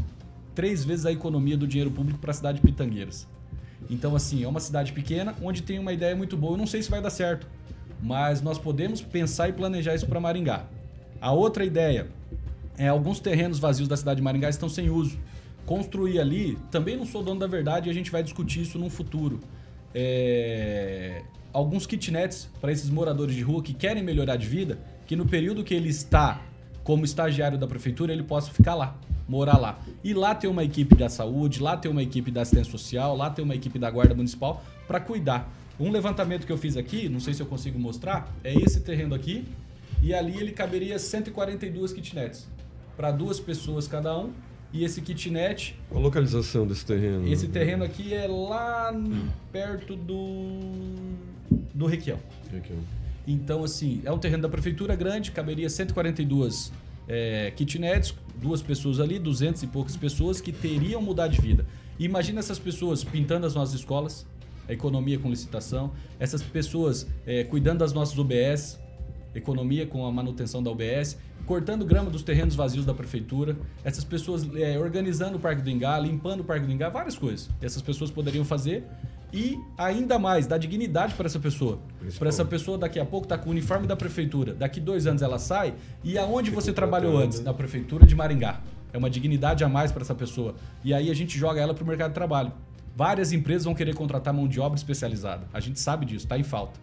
Três 0.55 0.83
vezes 0.83 1.05
a 1.05 1.11
economia 1.11 1.57
do 1.57 1.67
dinheiro 1.67 1.91
público 1.91 2.19
para 2.19 2.31
a 2.31 2.33
cidade 2.33 2.59
de 2.59 2.65
Pitangueiras. 2.65 3.27
Então, 3.89 4.15
assim, 4.15 4.43
é 4.43 4.47
uma 4.47 4.59
cidade 4.59 4.93
pequena 4.93 5.35
onde 5.41 5.61
tem 5.61 5.79
uma 5.79 5.91
ideia 5.91 6.15
muito 6.15 6.37
boa. 6.37 6.53
Eu 6.53 6.57
não 6.57 6.67
sei 6.67 6.81
se 6.81 6.89
vai 6.89 7.01
dar 7.01 7.09
certo, 7.09 7.47
mas 8.01 8.41
nós 8.41 8.57
podemos 8.57 9.01
pensar 9.01 9.49
e 9.49 9.53
planejar 9.53 9.95
isso 9.95 10.07
para 10.07 10.19
Maringá. 10.19 10.65
A 11.19 11.31
outra 11.31 11.65
ideia 11.65 12.07
é 12.77 12.87
alguns 12.87 13.19
terrenos 13.19 13.59
vazios 13.59 13.87
da 13.87 13.97
cidade 13.97 14.17
de 14.17 14.23
Maringá 14.23 14.49
estão 14.49 14.69
sem 14.69 14.89
uso. 14.89 15.17
Construir 15.65 16.19
ali, 16.19 16.57
também 16.69 16.97
não 16.97 17.05
sou 17.05 17.23
dono 17.23 17.39
da 17.39 17.47
verdade 17.47 17.87
e 17.87 17.91
a 17.91 17.93
gente 17.93 18.11
vai 18.11 18.21
discutir 18.21 18.61
isso 18.61 18.77
num 18.77 18.89
futuro. 18.89 19.39
É, 19.93 21.21
Alguns 21.53 21.85
kitnets 21.85 22.49
para 22.59 22.71
esses 22.71 22.89
moradores 22.89 23.35
de 23.35 23.43
rua 23.43 23.61
que 23.61 23.75
querem 23.75 24.01
melhorar 24.01 24.37
de 24.37 24.47
vida, 24.47 24.79
que 25.05 25.15
no 25.15 25.27
período 25.27 25.63
que 25.63 25.71
ele 25.71 25.87
está 25.89 26.41
como 26.83 27.05
estagiário 27.05 27.59
da 27.59 27.67
prefeitura, 27.67 28.11
ele 28.11 28.23
possa 28.23 28.51
ficar 28.51 28.73
lá, 28.73 28.97
morar 29.27 29.57
lá. 29.57 29.79
E 30.03 30.13
lá 30.13 30.33
ter 30.36 30.47
uma 30.47 30.63
equipe 30.63 30.95
da 30.95 31.09
saúde, 31.09 31.62
lá 31.62 31.77
ter 31.77 31.89
uma 31.89 32.03
equipe 32.03 32.31
da 32.31 32.41
assistência 32.41 32.71
social, 32.71 33.15
lá 33.15 33.29
ter 33.29 33.41
uma 33.41 33.55
equipe 33.55 33.79
da 33.79 33.89
guarda 33.89 34.13
municipal 34.13 34.63
para 34.88 34.99
cuidar. 34.99 35.51
Um 35.79 35.91
levantamento 35.91 36.45
que 36.45 36.51
eu 36.51 36.57
fiz 36.57 36.77
aqui, 36.77 37.09
não 37.09 37.19
sei 37.19 37.33
se 37.33 37.41
eu 37.41 37.45
consigo 37.47 37.79
mostrar, 37.79 38.31
é 38.43 38.53
esse 38.53 38.81
terreno 38.81 39.15
aqui, 39.15 39.45
e 40.01 40.13
ali 40.13 40.38
ele 40.38 40.51
caberia 40.51 40.99
142 40.99 41.93
kitnets 41.93 42.47
para 42.95 43.12
duas 43.12 43.39
pessoas 43.39 43.88
cada 43.88 44.17
um. 44.17 44.31
E 44.71 44.83
esse 44.83 45.01
kitnet, 45.01 45.75
Qual 45.88 46.01
a 46.01 46.03
localização 46.03 46.65
desse 46.65 46.83
terreno? 46.83 47.27
esse 47.27 47.47
terreno 47.47 47.83
aqui 47.83 48.12
é 48.12 48.25
lá 48.27 48.91
perto 49.51 49.95
do 49.95 50.59
do 51.73 51.86
Requião. 51.86 52.17
Ó. 52.51 52.73
Então, 53.27 53.63
assim, 53.63 54.01
é 54.03 54.12
um 54.12 54.17
terreno 54.17 54.41
da 54.43 54.49
prefeitura 54.49 54.95
grande, 54.95 55.31
caberia 55.31 55.69
142 55.69 56.71
é, 57.07 57.51
kitnets, 57.55 58.13
duas 58.43 58.62
pessoas 58.62 58.99
ali, 58.99 59.17
200 59.17 59.63
e 59.63 59.67
poucas 59.67 59.95
pessoas 59.95 60.41
que 60.41 60.51
teriam 60.51 61.01
mudar 61.01 61.27
de 61.29 61.39
vida. 61.39 61.65
Imagina 61.97 62.39
essas 62.39 62.60
pessoas 62.60 63.03
pintando 63.03 63.47
as 63.47 63.56
nossas 63.56 63.75
escolas, 63.75 64.27
a 64.67 64.73
economia 64.73 65.17
com 65.17 65.29
licitação, 65.29 65.91
essas 66.19 66.43
pessoas 66.43 67.08
é, 67.25 67.45
cuidando 67.45 67.79
das 67.79 67.93
nossas 67.93 68.17
UBS, 68.17 68.79
economia 69.34 69.88
com 69.88 70.06
a 70.06 70.12
manutenção 70.12 70.62
da 70.62 70.69
UBS, 70.69 71.17
cortando 71.45 71.86
grama 71.86 72.10
dos 72.10 72.21
terrenos 72.21 72.56
vazios 72.56 72.86
da 72.86 72.93
prefeitura, 72.93 73.56
essas 73.84 74.03
pessoas 74.03 74.45
é, 74.56 74.77
organizando 74.77 75.38
o 75.38 75.39
Parque 75.39 75.62
do 75.62 75.69
Ingá, 75.69 75.97
limpando 75.97 76.41
o 76.41 76.43
Parque 76.43 76.65
do 76.65 76.71
Ingá, 76.71 76.89
várias 76.89 77.17
coisas. 77.17 77.49
Essas 77.62 77.82
pessoas 77.82 78.12
poderiam 78.12 78.43
fazer 78.43 78.84
e 79.33 79.59
ainda 79.75 80.19
mais 80.19 80.45
dar 80.45 80.59
dignidade 80.59 81.15
para 81.15 81.25
essa 81.25 81.39
pessoa. 81.39 81.79
Para 82.19 82.29
essa 82.29 82.45
pessoa 82.45 82.77
daqui 82.77 82.99
a 82.99 83.05
pouco 83.05 83.25
tá 83.25 83.37
com 83.37 83.49
o 83.49 83.51
uniforme 83.51 83.87
da 83.87 83.95
prefeitura, 83.95 84.53
daqui 84.53 84.79
dois 84.79 85.07
anos 85.07 85.23
ela 85.23 85.39
sai 85.39 85.73
e 86.03 86.17
aonde 86.17 86.51
você 86.51 86.71
trabalhou 86.71 87.17
antes? 87.17 87.39
Na 87.39 87.53
prefeitura 87.53 88.05
de 88.05 88.15
Maringá. 88.15 88.61
É 88.93 88.97
uma 88.97 89.09
dignidade 89.09 89.63
a 89.63 89.67
mais 89.69 89.91
para 89.91 90.03
essa 90.03 90.13
pessoa. 90.13 90.53
E 90.83 90.93
aí 90.93 91.09
a 91.09 91.15
gente 91.15 91.35
joga 91.35 91.59
ela 91.59 91.73
para 91.73 91.83
o 91.83 91.87
mercado 91.87 92.11
de 92.11 92.13
trabalho. 92.13 92.51
Várias 92.95 93.31
empresas 93.31 93.65
vão 93.65 93.73
querer 93.73 93.95
contratar 93.95 94.31
mão 94.31 94.47
de 94.47 94.59
obra 94.59 94.77
especializada. 94.77 95.47
A 95.51 95.59
gente 95.59 95.79
sabe 95.79 96.05
disso, 96.05 96.25
está 96.25 96.37
em 96.37 96.43
falta. 96.43 96.79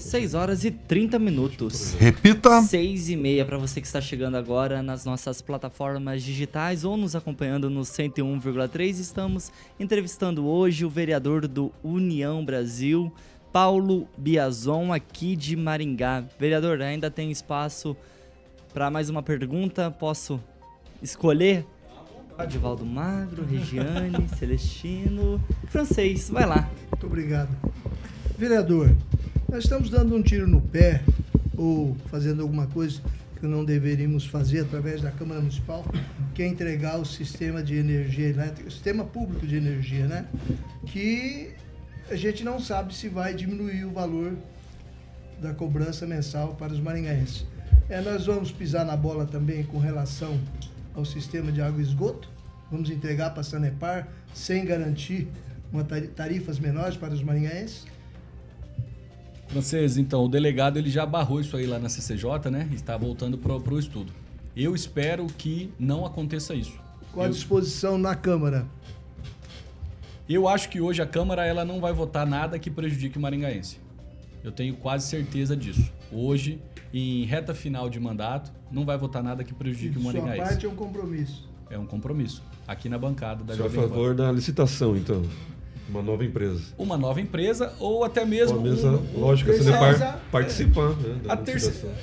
6 0.00 0.34
horas 0.34 0.64
e 0.64 0.70
30 0.70 1.18
minutos. 1.18 1.94
Repita. 1.94 2.62
6 2.62 3.10
e 3.10 3.16
meia 3.16 3.44
para 3.44 3.58
você 3.58 3.80
que 3.80 3.86
está 3.86 4.00
chegando 4.00 4.36
agora 4.36 4.82
nas 4.82 5.04
nossas 5.04 5.42
plataformas 5.42 6.22
digitais 6.22 6.84
ou 6.84 6.96
nos 6.96 7.14
acompanhando 7.14 7.68
no 7.68 7.82
101,3. 7.82 8.98
Estamos 8.98 9.52
entrevistando 9.78 10.46
hoje 10.46 10.84
o 10.84 10.90
vereador 10.90 11.46
do 11.46 11.70
União 11.84 12.42
Brasil, 12.44 13.12
Paulo 13.52 14.08
Biazon, 14.16 14.92
aqui 14.92 15.36
de 15.36 15.54
Maringá. 15.54 16.24
Vereador, 16.38 16.80
ainda 16.80 17.10
tem 17.10 17.30
espaço 17.30 17.94
para 18.72 18.90
mais 18.90 19.10
uma 19.10 19.22
pergunta? 19.22 19.90
Posso 19.90 20.40
escolher? 21.02 21.66
Divaldo 22.48 22.86
Magro, 22.86 23.44
Regiane, 23.44 24.26
Celestino, 24.38 25.38
francês. 25.68 26.30
Vai 26.30 26.46
lá. 26.46 26.70
Muito 26.90 27.06
obrigado. 27.06 27.54
Vereador, 28.38 28.96
nós 29.50 29.64
estamos 29.64 29.90
dando 29.90 30.14
um 30.14 30.22
tiro 30.22 30.46
no 30.46 30.60
pé 30.60 31.02
ou 31.56 31.96
fazendo 32.06 32.40
alguma 32.40 32.68
coisa 32.68 33.00
que 33.38 33.46
não 33.46 33.64
deveríamos 33.64 34.24
fazer 34.24 34.60
através 34.60 35.02
da 35.02 35.10
Câmara 35.10 35.40
Municipal, 35.40 35.84
que 36.34 36.42
é 36.42 36.46
entregar 36.46 36.98
o 36.98 37.04
sistema 37.04 37.60
de 37.60 37.74
energia 37.74 38.28
elétrica, 38.28 38.68
o 38.68 38.70
sistema 38.70 39.04
público 39.04 39.44
de 39.44 39.56
energia, 39.56 40.06
né? 40.06 40.26
Que 40.86 41.50
a 42.08 42.14
gente 42.14 42.44
não 42.44 42.60
sabe 42.60 42.94
se 42.94 43.08
vai 43.08 43.34
diminuir 43.34 43.84
o 43.84 43.90
valor 43.90 44.36
da 45.40 45.52
cobrança 45.52 46.06
mensal 46.06 46.54
para 46.54 46.72
os 46.72 46.78
maringaenses. 46.78 47.44
É, 47.88 48.00
nós 48.00 48.26
vamos 48.26 48.52
pisar 48.52 48.84
na 48.84 48.96
bola 48.96 49.26
também 49.26 49.64
com 49.64 49.78
relação 49.78 50.38
ao 50.94 51.04
sistema 51.04 51.50
de 51.50 51.60
água 51.60 51.80
e 51.80 51.84
esgoto. 51.84 52.30
Vamos 52.70 52.88
entregar 52.88 53.30
para 53.30 53.40
a 53.40 53.44
Sanepar 53.44 54.06
sem 54.32 54.64
garantir 54.64 55.26
uma 55.72 55.82
tarifas 55.82 56.60
menores 56.60 56.96
para 56.96 57.12
os 57.12 57.22
maringaenses. 57.22 57.84
Francês, 59.50 59.96
então, 59.96 60.24
o 60.24 60.28
delegado 60.28 60.78
ele 60.78 60.88
já 60.88 61.04
barrou 61.04 61.40
isso 61.40 61.56
aí 61.56 61.66
lá 61.66 61.78
na 61.78 61.88
CCJ, 61.88 62.50
né? 62.52 62.68
Está 62.72 62.96
voltando 62.96 63.36
para 63.36 63.56
o 63.56 63.78
estudo. 63.78 64.12
Eu 64.56 64.76
espero 64.76 65.26
que 65.26 65.72
não 65.76 66.06
aconteça 66.06 66.54
isso. 66.54 66.78
Qual 67.12 67.26
a 67.26 67.28
Eu... 67.28 67.32
disposição 67.32 67.98
na 67.98 68.14
Câmara? 68.14 68.64
Eu 70.28 70.46
acho 70.46 70.68
que 70.68 70.80
hoje 70.80 71.02
a 71.02 71.06
Câmara 71.06 71.44
ela 71.44 71.64
não 71.64 71.80
vai 71.80 71.92
votar 71.92 72.24
nada 72.24 72.60
que 72.60 72.70
prejudique 72.70 73.18
o 73.18 73.20
maringaense. 73.20 73.78
Eu 74.44 74.52
tenho 74.52 74.76
quase 74.76 75.08
certeza 75.08 75.56
disso. 75.56 75.90
Hoje, 76.12 76.60
em 76.94 77.24
reta 77.24 77.52
final 77.52 77.90
de 77.90 77.98
mandato, 77.98 78.52
não 78.70 78.84
vai 78.84 78.96
votar 78.96 79.20
nada 79.20 79.42
que 79.42 79.52
prejudique 79.52 79.98
o 79.98 80.02
maringaense. 80.02 80.36
Sua 80.36 80.46
parte 80.46 80.66
é 80.66 80.68
um 80.68 80.76
compromisso. 80.76 81.48
É 81.68 81.76
um 81.76 81.86
compromisso. 81.86 82.42
Aqui 82.68 82.88
na 82.88 82.98
bancada 82.98 83.42
da 83.42 83.60
é 83.60 83.66
a 83.66 83.70
favor 83.70 84.14
da 84.14 84.30
licitação, 84.30 84.96
então? 84.96 85.22
Uma 85.90 86.02
nova 86.02 86.24
empresa. 86.24 86.62
Uma 86.78 86.96
nova 86.96 87.20
empresa 87.20 87.74
ou 87.80 88.04
até 88.04 88.24
mesmo. 88.24 88.58
Uma 88.58 88.70
mesa, 88.70 88.88
um, 88.88 89.20
lógica, 89.20 89.52
você 89.52 89.72
par, 89.72 90.20
participar. 90.30 90.90
Né, 90.90 91.20
a. 91.28 91.36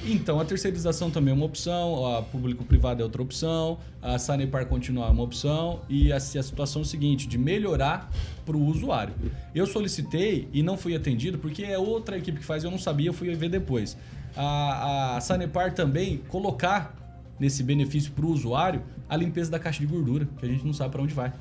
Então, 0.06 0.39
a 0.41 0.45
terceirização 0.45 1.10
também 1.10 1.32
é 1.32 1.34
uma 1.34 1.45
opção, 1.45 2.06
a 2.06 2.21
público-privado 2.21 3.02
é 3.02 3.04
outra 3.06 3.21
opção, 3.21 3.80
a 4.02 4.19
Sanepar 4.19 4.65
continuar 4.65 5.08
é 5.08 5.12
uma 5.12 5.23
opção, 5.23 5.82
e 5.88 6.12
a, 6.12 6.17
a 6.17 6.19
situação 6.19 6.82
é 6.82 6.86
a 6.86 6.88
seguinte: 6.88 7.28
de 7.28 7.38
melhorar 7.38 8.12
para 8.45 8.58
o 8.58 8.65
usuário. 8.65 9.13
Eu 9.56 9.65
solicitei 9.65 10.50
e 10.52 10.62
não 10.62 10.78
fui 10.78 10.93
atendido, 10.93 11.38
porque 11.38 11.63
é 11.63 11.78
outra 11.78 12.17
equipe 12.17 12.39
que 12.39 12.45
faz, 12.45 12.65
eu 12.65 12.71
não 12.71 12.78
sabia, 12.78 13.08
eu 13.08 13.13
fui 13.13 13.34
ver 13.36 13.50
depois. 13.50 13.97
A, 14.36 15.15
a 15.15 15.21
Sanepar 15.21 15.73
também 15.73 16.17
colocar 16.28 16.93
nesse 17.39 17.63
benefício 17.63 18.12
para 18.12 18.26
o 18.26 18.30
usuário 18.30 18.82
a 19.10 19.15
limpeza 19.15 19.50
da 19.50 19.60
caixa 19.60 19.80
de 19.80 19.86
gordura, 19.86 20.28
que 20.38 20.45
a 20.45 20.50
gente 20.50 20.65
não 20.65 20.73
sabe 20.73 20.91
para 20.91 21.02
onde 21.02 21.13
vai. 21.13 21.32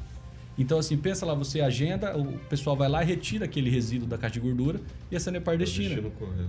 Então, 0.58 0.78
assim, 0.78 0.96
pensa 0.96 1.26
lá, 1.26 1.34
você 1.34 1.60
agenda, 1.60 2.16
o 2.16 2.38
pessoal 2.48 2.76
vai 2.76 2.88
lá 2.88 3.02
e 3.02 3.06
retira 3.06 3.44
aquele 3.44 3.68
resíduo 3.68 4.08
da 4.08 4.16
caixa 4.16 4.34
de 4.34 4.40
gordura 4.40 4.80
e 5.10 5.16
a 5.16 5.20
Sanepar 5.20 5.58
destina. 5.58 6.02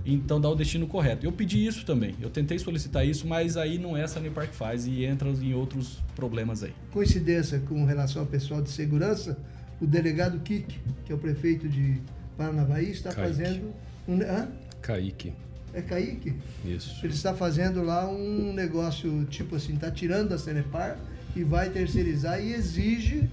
Então 0.04 0.40
dá 0.40 0.48
o 0.48 0.54
destino 0.54 0.86
correto. 0.86 1.26
Eu 1.26 1.32
pedi 1.32 1.66
isso 1.66 1.84
também. 1.84 2.14
Eu 2.20 2.30
tentei 2.30 2.58
solicitar 2.58 3.06
isso, 3.06 3.26
mas 3.26 3.56
aí 3.56 3.78
não 3.78 3.96
é 3.96 4.04
a 4.04 4.08
Sanepar 4.08 4.48
que 4.48 4.54
faz 4.56 4.86
e 4.86 5.04
entra 5.04 5.28
em 5.28 5.52
outros 5.52 5.98
problemas 6.16 6.62
aí. 6.62 6.72
Coincidência 6.90 7.60
com 7.60 7.84
relação 7.84 8.22
ao 8.22 8.28
pessoal 8.28 8.62
de 8.62 8.70
segurança, 8.70 9.38
o 9.80 9.86
delegado 9.86 10.40
Kik, 10.40 10.78
que 11.04 11.12
é 11.12 11.14
o 11.14 11.18
prefeito 11.18 11.68
de 11.68 12.00
Paranavaí, 12.36 12.90
está 12.90 13.12
Kaique. 13.12 13.28
fazendo 13.28 13.74
um. 14.08 14.22
Hã? 14.22 14.48
Kaique. 14.80 15.32
É 15.74 15.82
Kaique? 15.82 16.34
Isso. 16.64 17.04
Ele 17.04 17.12
está 17.12 17.34
fazendo 17.34 17.82
lá 17.82 18.08
um 18.08 18.54
negócio 18.54 19.26
tipo 19.26 19.56
assim, 19.56 19.74
está 19.74 19.90
tirando 19.90 20.30
da 20.30 20.38
Sanepar 20.38 20.98
e 21.36 21.44
vai 21.44 21.68
terceirizar 21.68 22.42
e 22.42 22.54
exige 22.54 23.28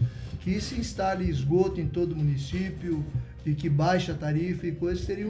que 0.45 0.61
se 0.61 0.79
instale 0.79 1.27
esgoto 1.27 1.81
em 1.81 1.87
todo 1.87 2.11
o 2.11 2.15
município 2.15 3.03
e 3.43 3.55
que 3.55 3.67
baixe 3.67 4.11
a 4.11 4.13
tarifa 4.13 4.67
e 4.67 4.71
coisas, 4.71 5.03
seria 5.03 5.27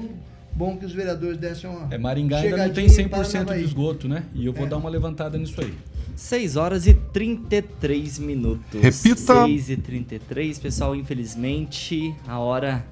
bom 0.54 0.75
que 0.75 0.86
os 0.86 0.91
vereadores 0.91 1.38
dessem 1.38 1.69
uma. 1.69 1.88
É, 1.89 1.97
Maringá 1.97 2.39
ainda 2.39 2.67
não 2.67 2.73
tem 2.73 2.88
100% 2.88 3.56
de 3.56 3.63
esgoto, 3.63 4.10
né? 4.10 4.25
E 4.34 4.45
eu 4.45 4.51
vou 4.51 4.65
é. 4.65 4.69
dar 4.69 4.75
uma 4.75 4.89
levantada 4.89 5.38
nisso 5.38 5.60
aí. 5.62 5.73
6 6.17 6.58
horas 6.58 6.86
e 6.86 6.93
33 6.93 8.19
minutos. 8.19 8.82
Repita! 8.82 9.45
6 9.45 9.69
e 9.69 9.78
33, 9.78 10.60
pessoal, 10.60 10.93
infelizmente, 10.93 12.13
a 12.28 12.38
hora 12.38 12.86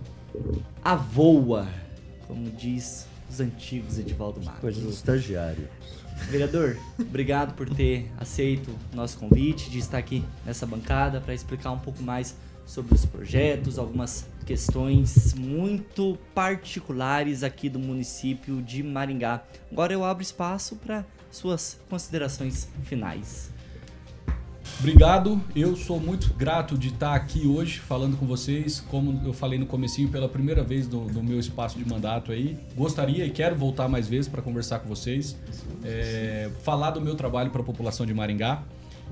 a 0.82 0.96
voa, 0.96 1.68
como 2.26 2.50
diz 2.52 3.06
os 3.30 3.42
antigos 3.42 4.00
Edivaldo 4.00 4.40
Marques. 4.42 4.62
Coisa 4.62 4.80
do 4.80 4.90
estagiário. 4.90 5.68
Vereador, 6.30 6.78
obrigado 7.00 7.54
por 7.54 7.70
ter 7.70 8.12
aceito 8.20 8.72
o 8.92 8.96
nosso 8.96 9.18
convite 9.18 9.70
de 9.70 9.80
estar 9.80 9.98
aqui 9.98 10.24
nessa 10.46 10.66
bancada 10.66 11.22
para 11.22 11.34
explicar 11.34 11.72
um 11.72 11.80
pouco 11.80 12.02
mais 12.02 12.36
sobre 12.66 12.96
os 12.96 13.06
projetos, 13.06 13.78
algumas 13.78 14.26
questões 14.46 15.34
muito 15.34 16.18
particulares 16.34 17.44
aqui 17.44 17.70
do 17.70 17.80
município 17.80 18.62
de 18.62 18.82
Maringá. 18.82 19.44
Agora 19.72 19.94
eu 19.94 20.04
abro 20.04 20.24
espaço 20.24 20.76
para 20.78 21.06
suas 21.30 21.80
considerações 21.90 22.68
finais. 22.84 23.53
Obrigado, 24.80 25.40
eu 25.56 25.78
sou 25.78 26.00
muito 26.00 26.34
grato 26.34 26.78
de 26.78 26.90
estar 26.90 27.16
aqui 27.16 27.48
hoje 27.48 27.80
falando 27.80 28.18
com 28.18 28.26
vocês, 28.26 28.82
como 28.92 29.22
eu 29.26 29.32
falei 29.32 29.58
no 29.58 29.66
comecinho, 29.66 30.10
pela 30.10 30.28
primeira 30.28 30.62
vez 30.62 30.90
no 30.90 31.24
meu 31.24 31.40
espaço 31.40 31.78
de 31.78 31.88
mandato 31.88 32.32
aí. 32.32 32.58
Gostaria 32.76 33.26
e 33.26 33.30
quero 33.30 33.56
voltar 33.56 33.88
mais 33.88 34.10
vezes 34.10 34.28
para 34.28 34.42
conversar 34.42 34.80
com 34.80 34.90
vocês, 34.90 35.38
é, 35.84 36.50
falar 36.64 36.92
do 36.92 37.00
meu 37.00 37.16
trabalho 37.16 37.50
para 37.50 37.62
a 37.62 37.64
população 37.64 38.06
de 38.06 38.14
Maringá. 38.14 38.62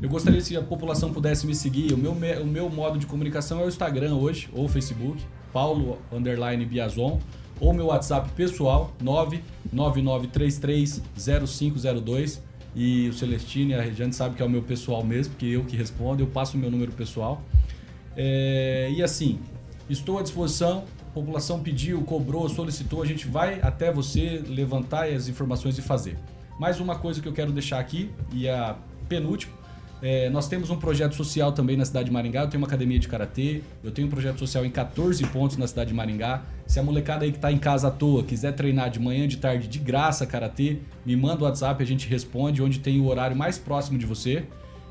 Eu 0.02 0.10
gostaria 0.10 0.42
se 0.42 0.58
a 0.58 0.62
população 0.62 1.14
pudesse 1.14 1.48
me 1.48 1.56
seguir, 1.56 1.94
o 1.94 1.98
meu, 1.98 2.12
o 2.12 2.48
meu 2.48 2.70
modo 2.70 3.00
de 3.00 3.06
comunicação 3.06 3.62
é 3.62 3.66
o 3.66 3.70
Instagram 3.70 4.16
hoje, 4.16 4.50
ou 4.54 4.68
Facebook, 4.68 5.24
Paulo 5.54 6.00
Underline 6.12 6.66
Biazon, 6.66 7.18
ou 7.60 7.74
meu 7.74 7.88
WhatsApp 7.88 8.30
pessoal, 8.32 8.92
999330502 9.74 12.51
e 12.76 13.10
o 13.10 13.14
Celestino 13.14 13.72
e 13.72 13.74
a 13.74 13.82
Regiane 13.82 14.14
sabe 14.14 14.36
que 14.36 14.42
é 14.42 14.46
o 14.46 14.50
meu 14.50 14.62
pessoal 14.62 15.04
mesmo, 15.04 15.34
porque 15.34 15.46
eu 15.46 15.64
que 15.64 15.76
respondo, 15.76 16.24
eu 16.24 16.28
passo 16.28 16.58
o 16.58 16.60
meu 16.60 16.72
número 16.72 16.92
pessoal. 16.92 17.42
É, 18.16 18.90
e 18.96 19.04
assim, 19.04 19.40
estou 19.90 20.18
à 20.18 20.22
disposição. 20.22 20.86
A 21.10 21.14
população 21.14 21.60
pediu, 21.60 22.02
cobrou, 22.04 22.48
solicitou, 22.48 23.02
a 23.02 23.06
gente 23.06 23.28
vai 23.28 23.60
até 23.62 23.92
você 23.92 24.42
levantar 24.48 25.10
as 25.10 25.28
informações 25.28 25.78
e 25.78 25.82
fazer. 25.82 26.18
Mais 26.58 26.80
uma 26.80 26.98
coisa 26.98 27.22
que 27.22 27.28
eu 27.28 27.34
quero 27.34 27.52
deixar 27.52 27.80
aqui, 27.80 28.10
e 28.32 28.48
a 28.48 28.78
penúltima, 29.10 29.54
é, 30.02 30.30
nós 30.30 30.48
temos 30.48 30.72
um 30.72 30.78
projeto 30.78 31.14
social 31.14 31.52
também 31.52 31.78
na 31.78 31.86
cidade 31.86 32.06
de 32.06 32.12
Maringá. 32.12 32.42
Eu 32.42 32.48
tenho 32.48 32.62
uma 32.62 32.68
academia 32.68 32.98
de 32.98 33.08
karatê. 33.08 33.62
Eu 33.84 33.92
tenho 33.92 34.08
um 34.08 34.12
projeto 34.12 34.40
social 34.40 34.66
em 34.66 34.72
14 34.72 35.24
pontos 35.28 35.58
na 35.58 35.68
cidade 35.68 35.90
de 35.90 35.94
Maringá. 35.94 36.42
Se 36.66 36.80
a 36.80 36.84
molecada 36.84 37.24
aí 37.24 37.32
que 37.32 37.38
está 37.38 37.52
em 37.52 37.60
casa 37.60 37.90
à 37.90 37.92
toa 37.92 38.24
quiser 38.24 38.54
treinar 38.54 38.90
de 38.90 39.00
manhã, 39.00 39.28
de 39.28 39.38
tarde, 39.38 39.68
de 39.68 39.78
graça 39.78 40.26
karatê, 40.26 40.80
me 41.06 41.16
manda 41.16 41.44
o 41.44 41.46
WhatsApp, 41.46 41.84
a 41.84 41.86
gente 41.86 42.08
responde 42.08 42.64
onde 42.64 42.80
tem 42.80 43.00
o 43.00 43.06
horário 43.06 43.38
mais 43.38 43.60
próximo 43.60 44.00
de 44.00 44.06
você. 44.06 44.44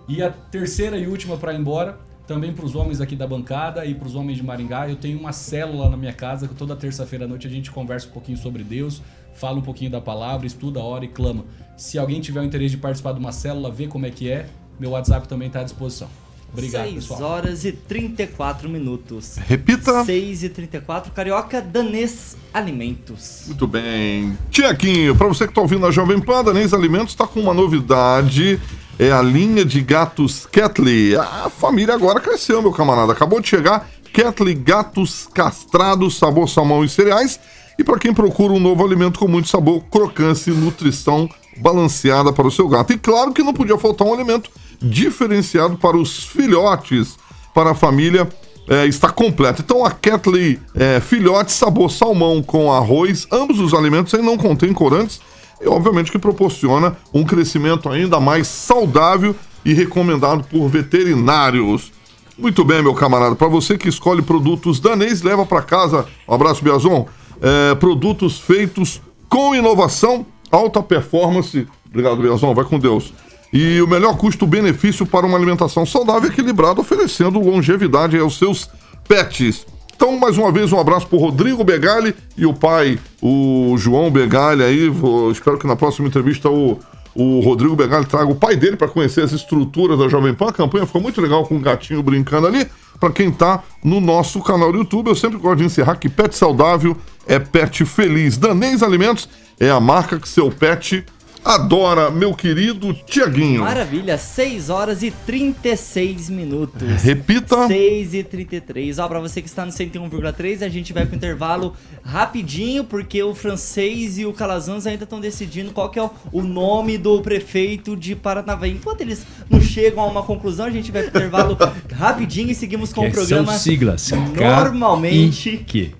E 0.06 0.22
a 0.22 0.30
terceira 0.30 0.96
e 0.96 1.08
última 1.08 1.36
para 1.36 1.52
ir 1.54 1.58
embora, 1.58 1.98
também 2.26 2.52
para 2.52 2.64
os 2.64 2.76
homens 2.76 3.00
aqui 3.00 3.16
da 3.16 3.26
bancada 3.26 3.84
e 3.84 3.94
para 3.94 4.06
os 4.06 4.14
homens 4.14 4.36
de 4.36 4.44
Maringá. 4.44 4.88
Eu 4.88 4.94
tenho 4.94 5.18
uma 5.18 5.32
célula 5.32 5.90
na 5.90 5.96
minha 5.96 6.12
casa 6.12 6.46
que 6.46 6.54
toda 6.54 6.76
terça-feira 6.76 7.24
à 7.24 7.28
noite 7.28 7.48
a 7.48 7.50
gente 7.50 7.72
conversa 7.72 8.06
um 8.06 8.12
pouquinho 8.12 8.38
sobre 8.38 8.62
Deus, 8.62 9.02
fala 9.34 9.58
um 9.58 9.62
pouquinho 9.62 9.90
da 9.90 10.00
palavra, 10.00 10.46
estuda 10.46 10.78
a 10.78 10.84
hora 10.84 11.04
e 11.04 11.08
clama. 11.08 11.44
Se 11.76 11.98
alguém 11.98 12.20
tiver 12.20 12.40
o 12.40 12.44
interesse 12.44 12.76
de 12.76 12.80
participar 12.80 13.12
de 13.12 13.18
uma 13.18 13.32
célula, 13.32 13.72
ver 13.72 13.88
como 13.88 14.06
é 14.06 14.10
que 14.10 14.30
é, 14.30 14.46
meu 14.80 14.90
WhatsApp 14.90 15.28
também 15.28 15.48
está 15.48 15.60
à 15.60 15.64
disposição. 15.64 16.08
Obrigado, 16.52 16.84
6 16.84 16.94
pessoal. 16.94 17.18
6 17.18 17.30
horas 17.30 17.64
e 17.64 17.72
34 17.72 18.68
minutos. 18.68 19.36
Repita. 19.36 20.04
6 20.04 20.42
e 20.42 20.48
34, 20.48 21.12
Carioca 21.12 21.60
Danês 21.60 22.36
Alimentos. 22.52 23.42
Muito 23.46 23.66
bem. 23.66 24.36
Tiaguinho, 24.50 25.14
para 25.14 25.28
você 25.28 25.44
que 25.44 25.50
está 25.50 25.60
ouvindo 25.60 25.86
a 25.86 25.90
Jovem 25.90 26.18
Pan, 26.18 26.42
Danês 26.42 26.72
Alimentos 26.72 27.10
está 27.10 27.26
com 27.26 27.40
uma 27.40 27.54
novidade. 27.54 28.60
É 28.98 29.12
a 29.12 29.22
linha 29.22 29.64
de 29.64 29.80
gatos 29.80 30.46
Catley. 30.46 31.14
A 31.14 31.48
família 31.50 31.94
agora 31.94 32.18
cresceu, 32.18 32.60
meu 32.60 32.72
camarada. 32.72 33.12
Acabou 33.12 33.40
de 33.40 33.48
chegar 33.48 33.88
Ketley 34.12 34.54
Gatos 34.54 35.28
Castrados, 35.32 36.18
sabor 36.18 36.48
salmão 36.48 36.84
e 36.84 36.88
cereais. 36.88 37.38
E 37.78 37.84
para 37.84 37.98
quem 37.98 38.12
procura 38.12 38.52
um 38.52 38.60
novo 38.60 38.84
alimento 38.84 39.18
com 39.18 39.28
muito 39.28 39.48
sabor, 39.48 39.82
crocância 39.84 40.50
e 40.50 40.54
nutrição 40.54 41.28
balanceada 41.56 42.32
para 42.32 42.46
o 42.46 42.50
seu 42.50 42.68
gato. 42.68 42.92
E 42.92 42.98
claro 42.98 43.32
que 43.32 43.42
não 43.42 43.54
podia 43.54 43.78
faltar 43.78 44.06
um 44.06 44.12
alimento 44.12 44.50
diferenciado 44.80 45.76
para 45.76 45.96
os 45.96 46.24
filhotes, 46.24 47.18
para 47.54 47.70
a 47.70 47.74
família 47.74 48.28
é, 48.68 48.86
está 48.86 49.10
completa. 49.10 49.62
Então 49.62 49.84
a 49.84 49.90
Ketley 49.90 50.58
é, 50.74 51.00
filhote 51.00 51.52
sabor 51.52 51.90
salmão 51.90 52.42
com 52.42 52.72
arroz, 52.72 53.26
ambos 53.30 53.58
os 53.58 53.74
alimentos 53.74 54.14
aí 54.14 54.22
não 54.22 54.38
contêm 54.38 54.72
corantes 54.72 55.20
e 55.60 55.68
obviamente 55.68 56.10
que 56.10 56.18
proporciona 56.18 56.96
um 57.12 57.24
crescimento 57.24 57.88
ainda 57.88 58.18
mais 58.18 58.46
saudável 58.46 59.34
e 59.64 59.74
recomendado 59.74 60.44
por 60.44 60.68
veterinários. 60.68 61.92
Muito 62.38 62.64
bem, 62.64 62.82
meu 62.82 62.94
camarada. 62.94 63.36
Para 63.36 63.48
você 63.48 63.76
que 63.76 63.88
escolhe 63.88 64.22
produtos 64.22 64.80
danês, 64.80 65.20
leva 65.20 65.44
para 65.44 65.60
casa. 65.60 66.06
Um 66.26 66.34
abraço, 66.34 66.64
Biazon. 66.64 67.06
É, 67.42 67.74
produtos 67.74 68.38
feitos 68.38 69.02
com 69.28 69.54
inovação, 69.54 70.24
alta 70.50 70.82
performance. 70.82 71.66
Obrigado, 71.86 72.16
Biazon. 72.16 72.54
Vai 72.54 72.64
com 72.64 72.78
Deus. 72.78 73.12
E 73.52 73.80
o 73.82 73.86
melhor 73.86 74.16
custo-benefício 74.16 75.04
para 75.04 75.26
uma 75.26 75.36
alimentação 75.36 75.84
saudável 75.84 76.28
e 76.28 76.32
equilibrada, 76.32 76.80
oferecendo 76.80 77.40
longevidade 77.40 78.18
aos 78.18 78.38
seus 78.38 78.70
pets. 79.08 79.66
Então, 80.00 80.18
mais 80.18 80.38
uma 80.38 80.50
vez, 80.50 80.72
um 80.72 80.80
abraço 80.80 81.06
para 81.06 81.16
o 81.16 81.20
Rodrigo 81.20 81.62
Begali 81.62 82.14
e 82.36 82.46
o 82.46 82.54
pai, 82.54 82.98
o 83.20 83.74
João 83.76 84.10
Begali 84.10 84.62
aí. 84.62 84.88
Vou, 84.88 85.30
espero 85.30 85.58
que 85.58 85.66
na 85.66 85.76
próxima 85.76 86.08
entrevista 86.08 86.48
o, 86.48 86.78
o 87.14 87.40
Rodrigo 87.40 87.76
Begali 87.76 88.06
traga 88.06 88.30
o 88.30 88.34
pai 88.34 88.56
dele 88.56 88.76
para 88.76 88.88
conhecer 88.88 89.22
as 89.22 89.32
estruturas 89.32 89.98
da 89.98 90.08
Jovem 90.08 90.32
Pan. 90.32 90.48
A 90.48 90.52
campanha 90.52 90.86
ficou 90.86 91.02
muito 91.02 91.20
legal 91.20 91.44
com 91.44 91.56
o 91.56 91.60
gatinho 91.60 92.02
brincando 92.02 92.46
ali. 92.46 92.66
Para 92.98 93.10
quem 93.10 93.28
está 93.28 93.62
no 93.84 94.00
nosso 94.00 94.40
canal 94.40 94.72
do 94.72 94.78
YouTube, 94.78 95.08
eu 95.08 95.14
sempre 95.14 95.38
gosto 95.38 95.58
de 95.58 95.64
encerrar 95.64 95.96
que 95.96 96.08
pet 96.08 96.34
saudável 96.34 96.96
é 97.26 97.38
pet 97.38 97.84
feliz. 97.84 98.38
Danês 98.38 98.82
Alimentos 98.82 99.28
é 99.58 99.70
a 99.70 99.80
marca 99.80 100.18
que 100.18 100.28
seu 100.28 100.50
pet 100.50 101.04
adora, 101.44 102.10
meu 102.10 102.34
querido 102.34 102.92
Tiaguinho. 103.06 103.62
Maravilha, 103.62 104.18
6 104.18 104.68
horas 104.70 105.02
e 105.02 105.10
36 105.10 106.30
minutos. 106.30 107.02
Repita. 107.02 107.66
6 107.66 108.14
e 108.14 108.22
33. 108.24 108.98
Ó, 108.98 109.08
pra 109.08 109.20
você 109.20 109.40
que 109.40 109.48
está 109.48 109.64
no 109.64 109.72
101,3, 109.72 110.62
a 110.62 110.68
gente 110.68 110.92
vai 110.92 111.06
pro 111.06 111.16
intervalo 111.16 111.74
rapidinho, 112.04 112.84
porque 112.84 113.22
o 113.22 113.34
francês 113.34 114.18
e 114.18 114.26
o 114.26 114.32
Calazans 114.32 114.86
ainda 114.86 115.04
estão 115.04 115.20
decidindo 115.20 115.72
qual 115.72 115.90
que 115.90 115.98
é 115.98 116.10
o 116.32 116.42
nome 116.42 116.98
do 116.98 117.20
prefeito 117.22 117.96
de 117.96 118.14
Paranavaí. 118.14 118.72
Enquanto 118.72 119.00
eles 119.00 119.24
não 119.48 119.60
chegam 119.60 120.02
a 120.02 120.06
uma 120.06 120.22
conclusão, 120.22 120.66
a 120.66 120.70
gente 120.70 120.92
vai 120.92 121.02
pro 121.02 121.10
intervalo 121.10 121.56
rapidinho 121.92 122.50
e 122.50 122.54
seguimos 122.54 122.92
com 122.92 123.02
Que 123.02 123.08
o 123.08 123.12
programa. 123.12 123.46
São 123.52 123.58
siglas. 123.58 124.10
Normalmente 124.34 125.64
Que. 125.66 125.94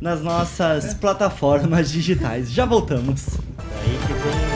nas 0.00 0.22
nossas 0.22 0.94
plataformas 0.94 1.90
digitais. 1.90 2.50
Já 2.52 2.64
voltamos. 2.64 3.24
Aí 3.82 3.98
que 4.06 4.12
vem 4.14 4.55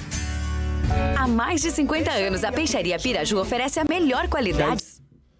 Há 1.17 1.27
mais 1.27 1.61
de 1.61 1.71
50 1.71 2.11
anos, 2.11 2.43
a 2.43 2.51
Peixaria 2.51 2.97
Piraju 2.97 3.39
oferece 3.39 3.79
a 3.79 3.83
melhor 3.83 4.27
qualidade. 4.27 4.90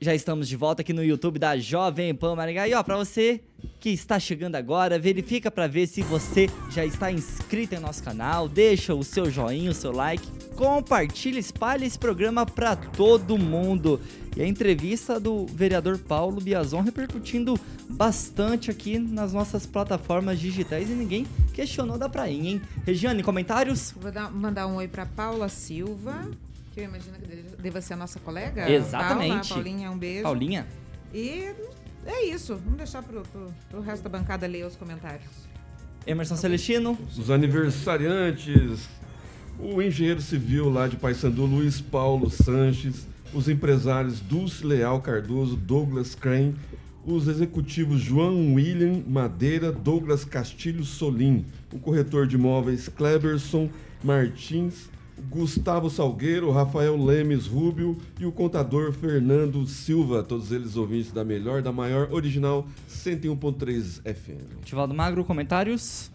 Já 0.03 0.15
estamos 0.15 0.47
de 0.47 0.55
volta 0.57 0.81
aqui 0.81 0.93
no 0.93 1.03
YouTube 1.03 1.37
da 1.37 1.55
Jovem 1.55 2.15
Pan 2.15 2.33
Maringá. 2.35 2.67
E 2.67 2.73
ó, 2.73 2.81
pra 2.81 2.97
você 2.97 3.39
que 3.79 3.91
está 3.91 4.19
chegando 4.19 4.55
agora, 4.55 4.97
verifica 4.97 5.51
pra 5.51 5.67
ver 5.67 5.85
se 5.85 6.01
você 6.01 6.49
já 6.71 6.83
está 6.83 7.11
inscrito 7.11 7.75
em 7.75 7.79
nosso 7.79 8.01
canal, 8.03 8.49
deixa 8.49 8.95
o 8.95 9.03
seu 9.03 9.29
joinha, 9.29 9.69
o 9.69 9.75
seu 9.75 9.91
like, 9.91 10.25
compartilha, 10.55 11.37
espalha 11.37 11.85
esse 11.85 11.99
programa 11.99 12.47
pra 12.47 12.75
todo 12.75 13.37
mundo. 13.37 14.01
E 14.35 14.41
a 14.41 14.47
entrevista 14.47 15.19
do 15.19 15.45
vereador 15.45 15.99
Paulo 15.99 16.41
Biazon 16.41 16.81
repercutindo 16.81 17.59
bastante 17.87 18.71
aqui 18.71 18.97
nas 18.97 19.33
nossas 19.33 19.67
plataformas 19.67 20.39
digitais 20.39 20.89
e 20.89 20.93
ninguém 20.93 21.27
questionou 21.53 21.99
da 21.99 22.09
prainha, 22.09 22.51
hein? 22.53 22.61
Regiane, 22.87 23.21
comentários? 23.21 23.91
Vou 24.01 24.11
dar- 24.11 24.31
mandar 24.31 24.65
um 24.65 24.77
oi 24.77 24.87
para 24.87 25.05
Paula 25.05 25.47
Silva, 25.47 26.27
que 26.71 26.79
eu 26.79 26.85
imagino 26.85 27.17
que 27.17 27.61
deva 27.61 27.81
ser 27.81 27.93
a 27.93 27.97
nossa 27.97 28.19
colega. 28.19 28.69
Exatamente. 28.69 29.49
Paula, 29.49 29.63
Paulinha, 29.63 29.91
um 29.91 29.97
beijo. 29.97 30.23
Paulinha? 30.23 30.67
E 31.13 31.53
é 32.05 32.25
isso. 32.25 32.55
Vamos 32.55 32.77
deixar 32.77 33.03
pro, 33.03 33.21
pro, 33.23 33.53
pro 33.69 33.81
resto 33.81 34.03
da 34.03 34.09
bancada 34.09 34.47
ler 34.47 34.65
os 34.65 34.75
comentários. 34.75 35.29
Emerson 36.07 36.35
Celestino? 36.35 36.97
Os 37.15 37.29
aniversariantes, 37.29 38.89
o 39.59 39.81
engenheiro 39.81 40.21
civil 40.21 40.69
lá 40.69 40.87
de 40.87 40.95
Paysandu, 40.95 41.45
Luiz 41.45 41.79
Paulo 41.79 42.29
Sanches, 42.29 43.05
os 43.33 43.47
empresários 43.47 44.19
Dulce 44.19 44.65
Leal 44.65 44.99
Cardoso, 45.01 45.55
Douglas 45.55 46.15
Crane, 46.15 46.55
os 47.05 47.27
executivos 47.27 47.99
João 48.01 48.53
William 48.55 49.03
Madeira, 49.07 49.71
Douglas 49.71 50.25
Castilho 50.25 50.83
Solim, 50.83 51.45
o 51.71 51.79
corretor 51.79 52.25
de 52.25 52.35
imóveis 52.35 52.87
Kleberson 52.89 53.69
Martins, 54.03 54.89
Gustavo 55.29 55.89
Salgueiro, 55.89 56.51
Rafael 56.51 56.97
Lemes 56.97 57.47
Rubio 57.47 57.97
e 58.19 58.25
o 58.25 58.31
contador 58.31 58.91
Fernando 58.91 59.65
Silva, 59.65 60.23
todos 60.23 60.51
eles 60.51 60.75
ouvintes 60.75 61.11
da 61.11 61.23
melhor, 61.23 61.61
da 61.61 61.71
maior 61.71 62.11
original 62.11 62.65
101.3 62.89 64.01
FM. 64.13 64.63
Tivaldo 64.63 64.93
Magro, 64.93 65.23
comentários? 65.23 66.11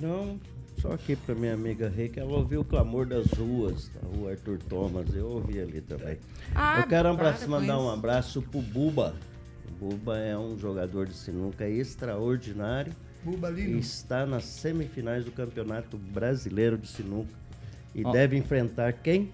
Não, 0.00 0.38
só 0.80 0.92
aqui 0.92 1.16
pra 1.16 1.34
minha 1.34 1.54
amiga 1.54 1.88
Rei, 1.88 2.08
que 2.08 2.20
ela 2.20 2.32
ouviu 2.32 2.60
o 2.60 2.64
clamor 2.64 3.06
das 3.06 3.26
ruas, 3.32 3.88
da 3.88 4.00
rua 4.08 4.30
Arthur 4.32 4.58
Thomas, 4.58 5.14
eu 5.14 5.26
ouvi 5.26 5.60
ali 5.60 5.80
também. 5.80 6.18
Ah, 6.54 6.80
eu 6.80 6.86
quero 6.86 7.10
um 7.10 7.16
para 7.16 7.28
abraço, 7.30 7.50
mandar 7.50 7.78
um 7.78 7.90
abraço 7.90 8.42
pro 8.42 8.60
Buba. 8.60 9.14
O 9.68 9.84
Buba 9.84 10.18
é 10.18 10.36
um 10.36 10.58
jogador 10.58 11.06
de 11.06 11.14
sinuca 11.14 11.68
extraordinário 11.68 12.92
Buba 13.22 13.50
e 13.50 13.54
Lino. 13.54 13.78
está 13.78 14.24
nas 14.24 14.44
semifinais 14.44 15.24
do 15.24 15.32
Campeonato 15.32 15.98
Brasileiro 15.98 16.78
de 16.78 16.88
Sinuca. 16.88 17.39
E 17.94 18.04
Ó. 18.04 18.10
deve 18.10 18.36
enfrentar 18.36 18.92
quem? 18.92 19.30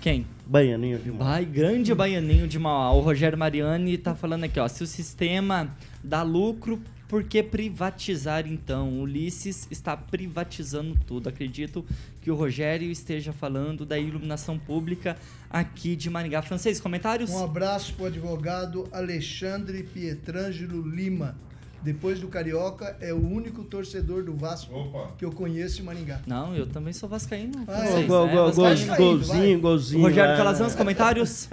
Quem? 0.00 0.26
Baianinho 0.46 0.98
de 0.98 1.10
Mauá. 1.10 1.24
Vai, 1.32 1.44
grande 1.44 1.94
baianinho 1.94 2.48
de 2.48 2.58
Mauá. 2.58 2.92
O 2.92 3.00
Rogério 3.00 3.36
Mariani 3.36 3.98
tá 3.98 4.14
falando 4.14 4.44
aqui, 4.44 4.58
ó. 4.58 4.66
Se 4.66 4.82
o 4.82 4.86
sistema 4.86 5.76
dá 6.02 6.22
lucro, 6.22 6.80
por 7.06 7.24
que 7.24 7.42
privatizar 7.42 8.46
então? 8.46 8.88
O 8.88 9.02
Ulisses 9.02 9.66
está 9.70 9.96
privatizando 9.96 10.98
tudo. 11.06 11.28
Acredito 11.28 11.84
que 12.22 12.30
o 12.30 12.34
Rogério 12.34 12.90
esteja 12.90 13.32
falando 13.32 13.84
da 13.84 13.98
iluminação 13.98 14.58
pública 14.58 15.16
aqui 15.50 15.94
de 15.94 16.08
Maringá. 16.08 16.40
Francês, 16.40 16.80
comentários? 16.80 17.30
Um 17.30 17.44
abraço 17.44 17.94
pro 17.94 18.06
advogado 18.06 18.88
Alexandre 18.92 19.82
Pietrangelo 19.82 20.88
Lima. 20.88 21.36
Depois 21.82 22.20
do 22.20 22.28
Carioca, 22.28 22.96
é 23.00 23.12
o 23.12 23.16
único 23.16 23.64
torcedor 23.64 24.22
do 24.22 24.34
Vasco 24.34 24.74
Opa. 24.74 25.12
que 25.16 25.24
eu 25.24 25.32
conheço 25.32 25.80
em 25.80 25.84
Maringá. 25.84 26.20
Não, 26.26 26.54
eu 26.54 26.66
também 26.66 26.92
sou 26.92 27.08
vascaíno. 27.08 27.64
Ah, 27.66 27.72
francês, 27.78 28.06
Gol, 28.06 28.26
né? 28.26 28.32
gol, 28.34 28.52
gol, 28.52 28.64
Vascaíno. 28.64 28.96
golzinho, 28.96 29.60
golzinho. 29.60 30.02
Rogério. 30.02 30.36
Calazans, 30.36 30.74
comentários? 30.74 31.48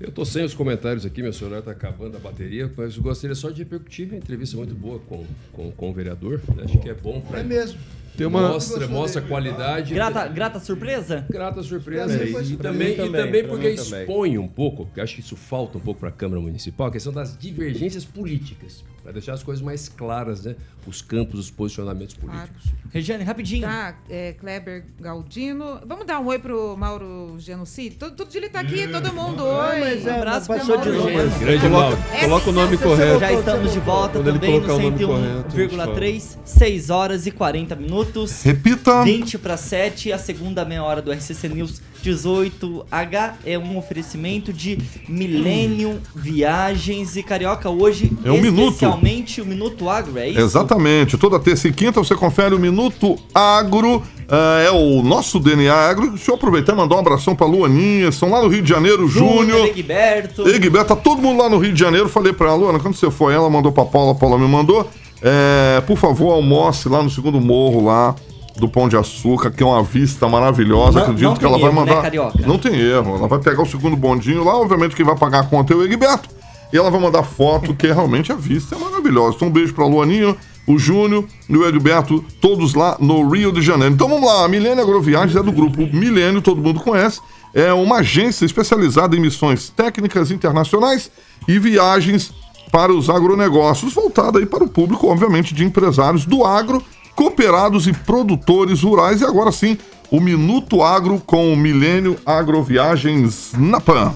Eu 0.00 0.10
tô 0.10 0.24
sem 0.24 0.44
os 0.44 0.52
comentários 0.52 1.06
aqui, 1.06 1.22
meu 1.22 1.32
celular 1.32 1.62
tá 1.62 1.70
acabando 1.70 2.16
a 2.16 2.20
bateria, 2.20 2.70
mas 2.76 2.96
eu 2.96 3.02
gostaria 3.02 3.34
só 3.36 3.50
de 3.50 3.58
repercutir 3.62 4.12
a 4.12 4.16
entrevista 4.16 4.56
muito 4.56 4.74
boa 4.74 4.98
com, 5.00 5.24
com, 5.52 5.70
com 5.70 5.90
o 5.90 5.92
vereador. 5.94 6.40
Acho 6.64 6.78
que 6.78 6.88
é 6.90 6.94
bom 6.94 7.20
pra 7.20 7.38
É 7.40 7.42
mesmo. 7.44 7.78
Tem 8.16 8.26
uma- 8.26 8.46
Mostra, 8.48 8.86
mostra 8.88 9.22
qualidade. 9.22 9.94
Grata, 9.94 10.26
grata 10.28 10.60
surpresa? 10.60 11.24
Grata 11.30 11.62
surpresa. 11.62 12.18
Foi 12.18 12.26
E, 12.26 12.30
surpresa. 12.32 12.56
também, 12.58 12.88
mim 12.88 12.92
e 12.94 12.96
também, 12.96 13.24
também 13.24 13.44
porque 13.48 13.68
mim 13.70 13.76
também. 13.76 14.00
expõe 14.02 14.38
um 14.38 14.48
pouco, 14.48 14.86
que 14.92 15.00
acho 15.00 15.14
que 15.14 15.20
isso 15.20 15.34
falta 15.36 15.78
um 15.78 15.80
pouco 15.80 16.00
para 16.00 16.10
a 16.10 16.12
Câmara 16.12 16.40
Municipal, 16.40 16.88
a 16.88 16.90
questão 16.90 17.12
das 17.12 17.38
divergências 17.38 18.04
políticas. 18.04 18.84
Para 19.02 19.12
deixar 19.12 19.32
as 19.32 19.42
coisas 19.42 19.62
mais 19.62 19.88
claras, 19.88 20.44
né? 20.44 20.54
Os 20.86 21.02
campos, 21.02 21.40
os 21.40 21.50
posicionamentos 21.50 22.14
políticos. 22.14 22.66
Regiane, 22.92 23.24
rapidinho. 23.24 23.62
Tá, 23.62 23.96
é, 24.08 24.32
Kleber 24.34 24.84
Galdino. 25.00 25.80
Vamos 25.84 26.06
dar 26.06 26.20
um 26.20 26.26
oi 26.26 26.38
pro 26.38 26.76
Mauro 26.76 27.34
Genocídio? 27.38 27.98
Todo, 27.98 28.14
todo 28.14 28.30
dia 28.30 28.40
ele 28.40 28.48
tá 28.48 28.60
aqui, 28.60 28.86
todo 28.86 29.12
mundo. 29.12 29.44
Oi. 29.44 29.80
mas 29.80 30.06
é, 30.06 30.12
Um 30.12 30.16
abraço 30.16 30.46
passou 30.46 30.76
de 30.76 30.90
Mauro 30.90 31.14
novo. 31.14 31.38
Grande 31.40 31.68
Coloca, 31.68 31.68
Mauro. 31.68 31.98
coloca 32.20 32.50
o 32.50 32.52
nome 32.52 32.74
Essa 32.74 32.84
correto. 32.84 33.20
Já 33.20 33.32
estamos 33.32 33.72
de 33.72 33.80
volta 33.80 34.18
Quando 34.18 34.28
ele 34.28 34.38
também 34.38 34.60
no 34.60 34.66
colocar 34.66 34.74
o 34.74 34.90
nome 34.90 35.04
correto, 35.04 35.56
a 35.56 35.60
gente 35.60 35.74
101,3, 35.76 36.38
6 36.44 36.90
horas 36.90 37.26
e 37.26 37.30
40 37.32 37.74
minutos. 37.74 38.42
Repita. 38.42 39.02
20 39.02 39.38
para 39.38 39.56
7, 39.56 40.12
a 40.12 40.18
segunda 40.18 40.64
meia 40.64 40.84
hora 40.84 41.02
do 41.02 41.10
RCC 41.10 41.48
News 41.48 41.80
18H 42.02 43.32
é 43.44 43.58
um 43.58 43.76
oferecimento 43.78 44.52
de 44.52 44.78
Millennium 45.08 45.98
Viagens 46.14 47.16
e 47.16 47.22
Carioca. 47.22 47.68
Hoje, 47.70 48.10
É 48.24 48.30
um 48.30 48.40
minuto. 48.40 48.72
especialmente 48.72 49.40
o 49.40 49.44
Minuto 49.46 49.88
Agro, 49.88 50.18
é 50.18 50.28
isso? 50.28 50.40
Exatamente. 50.40 51.16
Toda 51.16 51.38
terça 51.38 51.68
e 51.68 51.72
quinta 51.72 52.02
você 52.02 52.14
confere 52.14 52.54
o 52.54 52.58
Minuto 52.58 53.16
Agro. 53.34 54.02
ah, 54.28 54.60
é 54.60 54.70
o 54.70 55.02
nosso 55.02 55.38
DNA 55.38 55.72
Agro. 55.74 56.10
Deixa 56.10 56.30
eu 56.30 56.34
aproveitar 56.34 56.72
e 56.72 56.76
mandar 56.76 56.96
um 56.96 57.00
abração 57.00 57.34
pra 57.36 57.46
Luaninha. 57.46 58.08
Estão 58.08 58.30
lá 58.30 58.42
no 58.42 58.48
Rio 58.48 58.62
de 58.62 58.68
Janeiro, 58.68 59.06
Júnior. 59.08 59.66
Egberto. 59.66 60.48
Egberto, 60.48 60.88
tá 60.88 60.96
todo 60.96 61.20
mundo 61.22 61.42
lá 61.42 61.48
no 61.48 61.58
Rio 61.58 61.72
de 61.72 61.80
Janeiro. 61.80 62.08
Falei 62.08 62.32
pra 62.32 62.48
ela, 62.48 62.56
Luana, 62.56 62.78
quando 62.78 62.94
você 62.94 63.10
for, 63.10 63.30
ela 63.32 63.48
mandou 63.50 63.70
pra 63.72 63.84
Paula, 63.84 64.12
a 64.12 64.14
Paula 64.14 64.38
me 64.38 64.48
mandou. 64.48 64.88
É, 65.22 65.80
por 65.86 65.96
favor, 65.96 66.32
almoce 66.32 66.88
lá 66.88 67.00
no 67.02 67.08
segundo 67.10 67.40
morro 67.40 67.84
lá 67.84 68.14
do 68.56 68.68
Pão 68.68 68.88
de 68.88 68.96
Açúcar, 68.96 69.50
que 69.50 69.62
é 69.62 69.66
uma 69.66 69.82
vista 69.82 70.28
maravilhosa. 70.28 70.92
Não- 70.98 71.02
Acredito 71.02 71.28
não 71.28 71.36
que 71.36 71.44
ela 71.44 71.58
vai 71.58 71.70
erro, 71.70 71.74
né, 71.84 71.90
mandar. 71.92 72.02
Carioca? 72.02 72.46
não 72.46 72.58
tem 72.58 72.74
erro. 72.78 73.16
Ela 73.16 73.28
vai 73.28 73.38
pegar 73.38 73.62
o 73.62 73.66
segundo 73.66 73.96
bondinho 73.96 74.44
lá, 74.44 74.56
obviamente 74.56 74.94
quem 74.94 75.04
vai 75.04 75.16
pagar 75.16 75.40
a 75.40 75.44
conta 75.44 75.72
é 75.72 75.76
o 75.76 75.82
Egberto. 75.84 76.28
E 76.72 76.76
ela 76.76 76.90
vai 76.90 77.00
mandar 77.00 77.22
foto, 77.22 77.74
que 77.74 77.86
realmente 77.86 78.32
a 78.32 78.34
vista 78.34 78.74
é 78.74 78.78
maravilhosa. 78.78 79.36
Então 79.36 79.48
um 79.48 79.50
beijo 79.50 79.74
pra 79.74 79.84
Luaninha, 79.86 80.34
o 80.66 80.78
Júnior 80.78 81.24
e 81.48 81.56
o 81.56 81.66
Egberto, 81.66 82.24
todos 82.40 82.72
lá 82.74 82.96
no 83.00 83.28
Rio 83.28 83.52
de 83.52 83.60
Janeiro. 83.60 83.92
Então 83.94 84.08
vamos 84.08 84.24
lá, 84.26 84.44
a 84.44 84.48
Milênio 84.48 84.82
Agroviagens 84.82 85.36
é 85.36 85.42
do 85.42 85.52
grupo 85.52 85.82
Milênio, 85.94 86.40
todo 86.40 86.62
mundo 86.62 86.80
conhece. 86.80 87.20
É 87.52 87.72
uma 87.74 87.96
agência 87.96 88.46
especializada 88.46 89.14
em 89.14 89.20
missões 89.20 89.68
técnicas 89.70 90.30
internacionais 90.30 91.10
e 91.46 91.58
viagens 91.58 92.32
para 92.70 92.90
os 92.90 93.10
agronegócios, 93.10 93.92
voltada 93.92 94.38
aí 94.38 94.46
para 94.46 94.64
o 94.64 94.68
público, 94.68 95.08
obviamente, 95.08 95.52
de 95.54 95.62
empresários 95.64 96.24
do 96.24 96.42
agro, 96.42 96.82
cooperados 97.14 97.86
e 97.86 97.92
produtores 97.92 98.82
rurais. 98.82 99.20
E 99.20 99.24
agora 99.24 99.52
sim, 99.52 99.78
o 100.10 100.20
Minuto 100.20 100.82
Agro 100.82 101.20
com 101.24 101.52
o 101.52 101.56
Milênio 101.56 102.18
Agroviagens 102.24 103.52
na 103.56 103.80
PAN. 103.80 104.14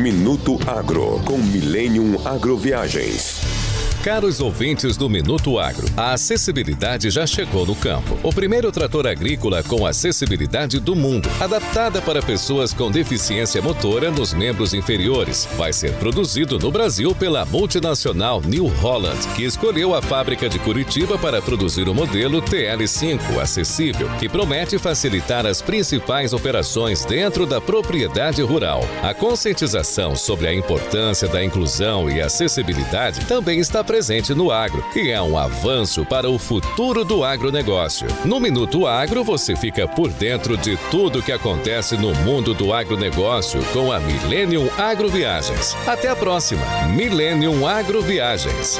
Minuto 0.00 0.58
Agro 0.66 1.20
com 1.24 1.38
Millennium 1.38 2.16
Agroviagens. 2.24 3.67
Caros 4.08 4.40
ouvintes 4.40 4.96
do 4.96 5.06
Minuto 5.06 5.58
Agro, 5.58 5.86
a 5.94 6.14
acessibilidade 6.14 7.10
já 7.10 7.26
chegou 7.26 7.66
no 7.66 7.76
campo. 7.76 8.18
O 8.22 8.32
primeiro 8.32 8.72
trator 8.72 9.06
agrícola 9.06 9.62
com 9.62 9.84
acessibilidade 9.84 10.80
do 10.80 10.96
mundo, 10.96 11.28
adaptada 11.38 12.00
para 12.00 12.22
pessoas 12.22 12.72
com 12.72 12.90
deficiência 12.90 13.60
motora 13.60 14.10
nos 14.10 14.32
membros 14.32 14.72
inferiores, 14.72 15.46
vai 15.58 15.74
ser 15.74 15.92
produzido 15.96 16.58
no 16.58 16.70
Brasil 16.70 17.14
pela 17.14 17.44
multinacional 17.44 18.40
New 18.40 18.66
Holland, 18.68 19.18
que 19.36 19.44
escolheu 19.44 19.94
a 19.94 20.00
fábrica 20.00 20.48
de 20.48 20.58
Curitiba 20.58 21.18
para 21.18 21.42
produzir 21.42 21.86
o 21.86 21.94
modelo 21.94 22.40
TL5 22.40 23.38
acessível, 23.38 24.08
que 24.18 24.26
promete 24.26 24.78
facilitar 24.78 25.44
as 25.44 25.60
principais 25.60 26.32
operações 26.32 27.04
dentro 27.04 27.44
da 27.44 27.60
propriedade 27.60 28.40
rural. 28.40 28.80
A 29.02 29.12
conscientização 29.12 30.16
sobre 30.16 30.48
a 30.48 30.54
importância 30.54 31.28
da 31.28 31.44
inclusão 31.44 32.08
e 32.08 32.22
acessibilidade 32.22 33.26
também 33.26 33.60
está 33.60 33.84
presente 33.84 33.97
no 34.36 34.52
agro 34.52 34.84
e 34.94 35.10
é 35.10 35.20
um 35.20 35.36
avanço 35.36 36.04
para 36.04 36.30
o 36.30 36.38
futuro 36.38 37.04
do 37.04 37.24
agronegócio. 37.24 38.06
No 38.24 38.38
Minuto 38.38 38.86
Agro 38.86 39.24
você 39.24 39.56
fica 39.56 39.88
por 39.88 40.08
dentro 40.08 40.56
de 40.56 40.76
tudo 40.88 41.20
que 41.20 41.32
acontece 41.32 41.96
no 41.96 42.14
mundo 42.14 42.54
do 42.54 42.72
agronegócio 42.72 43.60
com 43.72 43.90
a 43.90 43.98
Millennium 43.98 44.68
Agroviagens. 44.78 45.76
Até 45.84 46.08
a 46.08 46.14
próxima, 46.14 46.64
Millennium 46.94 47.66
Agroviagens. 47.66 48.78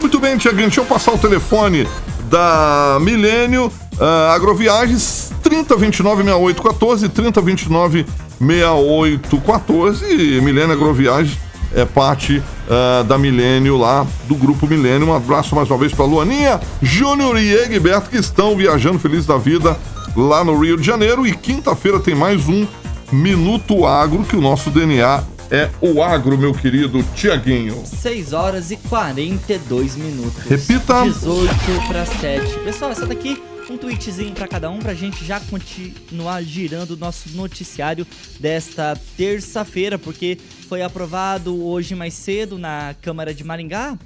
Muito 0.00 0.20
bem, 0.20 0.38
Tiaguinho, 0.38 0.68
deixa 0.68 0.80
eu 0.80 0.86
passar 0.86 1.14
o 1.14 1.18
telefone 1.18 1.88
da 2.30 2.98
Milênio 3.00 3.72
ah, 3.98 4.32
Agroviagens 4.32 5.32
3029-6814, 5.42 8.06
3029-6814. 8.40 10.08
E 10.08 10.40
Milênio 10.40 10.72
Agroviagens 10.72 11.47
é 11.74 11.84
parte 11.84 12.42
ah, 12.68 13.02
da 13.02 13.18
Milênio 13.18 13.76
lá, 13.76 14.06
do 14.26 14.34
Grupo 14.34 14.66
Milênio. 14.66 15.08
Um 15.08 15.14
abraço 15.14 15.54
mais 15.54 15.70
uma 15.70 15.78
vez 15.78 15.92
para 15.92 16.04
Luaninha, 16.04 16.60
Júnior 16.82 17.38
e 17.38 17.52
Egberto, 17.52 18.10
que 18.10 18.16
estão 18.16 18.56
viajando 18.56 18.98
felizes 18.98 19.26
da 19.26 19.38
vida 19.38 19.78
lá 20.16 20.44
no 20.44 20.58
Rio 20.58 20.76
de 20.76 20.86
Janeiro. 20.86 21.26
E 21.26 21.34
quinta-feira 21.34 22.00
tem 22.00 22.14
mais 22.14 22.48
um 22.48 22.66
Minuto 23.10 23.86
Agro, 23.86 24.24
que 24.24 24.36
o 24.36 24.40
nosso 24.40 24.70
DNA 24.70 25.22
é 25.50 25.70
o 25.80 26.02
agro, 26.02 26.36
meu 26.36 26.52
querido 26.52 27.02
Tiaguinho. 27.14 27.82
6 27.86 28.32
horas 28.32 28.70
e 28.70 28.76
42 28.76 29.96
minutos. 29.96 30.44
Repita. 30.44 31.02
18 31.04 31.54
para 31.88 32.04
7. 32.04 32.58
Pessoal, 32.64 32.90
essa 32.90 33.06
daqui 33.06 33.42
um 33.70 33.76
tweetzinho 33.76 34.32
para 34.32 34.48
cada 34.48 34.70
um 34.70 34.78
pra 34.78 34.94
gente 34.94 35.24
já 35.24 35.40
continuar 35.40 36.42
girando 36.42 36.92
o 36.92 36.96
nosso 36.96 37.28
noticiário 37.30 38.06
desta 38.40 38.98
terça-feira, 39.16 39.98
porque 39.98 40.38
foi 40.68 40.82
aprovado 40.82 41.64
hoje 41.64 41.94
mais 41.94 42.12
cedo 42.12 42.58
na 42.58 42.94
Câmara 43.00 43.32
de 43.32 43.42
Maringá 43.42 43.98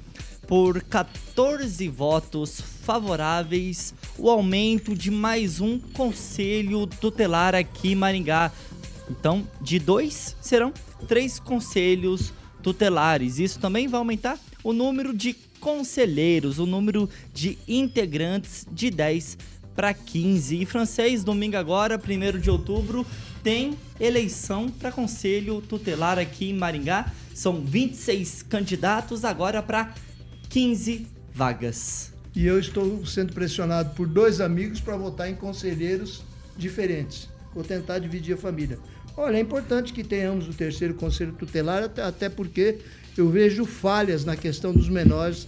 por 0.47 0.81
14 0.81 1.89
votos 1.89 2.61
favoráveis 2.85 3.93
o 4.17 4.29
aumento 4.29 4.95
de 4.95 5.11
mais 5.11 5.59
um 5.59 5.77
conselho 5.77 6.87
tutelar 6.87 7.53
aqui 7.53 7.91
em 7.91 7.95
Maringá. 7.95 8.49
Então, 9.09 9.45
de 9.59 9.77
dois 9.77 10.37
serão 10.39 10.71
três 11.05 11.37
conselhos 11.37 12.31
tutelares. 12.61 13.39
Isso 13.39 13.59
também 13.59 13.89
vai 13.89 13.97
aumentar 13.97 14.39
o 14.63 14.71
número 14.71 15.13
de 15.13 15.33
conselheiros, 15.59 16.59
o 16.59 16.65
número 16.65 17.09
de 17.33 17.57
integrantes 17.67 18.65
de 18.71 18.89
10 18.89 19.37
para 19.75 19.93
15. 19.93 20.61
E 20.61 20.65
francês, 20.65 21.25
domingo 21.25 21.57
agora, 21.57 21.99
1 21.99 22.39
de 22.39 22.49
outubro, 22.49 23.05
tem 23.43 23.77
eleição 23.99 24.69
para 24.69 24.91
conselho 24.91 25.61
tutelar 25.61 26.17
aqui 26.17 26.49
em 26.49 26.53
Maringá. 26.53 27.11
São 27.33 27.61
26 27.61 28.43
candidatos 28.43 29.25
agora 29.25 29.61
para 29.61 29.93
15 30.49 31.05
vagas. 31.33 32.13
E 32.35 32.45
eu 32.45 32.57
estou 32.59 33.05
sendo 33.05 33.33
pressionado 33.33 33.91
por 33.95 34.07
dois 34.07 34.39
amigos 34.41 34.79
para 34.79 34.95
votar 34.97 35.29
em 35.29 35.35
conselheiros 35.35 36.23
diferentes. 36.57 37.27
Vou 37.53 37.63
tentar 37.63 37.99
dividir 37.99 38.33
a 38.33 38.37
família. 38.37 38.79
Olha, 39.15 39.37
é 39.37 39.39
importante 39.39 39.93
que 39.93 40.03
tenhamos 40.03 40.47
o 40.47 40.53
terceiro 40.53 40.95
conselho 40.95 41.33
tutelar, 41.33 41.83
até- 41.97 42.29
porque 42.29 42.79
eu 43.15 43.29
vejo 43.29 43.65
falhas 43.65 44.25
na 44.25 44.35
questão 44.35 44.73
dos 44.73 44.89
menores 44.89 45.47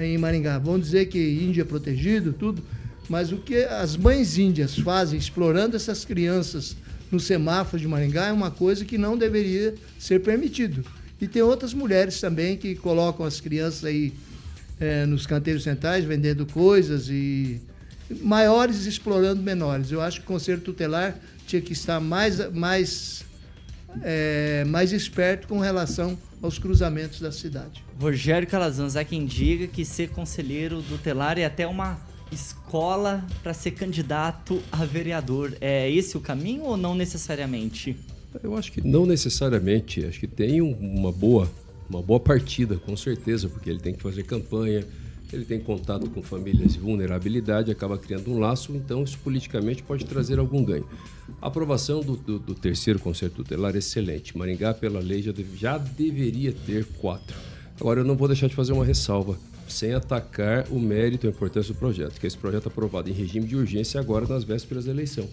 em 0.00 0.16
Maringá. 0.18 0.58
Vão 0.58 0.78
dizer 0.78 1.06
que 1.06 1.18
índio 1.18 1.62
é 1.62 1.64
protegido, 1.64 2.32
tudo, 2.32 2.62
mas 3.08 3.32
o 3.32 3.38
que 3.38 3.56
as 3.64 3.96
mães 3.96 4.38
índias 4.38 4.78
fazem 4.78 5.18
explorando 5.18 5.74
essas 5.74 6.04
crianças 6.04 6.76
no 7.12 7.20
semáforo 7.20 7.80
de 7.80 7.86
Maringá 7.86 8.26
é 8.28 8.32
uma 8.32 8.50
coisa 8.50 8.84
que 8.84 8.96
não 8.96 9.16
deveria 9.16 9.74
ser 9.98 10.20
permitido. 10.20 10.84
E 11.20 11.28
tem 11.28 11.42
outras 11.42 11.74
mulheres 11.74 12.18
também 12.20 12.56
que 12.56 12.74
colocam 12.74 13.24
as 13.24 13.40
crianças 13.40 13.84
aí 13.84 14.12
eh, 14.80 15.06
nos 15.06 15.26
canteiros 15.26 15.62
centrais 15.62 16.04
vendendo 16.04 16.46
coisas 16.46 17.08
e 17.08 17.60
maiores 18.22 18.86
explorando 18.86 19.42
menores. 19.42 19.92
Eu 19.92 20.00
acho 20.00 20.20
que 20.20 20.24
o 20.24 20.26
Conselho 20.26 20.60
Tutelar 20.60 21.16
tinha 21.46 21.60
que 21.60 21.72
estar 21.74 22.00
mais, 22.00 22.50
mais, 22.52 23.24
eh, 24.02 24.64
mais 24.66 24.90
esperto 24.90 25.46
com 25.46 25.60
relação 25.60 26.18
aos 26.42 26.58
cruzamentos 26.58 27.20
da 27.20 27.30
cidade. 27.30 27.84
Rogério 28.00 28.48
Calazans 28.48 28.96
é 28.96 29.04
quem 29.04 29.24
diga 29.24 29.66
que 29.66 29.84
ser 29.84 30.08
conselheiro 30.08 30.82
tutelar 30.82 31.38
é 31.38 31.44
até 31.44 31.66
uma 31.66 32.00
escola 32.32 33.24
para 33.42 33.54
ser 33.54 33.72
candidato 33.72 34.60
a 34.70 34.84
vereador. 34.84 35.54
É 35.60 35.90
esse 35.90 36.16
o 36.16 36.20
caminho 36.20 36.62
ou 36.64 36.76
não 36.76 36.94
necessariamente? 36.94 37.96
Eu 38.42 38.56
acho 38.56 38.72
que 38.72 38.80
não 38.86 39.04
necessariamente. 39.06 40.04
Acho 40.04 40.20
que 40.20 40.26
tem 40.26 40.62
um- 40.62 40.72
uma 40.72 41.12
boa, 41.12 41.50
uma 41.88 42.02
boa 42.02 42.18
partida, 42.20 42.76
com 42.76 42.96
certeza, 42.96 43.48
porque 43.48 43.68
ele 43.68 43.78
tem 43.80 43.92
que 43.94 44.02
fazer 44.02 44.22
campanha, 44.24 44.86
ele 45.32 45.44
tem 45.44 45.60
contato 45.60 46.08
com 46.10 46.22
famílias 46.22 46.72
de 46.74 46.78
vulnerabilidade, 46.78 47.70
acaba 47.70 47.96
criando 47.98 48.30
um 48.30 48.38
laço, 48.38 48.74
então 48.74 49.02
isso 49.02 49.18
politicamente 49.22 49.82
pode 49.82 50.04
trazer 50.04 50.38
algum 50.38 50.62
ganho. 50.64 50.86
A 51.40 51.46
aprovação 51.48 52.00
do, 52.00 52.16
do- 52.16 52.38
do 52.38 52.54
terceiro 52.54 52.98
conselho 52.98 53.32
tutelar 53.32 53.74
é 53.74 53.78
excelente. 53.78 54.36
Maringá, 54.36 54.72
pela 54.74 55.00
lei, 55.00 55.22
já, 55.22 55.32
deve- 55.32 55.56
já 55.56 55.78
deveria 55.78 56.52
ter 56.52 56.84
quatro. 56.98 57.36
Agora, 57.80 58.00
eu 58.00 58.04
não 58.04 58.16
vou 58.16 58.28
deixar 58.28 58.46
de 58.46 58.54
fazer 58.54 58.72
uma 58.72 58.84
ressalva, 58.84 59.38
sem 59.72 59.94
atacar 59.94 60.66
o 60.70 60.78
mérito 60.78 61.26
e 61.26 61.28
a 61.28 61.30
importância 61.30 61.72
do 61.72 61.78
projeto, 61.78 62.20
que 62.20 62.26
esse 62.26 62.36
projeto 62.36 62.66
é 62.66 62.68
aprovado 62.68 63.08
em 63.10 63.12
regime 63.12 63.46
de 63.46 63.56
urgência 63.56 64.00
agora 64.00 64.26
nas 64.26 64.44
vésperas 64.44 64.84
da 64.84 64.90
eleição. 64.90 65.28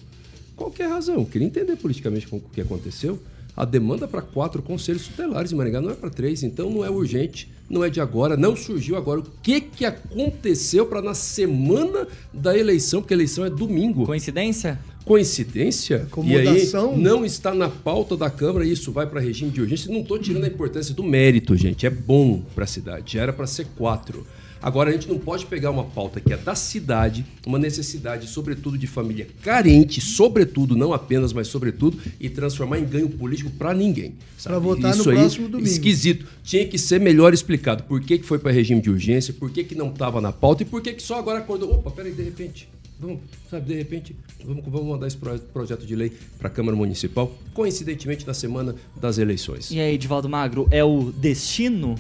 Qual 0.55 0.71
que 0.71 0.81
é 0.81 0.87
razão? 0.87 1.23
Queria 1.23 1.47
entender 1.47 1.75
politicamente 1.75 2.27
o 2.31 2.39
que 2.39 2.61
aconteceu. 2.61 3.19
A 3.55 3.65
demanda 3.65 4.07
para 4.07 4.21
quatro 4.21 4.61
conselhos 4.61 5.07
tutelares 5.07 5.51
em 5.51 5.55
Maringá 5.55 5.81
não 5.81 5.91
é 5.91 5.93
para 5.93 6.09
três, 6.09 6.43
então 6.43 6.69
não 6.69 6.83
é 6.83 6.89
urgente, 6.89 7.51
não 7.69 7.83
é 7.83 7.89
de 7.89 7.99
agora, 7.99 8.37
não 8.37 8.55
surgiu 8.55 8.95
agora. 8.95 9.19
O 9.19 9.23
que, 9.43 9.59
que 9.59 9.85
aconteceu 9.85 10.85
para 10.85 11.01
na 11.01 11.13
semana 11.13 12.07
da 12.33 12.57
eleição, 12.57 13.01
porque 13.01 13.13
a 13.13 13.17
eleição 13.17 13.45
é 13.45 13.49
domingo. 13.49 14.05
Coincidência? 14.05 14.79
Coincidência? 15.09 16.03
Acomodação? 16.03 16.91
E 16.91 16.93
aí 16.93 17.01
não 17.01 17.25
está 17.25 17.51
na 17.51 17.67
pauta 17.67 18.15
da 18.15 18.29
Câmara 18.29 18.63
e 18.63 18.71
isso 18.71 18.91
vai 18.91 19.07
para 19.07 19.19
regime 19.19 19.49
de 19.49 19.59
urgência. 19.59 19.91
Não 19.91 20.01
estou 20.01 20.19
tirando 20.19 20.43
a 20.43 20.47
importância 20.47 20.93
do 20.93 21.03
mérito, 21.03 21.57
gente. 21.57 21.83
É 21.87 21.89
bom 21.89 22.43
para 22.53 22.65
a 22.65 22.67
cidade. 22.67 23.13
Já 23.13 23.23
era 23.23 23.33
para 23.33 23.47
ser 23.47 23.65
quatro. 23.75 24.27
Agora, 24.61 24.91
a 24.91 24.93
gente 24.93 25.07
não 25.09 25.17
pode 25.17 25.47
pegar 25.47 25.71
uma 25.71 25.85
pauta 25.85 26.19
que 26.21 26.31
é 26.31 26.37
da 26.37 26.53
cidade, 26.53 27.25
uma 27.43 27.57
necessidade, 27.57 28.27
sobretudo, 28.27 28.77
de 28.77 28.85
família 28.85 29.27
carente, 29.41 29.99
sobretudo, 29.99 30.75
não 30.75 30.93
apenas, 30.93 31.33
mas 31.33 31.47
sobretudo, 31.47 31.97
e 32.19 32.29
transformar 32.29 32.77
em 32.77 32.85
ganho 32.85 33.09
político 33.09 33.49
para 33.49 33.73
ninguém. 33.73 34.13
Pra 34.43 34.59
votar 34.59 34.93
no 34.93 35.01
Isso 35.01 35.09
aí, 35.09 35.15
próximo 35.17 35.49
domingo. 35.49 35.67
Esquisito. 35.67 36.27
Tinha 36.43 36.67
que 36.67 36.77
ser 36.77 36.99
melhor 36.99 37.33
explicado 37.33 37.81
por 37.85 37.99
que, 37.99 38.19
que 38.19 38.25
foi 38.25 38.37
para 38.37 38.51
regime 38.51 38.79
de 38.79 38.91
urgência, 38.91 39.33
por 39.33 39.49
que, 39.49 39.63
que 39.63 39.73
não 39.73 39.89
estava 39.89 40.21
na 40.21 40.31
pauta 40.31 40.61
e 40.61 40.67
por 40.67 40.83
que, 40.83 40.93
que 40.93 41.01
só 41.01 41.17
agora 41.17 41.39
acordou. 41.39 41.73
Opa, 41.73 41.89
peraí, 41.89 42.11
de 42.11 42.21
repente. 42.21 42.69
Vamos, 42.99 43.19
sabe, 43.49 43.67
de 43.67 43.75
repente, 43.75 44.15
vamos, 44.43 44.63
vamos 44.65 44.87
mandar 44.87 45.07
esse 45.07 45.15
pro- 45.15 45.39
projeto 45.39 45.85
de 45.85 45.95
lei 45.95 46.11
para 46.37 46.47
a 46.49 46.51
Câmara 46.51 46.75
Municipal, 46.75 47.31
coincidentemente 47.53 48.27
na 48.27 48.33
semana 48.33 48.75
das 48.99 49.17
eleições. 49.17 49.71
E 49.71 49.79
aí, 49.79 49.95
Edivaldo 49.95 50.27
Magro, 50.27 50.67
é 50.69 50.83
o 50.83 51.11
destino? 51.11 51.95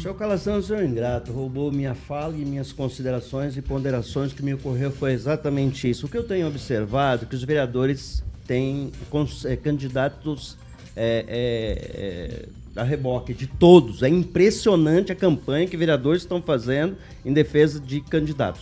Seu 0.00 0.14
Calazão, 0.14 0.62
seu 0.62 0.84
ingrato, 0.84 1.32
roubou 1.32 1.72
minha 1.72 1.94
fala 1.94 2.36
e 2.36 2.44
minhas 2.44 2.70
considerações 2.70 3.56
e 3.56 3.62
ponderações 3.62 4.32
que 4.32 4.42
me 4.42 4.54
ocorreu 4.54 4.92
foi 4.92 5.12
exatamente 5.12 5.88
isso. 5.90 6.06
O 6.06 6.08
que 6.08 6.16
eu 6.16 6.22
tenho 6.22 6.46
observado 6.46 7.24
é 7.24 7.28
que 7.28 7.34
os 7.34 7.42
vereadores 7.42 8.22
têm 8.46 8.92
eh, 9.44 9.56
candidatos 9.56 10.56
é, 10.94 11.24
é, 11.26 12.46
é, 12.76 12.80
a 12.80 12.84
reboque 12.84 13.34
de 13.34 13.46
todos. 13.48 14.02
É 14.04 14.08
impressionante 14.08 15.10
a 15.10 15.16
campanha 15.16 15.66
que 15.66 15.76
vereadores 15.76 16.22
estão 16.22 16.40
fazendo 16.40 16.96
em 17.24 17.32
defesa 17.32 17.80
de 17.80 18.00
candidatos. 18.02 18.60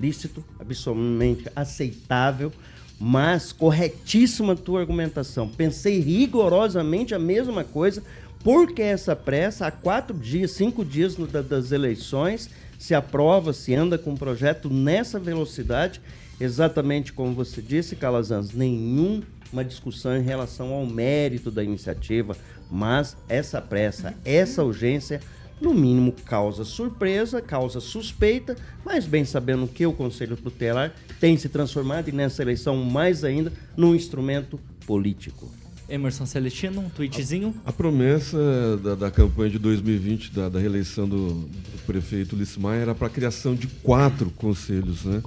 Lícito, 0.00 0.42
absolutamente 0.58 1.50
aceitável, 1.54 2.50
mas 2.98 3.52
corretíssima 3.52 4.54
a 4.54 4.56
tua 4.56 4.80
argumentação. 4.80 5.48
Pensei 5.48 6.00
rigorosamente 6.00 7.14
a 7.14 7.18
mesma 7.18 7.64
coisa, 7.64 8.02
porque 8.42 8.82
essa 8.82 9.14
pressa, 9.14 9.66
há 9.66 9.70
quatro 9.70 10.16
dias, 10.16 10.52
cinco 10.52 10.84
dias 10.84 11.16
das 11.16 11.72
eleições, 11.72 12.48
se 12.78 12.94
aprova, 12.94 13.52
se 13.52 13.74
anda 13.74 13.98
com 13.98 14.12
um 14.12 14.16
projeto 14.16 14.70
nessa 14.70 15.18
velocidade, 15.18 16.00
exatamente 16.40 17.12
como 17.12 17.34
você 17.34 17.60
disse, 17.60 17.94
Calazans, 17.94 18.52
nenhuma 18.52 19.64
discussão 19.66 20.16
em 20.16 20.22
relação 20.22 20.72
ao 20.72 20.86
mérito 20.86 21.50
da 21.50 21.62
iniciativa, 21.62 22.34
mas 22.70 23.16
essa 23.28 23.60
pressa, 23.60 24.14
essa 24.24 24.64
urgência, 24.64 25.20
no 25.60 25.74
mínimo 25.74 26.12
causa 26.24 26.64
surpresa, 26.64 27.40
causa 27.40 27.80
suspeita, 27.80 28.56
mas 28.84 29.06
bem 29.06 29.24
sabendo 29.24 29.66
que 29.66 29.84
o 29.86 29.92
Conselho 29.92 30.36
Tutelar 30.36 30.94
tem 31.20 31.36
se 31.36 31.48
transformado 31.48 32.08
e 32.08 32.12
nessa 32.12 32.42
eleição 32.42 32.76
mais 32.76 33.24
ainda 33.24 33.52
num 33.76 33.94
instrumento 33.94 34.58
político. 34.86 35.50
Emerson 35.88 36.24
Celestino, 36.24 36.80
um 36.80 36.88
tweetzinho. 36.88 37.54
A 37.66 37.72
promessa 37.72 38.38
da, 38.82 38.94
da 38.94 39.10
campanha 39.10 39.50
de 39.50 39.58
2020, 39.58 40.32
da, 40.32 40.48
da 40.48 40.58
reeleição 40.60 41.08
do, 41.08 41.32
do 41.32 41.84
prefeito 41.84 42.36
Lismar, 42.36 42.76
era 42.76 42.94
para 42.94 43.08
a 43.08 43.10
criação 43.10 43.56
de 43.56 43.66
quatro 43.66 44.30
conselhos, 44.30 45.04
né? 45.04 45.20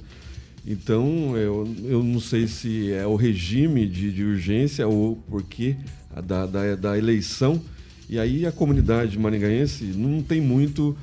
Então, 0.66 1.36
eu, 1.36 1.68
eu 1.84 2.02
não 2.02 2.18
sei 2.18 2.46
se 2.46 2.90
é 2.90 3.06
o 3.06 3.16
regime 3.16 3.86
de, 3.86 4.10
de 4.10 4.24
urgência 4.24 4.88
ou 4.88 5.16
porquê 5.28 5.76
a 6.16 6.22
da, 6.22 6.46
da, 6.46 6.74
da 6.74 6.98
eleição. 6.98 7.60
E 8.08 8.18
aí 8.18 8.46
a 8.46 8.52
comunidade 8.52 9.18
maringaense 9.18 9.84
não 9.84 10.22
tem 10.22 10.40
muito 10.40 10.96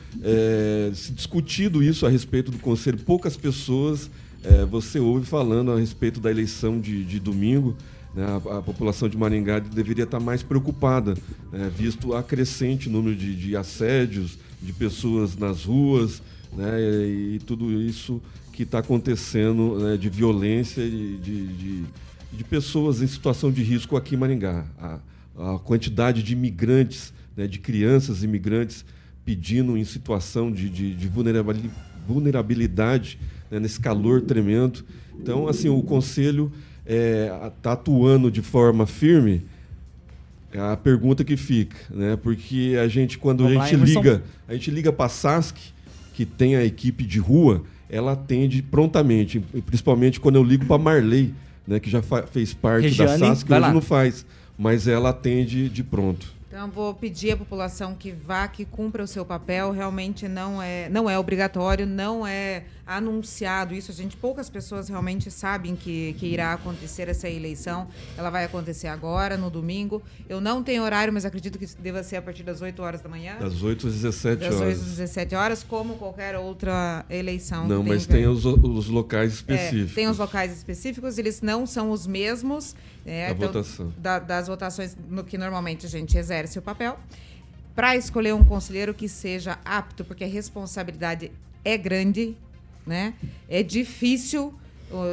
se 0.93 1.12
discutido 1.12 1.82
isso 1.84 2.06
a 2.06 2.10
respeito 2.10 2.52
do 2.52 2.60
conselho. 2.60 2.97
Poucas 2.99 3.36
pessoas 3.36 4.10
eh, 4.43 4.66
você 4.66 4.99
ouve 4.99 5.26
falando 5.26 5.72
a 5.72 5.80
respeito 5.80 6.20
da 6.20 6.32
eleição 6.32 6.80
de, 6.80 7.04
de 7.04 7.20
domingo. 7.20 7.76
né? 8.16 8.26
A, 8.26 8.58
a 8.58 8.62
população 8.62 9.08
de 9.08 9.16
Maringá 9.18 9.60
deveria 9.60 10.04
estar 10.04 10.20
mais 10.20 10.41
preocupada, 10.41 11.16
né? 11.52 11.72
visto 11.76 12.14
a 12.16 12.24
crescente 12.24 12.89
número 12.89 13.16
de, 13.16 13.36
de 13.36 13.56
assédios, 13.56 14.38
de 14.62 14.74
pessoas 14.74 15.38
nas 15.38 15.66
ruas, 15.66 16.22
né? 16.54 16.80
e, 16.82 17.39
tudo 17.45 17.72
isso 17.72 18.22
que 18.52 18.64
está 18.64 18.80
acontecendo 18.80 19.80
né? 19.80 19.97
de 19.97 20.10
violência 20.10 20.82
e 20.82 21.18
de, 21.22 21.47
de, 22.34 22.43
pessoas 22.43 23.02
em 23.02 23.08
situação 23.08 23.52
de 23.52 23.62
risco 23.62 23.95
aqui 23.95 24.16
em 24.16 24.18
Maringá. 24.18 24.66
A, 24.80 24.99
a 25.55 25.59
quantidade 25.59 26.21
de 26.23 26.33
imigrantes, 26.33 27.13
né? 27.35 27.47
de 27.47 27.59
crianças 27.59 28.23
imigrantes 28.23 28.85
pedindo 29.25 29.77
em 29.77 29.83
situação 29.83 30.51
de, 30.51 30.69
de, 30.69 30.93
de 30.95 31.07
vulnerabili- 31.07 31.69
vulnerabilidade 32.07 33.19
né? 33.49 33.59
nesse 33.59 33.79
calor 33.79 34.21
tremendo. 34.21 34.83
Então, 35.19 35.47
assim, 35.47 35.69
o 35.69 35.81
Conselho 35.81 36.51
está 36.85 37.73
atuando 37.73 38.31
de 38.31 38.41
forma 38.41 38.85
firme 38.85 39.43
é 40.53 40.59
a 40.59 40.75
pergunta 40.75 41.23
que 41.23 41.37
fica, 41.37 41.77
né? 41.89 42.17
Porque 42.21 42.75
a 42.81 42.85
gente, 42.87 43.17
quando 43.17 43.43
Vamos 43.43 43.57
a 43.61 43.65
gente 43.67 43.75
Emerson. 43.75 43.99
liga, 44.01 44.23
a 44.49 44.53
gente 44.53 44.69
liga 44.69 44.91
para 44.91 45.05
a 45.05 45.09
SASC, 45.09 45.55
que 46.13 46.25
tem 46.25 46.57
a 46.57 46.65
equipe 46.65 47.05
de 47.05 47.19
rua, 47.19 47.63
ela 47.89 48.11
atende 48.11 48.61
prontamente, 48.61 49.39
principalmente 49.65 50.19
quando 50.19 50.35
eu 50.35 50.43
ligo 50.43 50.65
para 50.65 50.77
Marley, 50.77 51.33
né? 51.65 51.79
Que 51.79 51.89
já 51.89 52.01
fez 52.01 52.53
parte 52.53 52.83
Regiane, 52.83 53.11
da 53.21 53.27
SASC, 53.27 53.47
vai 53.47 53.59
hoje 53.59 53.67
lá. 53.67 53.73
não 53.73 53.79
faz, 53.81 54.25
mas 54.62 54.88
ela 54.88 55.09
atende 55.09 55.68
de 55.70 55.84
pronto. 55.84 56.32
Então, 56.47 56.70
vou 56.70 56.93
pedir 56.93 57.32
à 57.32 57.38
população 57.38 57.95
que 57.95 58.12
vá, 58.12 58.47
que 58.47 58.64
cumpra 58.64 59.03
o 59.03 59.07
seu 59.07 59.26
papel. 59.26 59.72
Realmente 59.72 60.28
não 60.28 60.62
é, 60.62 60.88
não 60.88 61.09
é 61.09 61.18
obrigatório, 61.18 61.88
não 61.88 62.28
é 62.28 62.66
anunciado 62.97 63.73
isso. 63.73 63.91
A 63.91 63.93
gente, 63.93 64.15
poucas 64.17 64.49
pessoas 64.49 64.89
realmente 64.89 65.29
sabem 65.31 65.75
que, 65.75 66.13
que 66.19 66.25
irá 66.27 66.53
acontecer 66.53 67.07
essa 67.09 67.29
eleição. 67.29 67.87
Ela 68.17 68.29
vai 68.29 68.43
acontecer 68.45 68.87
agora, 68.87 69.37
no 69.37 69.49
domingo. 69.49 70.01
Eu 70.29 70.39
não 70.41 70.63
tenho 70.63 70.83
horário, 70.83 71.11
mas 71.13 71.25
acredito 71.25 71.57
que 71.59 71.65
deva 71.79 72.03
ser 72.03 72.17
a 72.17 72.21
partir 72.21 72.43
das 72.43 72.61
8 72.61 72.81
horas 72.81 73.01
da 73.01 73.09
manhã. 73.09 73.37
Das 73.39 73.61
8 73.61 73.87
às 73.87 73.93
17 73.93 74.39
Das 74.39 74.53
8 74.55 74.61
horas. 74.63 74.79
às 74.79 74.85
17 74.87 75.35
horas, 75.35 75.63
como 75.63 75.95
qualquer 75.95 76.35
outra 76.37 77.05
eleição. 77.09 77.67
Não, 77.67 77.83
mas 77.83 78.05
tem 78.05 78.27
os, 78.27 78.45
os 78.45 78.87
locais 78.87 79.31
é, 79.31 79.35
específicos. 79.35 79.93
tem 79.95 80.07
os 80.07 80.17
locais 80.17 80.51
específicos, 80.55 81.17
eles 81.17 81.41
não 81.41 81.65
são 81.65 81.91
os 81.91 82.05
mesmos. 82.07 82.75
é, 83.05 83.33
Da 83.33 83.47
votação. 83.47 83.93
da- 83.97 84.19
das 84.19 84.47
votações 84.47 84.95
no 85.09 85.23
que 85.23 85.37
normalmente 85.37 85.85
a 85.85 85.89
gente 85.89 86.17
exerce 86.17 86.59
o 86.59 86.61
papel. 86.61 86.99
Para 87.75 87.95
escolher 87.95 88.33
um 88.33 88.43
conselheiro 88.43 88.93
que 88.93 89.07
seja 89.07 89.57
apto, 89.63 90.03
porque 90.03 90.23
a 90.23 90.27
responsabilidade 90.27 91.31
é 91.63 91.77
grande, 91.77 92.35
né? 92.86 93.13
É 93.47 93.61
difícil. 93.63 94.53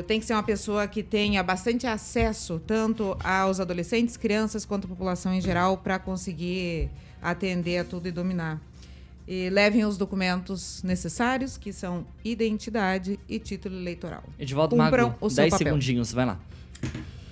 Tem 0.07 0.19
que 0.19 0.27
ser 0.27 0.33
uma 0.33 0.43
pessoa 0.43 0.89
que 0.89 1.05
tenha 1.05 1.41
bastante 1.43 1.87
acesso 1.87 2.61
tanto 2.67 3.17
aos 3.23 3.61
adolescentes, 3.61 4.17
crianças, 4.17 4.65
quanto 4.65 4.87
à 4.87 4.89
população 4.89 5.33
em 5.33 5.41
geral, 5.41 5.79
para 5.79 6.01
conseguir 6.01 6.91
atender 7.23 7.79
a 7.79 7.85
tudo 7.85 8.09
e 8.09 8.11
dominar. 8.11 8.61
E 9.27 9.51
levem 9.51 9.85
os 9.85 9.97
documentos 9.97 10.83
necessários, 10.83 11.57
que 11.57 11.73
são 11.73 12.05
identidade 12.25 13.21
e 13.29 13.39
título 13.39 13.77
eleitoral. 13.77 14.25
Edivaldo 14.39 14.75
Cumpram 14.75 15.09
Magro, 15.09 15.19
o 15.21 15.31
seu 15.31 15.43
10 15.43 15.51
papel. 15.53 15.67
segundinhos, 15.67 16.13
vai 16.13 16.27
lá. 16.27 16.41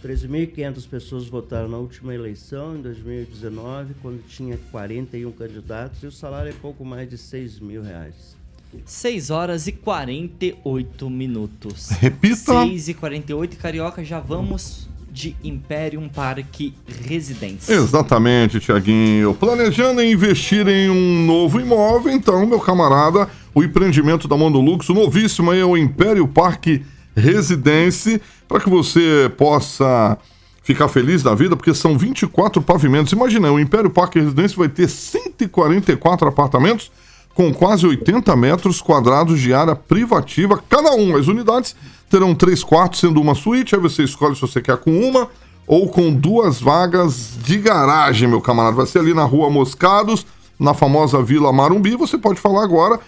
13.500 0.05 0.89
pessoas 0.89 1.26
votaram 1.26 1.68
na 1.68 1.78
última 1.78 2.14
eleição, 2.14 2.76
em 2.76 2.82
2019, 2.82 3.95
quando 4.03 4.24
tinha 4.28 4.57
41 4.70 5.32
candidatos, 5.32 6.01
e 6.03 6.07
o 6.07 6.12
salário 6.12 6.51
é 6.51 6.53
pouco 6.53 6.84
mais 6.84 7.11
de 7.11 7.18
6 7.18 7.59
mil 7.59 7.82
reais. 7.82 8.36
6 8.85 9.31
horas 9.31 9.66
e 9.66 9.72
48 9.72 11.11
minutos. 11.11 11.89
Repita. 11.91 12.64
6 12.64 12.89
e 12.89 12.95
48, 12.95 13.57
Carioca, 13.57 14.05
já 14.05 14.20
vamos 14.20 14.89
de 15.16 15.35
Imperium 15.43 16.11
Parque 16.11 16.74
Residência. 17.09 17.72
Exatamente, 17.72 18.61
Tiaguinho. 18.61 19.33
Planejando 19.33 20.03
investir 20.03 20.68
em 20.68 20.91
um 20.91 21.24
novo 21.24 21.59
imóvel, 21.59 22.12
então, 22.12 22.45
meu 22.47 22.61
camarada, 22.61 23.27
o 23.55 23.64
empreendimento 23.64 24.29
da 24.29 24.37
Mondolux, 24.37 24.87
o 24.91 24.95
novíssimo 24.95 25.51
aí 25.51 25.61
é 25.61 25.64
o 25.64 25.74
Império 25.74 26.29
Parque 26.29 26.85
Residência, 27.16 28.20
para 28.47 28.61
que 28.61 28.68
você 28.68 29.33
possa 29.39 30.18
ficar 30.62 30.89
feliz 30.89 31.22
da 31.22 31.35
vida, 31.35 31.57
porque 31.57 31.72
são 31.72 31.97
24 31.97 32.61
pavimentos. 32.61 33.12
Imagina, 33.12 33.51
o 33.51 33.59
Império 33.59 33.89
Parque 33.89 34.20
Residência 34.20 34.59
vai 34.59 34.68
ter 34.68 34.87
144 34.87 36.29
apartamentos 36.29 36.91
com 37.37 37.53
quase 37.53 37.87
80 37.87 38.34
metros 38.34 38.80
quadrados 38.80 39.39
de 39.39 39.53
área 39.53 39.76
privativa 39.76 40.59
cada 40.70 40.95
um. 40.95 41.14
As 41.14 41.28
unidades 41.28 41.76
terão 42.09 42.34
três 42.34 42.64
quartos, 42.64 42.99
sendo 42.99 43.20
uma 43.20 43.34
suíte. 43.34 43.74
Aí 43.74 43.80
você 43.80 44.05
escolhe 44.05 44.34
se 44.34 44.41
você 44.41 44.62
quer 44.62 44.78
com 44.78 44.91
uma 44.91 45.28
ou 45.66 45.87
com 45.87 46.14
duas 46.14 46.59
vagas 46.59 47.32
de 47.45 47.59
garagem, 47.59 48.26
meu 48.26 48.41
camarada. 48.41 48.76
Vai 48.76 48.87
ser 48.87 49.01
ali 49.01 49.12
na 49.12 49.24
rua 49.24 49.51
Moscados, 49.51 50.24
na 50.59 50.72
famosa 50.72 51.22
Vila 51.22 51.53
Marumbi. 51.53 51.95
Você 51.95 52.16
pode 52.16 52.41
falar 52.41 52.64
agora 52.64 52.99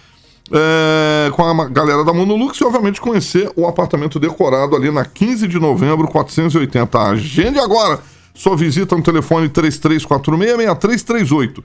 é, 0.53 1.31
com 1.33 1.43
a 1.43 1.65
galera 1.67 2.05
da 2.05 2.13
Monolux 2.13 2.61
e, 2.61 2.65
obviamente, 2.65 3.01
conhecer 3.01 3.51
o 3.57 3.67
apartamento 3.67 4.21
decorado 4.21 4.77
ali 4.77 4.91
na 4.91 5.07
15 5.07 5.49
de 5.49 5.59
novembro, 5.59 6.07
480. 6.07 7.01
Agende 7.01 7.59
agora 7.59 7.99
Sua 8.35 8.55
visita 8.55 8.95
no 8.95 9.03
telefone 9.03 9.49
3346-6338. 9.49 11.63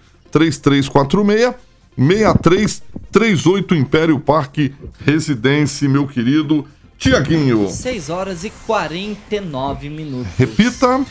3346-6338 1.97 3.77
Império 3.77 4.19
Parque 4.19 4.73
Residência, 4.99 5.87
meu 5.89 6.07
querido 6.07 6.67
Tiaguinho. 6.97 7.69
6 7.69 8.09
horas 8.09 8.43
e 8.43 8.49
49 8.65 9.89
minutos. 9.89 10.31
Repita. 10.37 11.05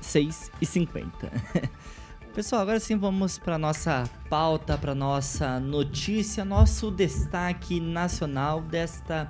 6 0.00 0.50
e 0.60 0.66
50. 0.66 1.32
Pessoal, 2.34 2.62
agora 2.62 2.78
sim 2.78 2.96
vamos 2.96 3.36
para 3.36 3.58
nossa 3.58 4.04
pauta, 4.30 4.78
para 4.78 4.94
nossa 4.94 5.58
notícia, 5.58 6.44
nosso 6.44 6.90
destaque 6.90 7.80
nacional 7.80 8.62
desta 8.62 9.28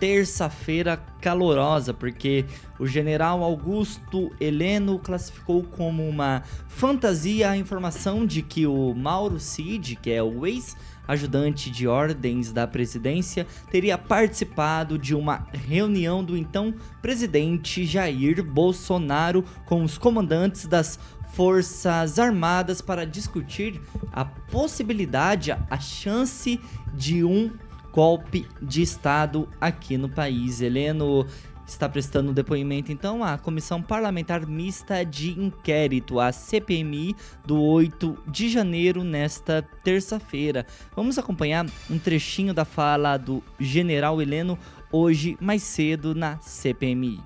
terça-feira 0.00 0.96
calorosa, 1.20 1.92
porque 1.92 2.46
o 2.78 2.86
general 2.86 3.44
Augusto 3.44 4.32
Heleno 4.40 4.98
classificou 4.98 5.62
como 5.62 6.08
uma 6.08 6.42
fantasia 6.66 7.50
a 7.50 7.56
informação 7.56 8.24
de 8.24 8.40
que 8.40 8.66
o 8.66 8.94
Mauro 8.94 9.38
Cid, 9.38 9.96
que 9.96 10.10
é 10.10 10.22
o 10.22 10.46
ex-ajudante 10.46 11.70
de 11.70 11.86
ordens 11.86 12.50
da 12.50 12.66
presidência, 12.66 13.46
teria 13.70 13.98
participado 13.98 14.98
de 14.98 15.14
uma 15.14 15.46
reunião 15.52 16.24
do 16.24 16.34
então 16.34 16.74
presidente 17.02 17.84
Jair 17.84 18.42
Bolsonaro 18.42 19.44
com 19.66 19.84
os 19.84 19.98
comandantes 19.98 20.66
das 20.66 20.98
Forças 21.34 22.18
Armadas 22.18 22.80
para 22.80 23.06
discutir 23.06 23.80
a 24.10 24.24
possibilidade, 24.24 25.52
a 25.52 25.78
chance 25.78 26.58
de 26.94 27.22
um 27.22 27.52
golpe 27.92 28.46
de 28.60 28.82
Estado 28.82 29.48
aqui 29.60 29.96
no 29.96 30.08
país. 30.08 30.60
Heleno 30.60 31.26
está 31.66 31.88
prestando 31.88 32.32
depoimento 32.32 32.90
então 32.90 33.22
à 33.22 33.38
Comissão 33.38 33.80
Parlamentar 33.80 34.46
Mista 34.46 35.04
de 35.04 35.38
Inquérito, 35.38 36.18
a 36.18 36.32
CPMI, 36.32 37.14
do 37.44 37.62
8 37.62 38.18
de 38.26 38.48
janeiro, 38.48 39.04
nesta 39.04 39.62
terça-feira. 39.84 40.66
Vamos 40.94 41.18
acompanhar 41.18 41.66
um 41.88 41.98
trechinho 41.98 42.52
da 42.52 42.64
fala 42.64 43.16
do 43.16 43.42
general 43.58 44.20
Heleno 44.20 44.58
hoje 44.90 45.36
mais 45.40 45.62
cedo 45.62 46.14
na 46.14 46.38
CPMI. 46.40 47.20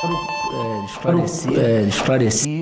É, 0.00 0.84
esclarecer, 0.84 1.58
é, 1.58 1.82
esclarecer 1.82 2.57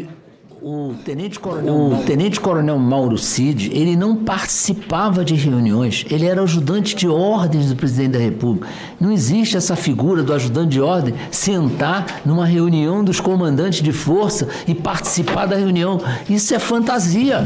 o 0.68 0.94
tenente 1.04 1.38
coronel, 1.38 1.74
o 1.74 2.02
tenente 2.04 2.40
coronel 2.40 2.76
Mauro 2.76 3.16
Cid, 3.16 3.70
ele 3.72 3.94
não 3.94 4.16
participava 4.16 5.24
de 5.24 5.36
reuniões, 5.36 6.04
ele 6.10 6.26
era 6.26 6.42
ajudante 6.42 6.96
de 6.96 7.06
ordens 7.06 7.68
do 7.68 7.76
presidente 7.76 8.14
da 8.14 8.18
República. 8.18 8.66
Não 9.00 9.12
existe 9.12 9.56
essa 9.56 9.76
figura 9.76 10.24
do 10.24 10.34
ajudante 10.34 10.70
de 10.70 10.80
ordem 10.80 11.14
sentar 11.30 12.22
numa 12.26 12.44
reunião 12.44 13.04
dos 13.04 13.20
comandantes 13.20 13.80
de 13.80 13.92
força 13.92 14.48
e 14.66 14.74
participar 14.74 15.46
da 15.46 15.54
reunião. 15.54 16.00
Isso 16.28 16.52
é 16.52 16.58
fantasia. 16.58 17.44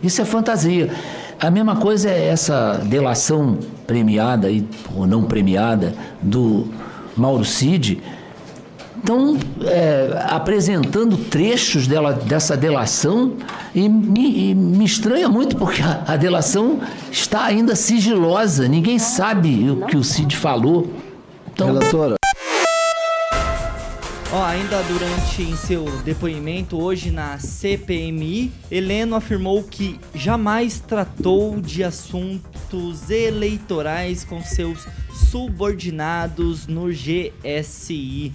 Isso 0.00 0.22
é 0.22 0.24
fantasia. 0.24 0.92
A 1.40 1.50
mesma 1.50 1.74
coisa 1.74 2.08
é 2.08 2.28
essa 2.28 2.74
delação 2.84 3.58
premiada 3.84 4.46
ou 4.94 5.08
não 5.08 5.24
premiada 5.24 5.92
do 6.22 6.68
Mauro 7.16 7.44
Cid 7.44 8.00
estão 8.98 9.38
é, 9.64 10.26
apresentando 10.28 11.16
trechos 11.16 11.86
dela, 11.86 12.12
dessa 12.12 12.56
delação 12.56 13.36
e 13.74 13.88
me, 13.88 14.50
e 14.50 14.54
me, 14.54 14.84
estranha 14.84 15.28
muito 15.28 15.56
porque 15.56 15.82
a, 15.82 16.04
a, 16.06 16.16
delação 16.16 16.80
está 17.10 17.44
ainda 17.44 17.74
sigilosa, 17.74 18.68
ninguém 18.68 18.98
sabe 18.98 19.70
o 19.70 19.86
que 19.86 19.96
o 19.96 20.04
Cid 20.04 20.36
falou. 20.36 20.92
Então... 21.52 21.68
Relatora. 21.68 22.18
Oh, 24.30 24.42
ainda 24.42 24.82
durante 24.82 25.40
em 25.40 25.56
seu 25.56 25.86
depoimento 26.02 26.78
hoje 26.78 27.10
na 27.10 27.38
CPMI, 27.38 28.52
Heleno 28.70 29.16
afirmou 29.16 29.62
que 29.62 29.98
jamais 30.14 30.80
tratou 30.80 31.58
de 31.58 31.82
assuntos 31.82 33.08
eleitorais 33.08 34.24
com 34.24 34.42
seus 34.42 34.86
subordinados 35.30 36.66
no 36.66 36.88
GSI. 36.90 38.34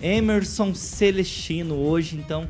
Emerson 0.00 0.74
Celestino 0.74 1.74
hoje, 1.74 2.16
então, 2.16 2.48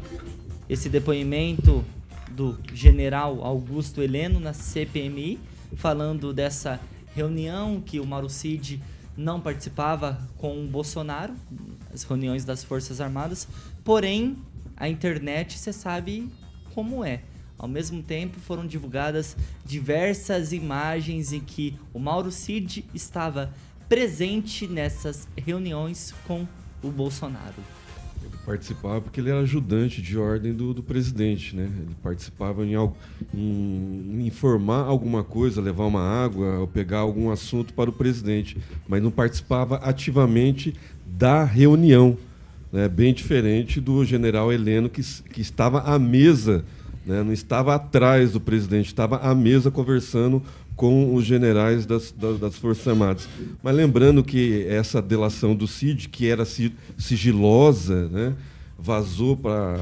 esse 0.68 0.88
depoimento 0.88 1.84
do 2.30 2.58
general 2.72 3.44
Augusto 3.44 4.02
Heleno 4.02 4.40
na 4.40 4.52
CPMI, 4.52 5.38
falando 5.76 6.32
dessa 6.32 6.80
reunião 7.14 7.80
que 7.80 8.00
o 8.00 8.06
Mauro 8.06 8.28
Cid 8.28 8.82
não 9.16 9.40
participava 9.40 10.20
com 10.36 10.62
o 10.62 10.66
Bolsonaro, 10.66 11.34
as 11.94 12.02
reuniões 12.02 12.44
das 12.44 12.64
Forças 12.64 13.00
Armadas, 13.00 13.48
porém, 13.84 14.36
a 14.76 14.88
internet, 14.88 15.58
você 15.58 15.72
sabe 15.72 16.28
como 16.74 17.04
é. 17.04 17.22
Ao 17.56 17.66
mesmo 17.66 18.02
tempo, 18.02 18.38
foram 18.38 18.66
divulgadas 18.66 19.34
diversas 19.64 20.52
imagens 20.52 21.32
em 21.32 21.40
que 21.40 21.74
o 21.94 21.98
Mauro 21.98 22.30
Cid 22.30 22.84
estava 22.92 23.50
presente 23.88 24.66
nessas 24.66 25.26
reuniões 25.36 26.12
com 26.26 26.46
o 26.82 26.90
Bolsonaro. 26.90 27.54
Ele 28.22 28.36
participava 28.44 29.00
porque 29.00 29.20
ele 29.20 29.30
era 29.30 29.40
ajudante 29.40 30.00
de 30.02 30.18
ordem 30.18 30.52
do, 30.52 30.72
do 30.74 30.82
presidente, 30.82 31.54
né? 31.54 31.64
Ele 31.64 31.94
participava 32.02 32.64
em, 32.64 32.74
algo, 32.74 32.96
em, 33.32 34.26
informar 34.26 34.84
alguma 34.84 35.22
coisa, 35.22 35.60
levar 35.60 35.84
uma 35.84 36.02
água 36.02 36.58
ou 36.58 36.66
pegar 36.66 36.98
algum 36.98 37.30
assunto 37.30 37.72
para 37.74 37.90
o 37.90 37.92
presidente, 37.92 38.56
mas 38.88 39.02
não 39.02 39.10
participava 39.10 39.76
ativamente 39.76 40.74
da 41.06 41.44
reunião, 41.44 42.16
né? 42.72 42.88
Bem 42.88 43.14
diferente 43.14 43.80
do 43.80 44.04
general 44.04 44.52
Heleno 44.52 44.88
que, 44.88 45.02
que 45.02 45.40
estava 45.40 45.82
à 45.82 45.98
mesa, 45.98 46.64
né? 47.04 47.22
Não 47.22 47.32
estava 47.32 47.74
atrás 47.74 48.32
do 48.32 48.40
presidente, 48.40 48.86
estava 48.86 49.18
à 49.18 49.34
mesa 49.34 49.70
conversando 49.70 50.42
com 50.76 51.14
os 51.14 51.24
generais 51.24 51.86
das, 51.86 52.12
das, 52.12 52.38
das, 52.38 52.56
Forças 52.56 52.86
Armadas. 52.86 53.26
Mas 53.62 53.74
lembrando 53.74 54.22
que 54.22 54.66
essa 54.68 55.00
delação 55.00 55.56
do 55.56 55.66
CID, 55.66 56.10
que 56.10 56.28
era 56.28 56.44
sigilosa, 56.98 58.08
né, 58.08 58.34
vazou 58.78 59.36
para 59.36 59.80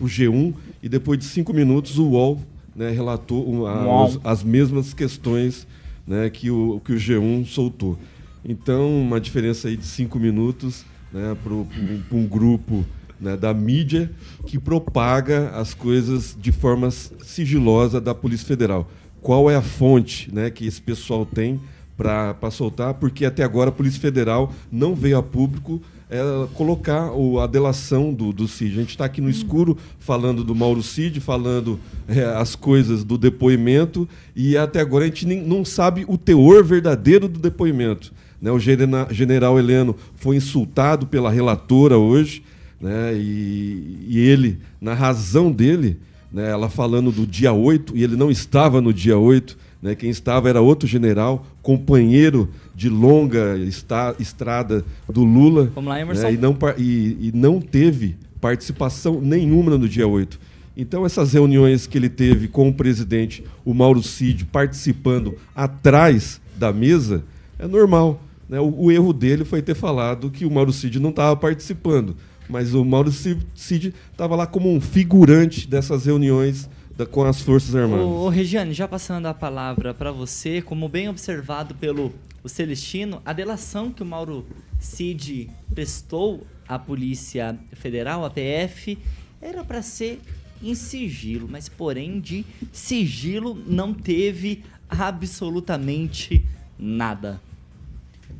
o 0.00 0.06
G1 0.06 0.54
e 0.82 0.88
depois 0.88 1.18
de 1.18 1.26
cinco 1.26 1.52
minutos 1.52 1.98
o 1.98 2.06
UOL 2.08 2.40
né, 2.74 2.90
relatou 2.90 3.66
as, 3.66 4.18
as, 4.24 4.42
mesmas 4.42 4.94
questões 4.94 5.66
né, 6.06 6.30
que, 6.30 6.50
o, 6.50 6.80
que 6.82 6.92
o 6.92 6.96
G1 6.96 7.44
soltou. 7.44 7.98
Então, 8.42 9.02
uma 9.02 9.20
diferença 9.20 9.68
aí 9.68 9.76
de 9.76 9.84
cinco 9.84 10.18
minutos 10.18 10.86
né, 11.12 11.36
para 11.42 11.52
um, 11.52 11.66
um 12.12 12.26
grupo 12.26 12.82
né, 13.20 13.36
da 13.36 13.52
mídia 13.52 14.10
que 14.46 14.58
propaga 14.58 15.50
as 15.50 15.74
coisas 15.74 16.34
de 16.40 16.50
forma 16.50 16.90
sigilosa 16.90 18.00
da 18.00 18.14
Polícia 18.14 18.46
Federal 18.46 18.88
qual 19.20 19.50
é 19.50 19.56
a 19.56 19.62
fonte 19.62 20.32
né, 20.32 20.50
que 20.50 20.66
esse 20.66 20.80
pessoal 20.80 21.26
tem 21.26 21.60
para 21.96 22.50
soltar, 22.52 22.94
porque 22.94 23.24
até 23.24 23.42
agora 23.42 23.70
a 23.70 23.72
Polícia 23.72 24.00
Federal 24.00 24.52
não 24.70 24.94
veio 24.94 25.18
a 25.18 25.22
público 25.22 25.82
é, 26.10 26.22
colocar 26.54 27.12
o, 27.12 27.40
a 27.40 27.46
delação 27.46 28.14
do, 28.14 28.32
do 28.32 28.48
Cid. 28.48 28.72
A 28.72 28.80
gente 28.80 28.90
está 28.90 29.04
aqui 29.04 29.20
no 29.20 29.28
escuro 29.28 29.76
falando 29.98 30.42
do 30.42 30.54
Mauro 30.54 30.82
Cid, 30.82 31.20
falando 31.20 31.78
é, 32.06 32.24
as 32.24 32.54
coisas 32.54 33.04
do 33.04 33.18
depoimento, 33.18 34.08
e 34.34 34.56
até 34.56 34.80
agora 34.80 35.04
a 35.04 35.08
gente 35.08 35.26
nem, 35.26 35.42
não 35.42 35.64
sabe 35.64 36.04
o 36.08 36.16
teor 36.16 36.64
verdadeiro 36.64 37.28
do 37.28 37.38
depoimento. 37.38 38.12
Né? 38.40 38.50
O 38.50 38.58
general 38.58 39.58
Heleno 39.58 39.96
foi 40.14 40.36
insultado 40.36 41.06
pela 41.06 41.30
relatora 41.30 41.98
hoje, 41.98 42.42
né? 42.80 43.12
e, 43.14 44.06
e 44.08 44.18
ele, 44.18 44.60
na 44.80 44.94
razão 44.94 45.50
dele, 45.50 45.98
né, 46.32 46.50
ela 46.50 46.68
falando 46.68 47.10
do 47.10 47.26
dia 47.26 47.52
8, 47.52 47.96
e 47.96 48.02
ele 48.02 48.16
não 48.16 48.30
estava 48.30 48.80
no 48.80 48.92
dia 48.92 49.18
8, 49.18 49.56
né, 49.82 49.94
quem 49.94 50.10
estava 50.10 50.48
era 50.48 50.60
outro 50.60 50.88
general, 50.88 51.46
companheiro 51.62 52.48
de 52.74 52.88
longa 52.88 53.58
esta, 53.66 54.14
estrada 54.18 54.84
do 55.08 55.24
Lula. 55.24 55.70
Vamos 55.74 55.88
lá, 55.88 56.00
Emerson. 56.00 56.22
Né, 56.22 56.32
e, 56.34 56.36
não, 56.36 56.56
e, 56.76 57.28
e 57.28 57.32
não 57.34 57.60
teve 57.60 58.16
participação 58.40 59.20
nenhuma 59.20 59.76
no 59.76 59.88
dia 59.88 60.06
8. 60.06 60.38
Então, 60.76 61.04
essas 61.04 61.32
reuniões 61.32 61.88
que 61.88 61.98
ele 61.98 62.08
teve 62.08 62.46
com 62.46 62.68
o 62.68 62.72
presidente, 62.72 63.42
o 63.64 63.74
Mauro 63.74 64.00
Cid, 64.00 64.44
participando 64.44 65.36
atrás 65.54 66.40
da 66.56 66.72
mesa, 66.72 67.24
é 67.58 67.66
normal. 67.66 68.22
Né? 68.48 68.60
O, 68.60 68.84
o, 68.84 68.92
erro 68.92 69.12
dele 69.12 69.44
foi 69.44 69.60
ter 69.60 69.74
falado 69.74 70.30
que 70.30 70.46
o 70.46 70.50
Mauro 70.50 70.72
Cid 70.72 71.00
não 71.00 71.10
estava 71.10 71.34
participando 71.36 72.16
mas 72.48 72.74
o 72.74 72.84
Mauro 72.84 73.12
Cid 73.12 73.94
estava 74.10 74.34
lá 74.34 74.46
como 74.46 74.72
um 74.72 74.80
figurante 74.80 75.68
dessas 75.68 76.06
reuniões 76.06 76.68
da, 76.96 77.06
com 77.06 77.24
as 77.24 77.40
Forças 77.40 77.74
Armadas. 77.74 78.04
Ô, 78.04 78.28
Regiane, 78.28 78.72
já 78.72 78.88
passando 78.88 79.26
a 79.26 79.34
palavra 79.34 79.94
para 79.94 80.10
você, 80.10 80.60
como 80.60 80.88
bem 80.88 81.08
observado 81.08 81.74
pelo 81.74 82.12
o 82.42 82.48
Celestino, 82.48 83.20
a 83.24 83.32
delação 83.32 83.92
que 83.92 84.02
o 84.02 84.06
Mauro 84.06 84.46
Cid 84.78 85.50
prestou 85.74 86.46
à 86.66 86.78
Polícia 86.78 87.58
Federal, 87.72 88.24
a 88.24 88.30
PF, 88.30 88.98
era 89.40 89.64
para 89.64 89.82
ser 89.82 90.20
em 90.62 90.74
sigilo, 90.74 91.48
mas 91.48 91.68
porém 91.68 92.20
de 92.20 92.44
sigilo 92.72 93.60
não 93.66 93.94
teve 93.94 94.64
absolutamente 94.88 96.44
nada. 96.78 97.40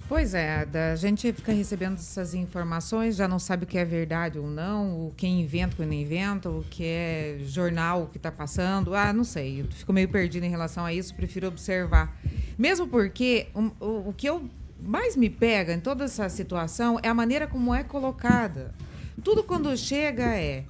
Pois 0.09 0.32
é, 0.32 0.64
da- 0.64 0.92
a 0.92 0.96
gente 0.96 1.30
fica 1.34 1.52
recebendo 1.52 1.94
essas 1.94 2.32
informações, 2.32 3.14
já 3.14 3.28
não 3.28 3.38
sabe 3.38 3.64
o 3.64 3.66
que 3.66 3.76
é 3.76 3.84
verdade 3.84 4.38
ou 4.38 4.46
não, 4.48 5.06
o 5.09 5.12
que 5.14 5.26
inventa, 5.26 5.74
o 5.74 5.76
que 5.76 5.84
não 5.84 5.92
inventa, 5.92 6.48
o 6.48 6.64
que 6.70 6.82
é 6.82 7.36
jornal, 7.44 8.04
o 8.04 8.06
que 8.06 8.16
está 8.16 8.32
passando. 8.32 8.94
Ah, 8.94 9.12
não 9.12 9.22
sei, 9.22 9.61
eu 9.61 9.66
fico 9.66 9.92
meio 9.92 10.09
perdida 10.09 10.46
em 10.46 10.50
relação 10.50 10.82
a 10.86 10.94
isso, 10.94 11.14
prefiro 11.14 11.46
observar. 11.48 12.16
Mesmo 12.56 12.88
porque 12.88 13.48
um, 13.54 13.66
o, 13.78 14.09
o 14.09 14.14
que 14.16 14.26
eu 14.26 14.48
mais 14.80 15.14
me 15.14 15.28
pega 15.28 15.74
em 15.74 15.80
toda 15.80 16.04
essa 16.04 16.26
situação 16.30 16.98
é 17.02 17.09
a 17.09 17.14
maneira 17.14 17.46
como 17.46 17.74
é 17.74 17.84
colocada. 17.84 18.74
Tudo 19.22 19.42
quando 19.44 19.76
chega 19.76 20.24
é. 20.34 20.64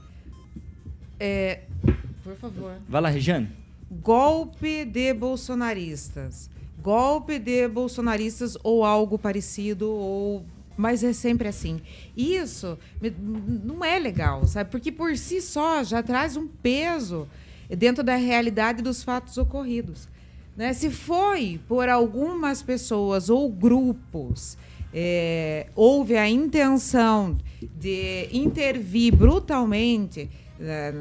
é 1.20 1.60
por 2.24 2.34
favor 2.36 2.72
Vai 2.88 3.00
lá, 3.00 3.08
Regiane. 3.08 3.48
golpe 4.02 4.84
de 4.84 5.14
bolsonaristas. 5.14 6.50
Golpe 6.82 7.38
de 7.38 7.66
bolsonaristas 7.68 8.56
ou 8.62 8.84
algo 8.84 9.18
parecido, 9.18 9.90
ou. 9.90 10.44
Mas 10.76 11.02
é 11.02 11.12
sempre 11.12 11.48
assim. 11.48 11.80
Isso 12.16 12.78
não 13.64 13.84
é 13.84 13.98
legal, 13.98 14.46
sabe? 14.46 14.70
Porque 14.70 14.92
por 14.92 15.16
si 15.16 15.40
só 15.40 15.82
já 15.82 16.02
traz 16.02 16.36
um 16.36 16.46
peso 16.46 17.26
dentro 17.68 18.04
da 18.04 18.14
realidade 18.14 18.80
dos 18.80 19.02
fatos 19.02 19.36
ocorridos. 19.38 20.08
Né? 20.56 20.72
Se 20.72 20.88
foi 20.88 21.60
por 21.66 21.88
algumas 21.88 22.62
pessoas 22.62 23.28
ou 23.28 23.50
grupos 23.50 24.56
é, 24.92 25.66
houve 25.74 26.16
a 26.16 26.28
intenção 26.28 27.36
de 27.60 28.28
intervir 28.32 29.14
brutalmente 29.14 30.30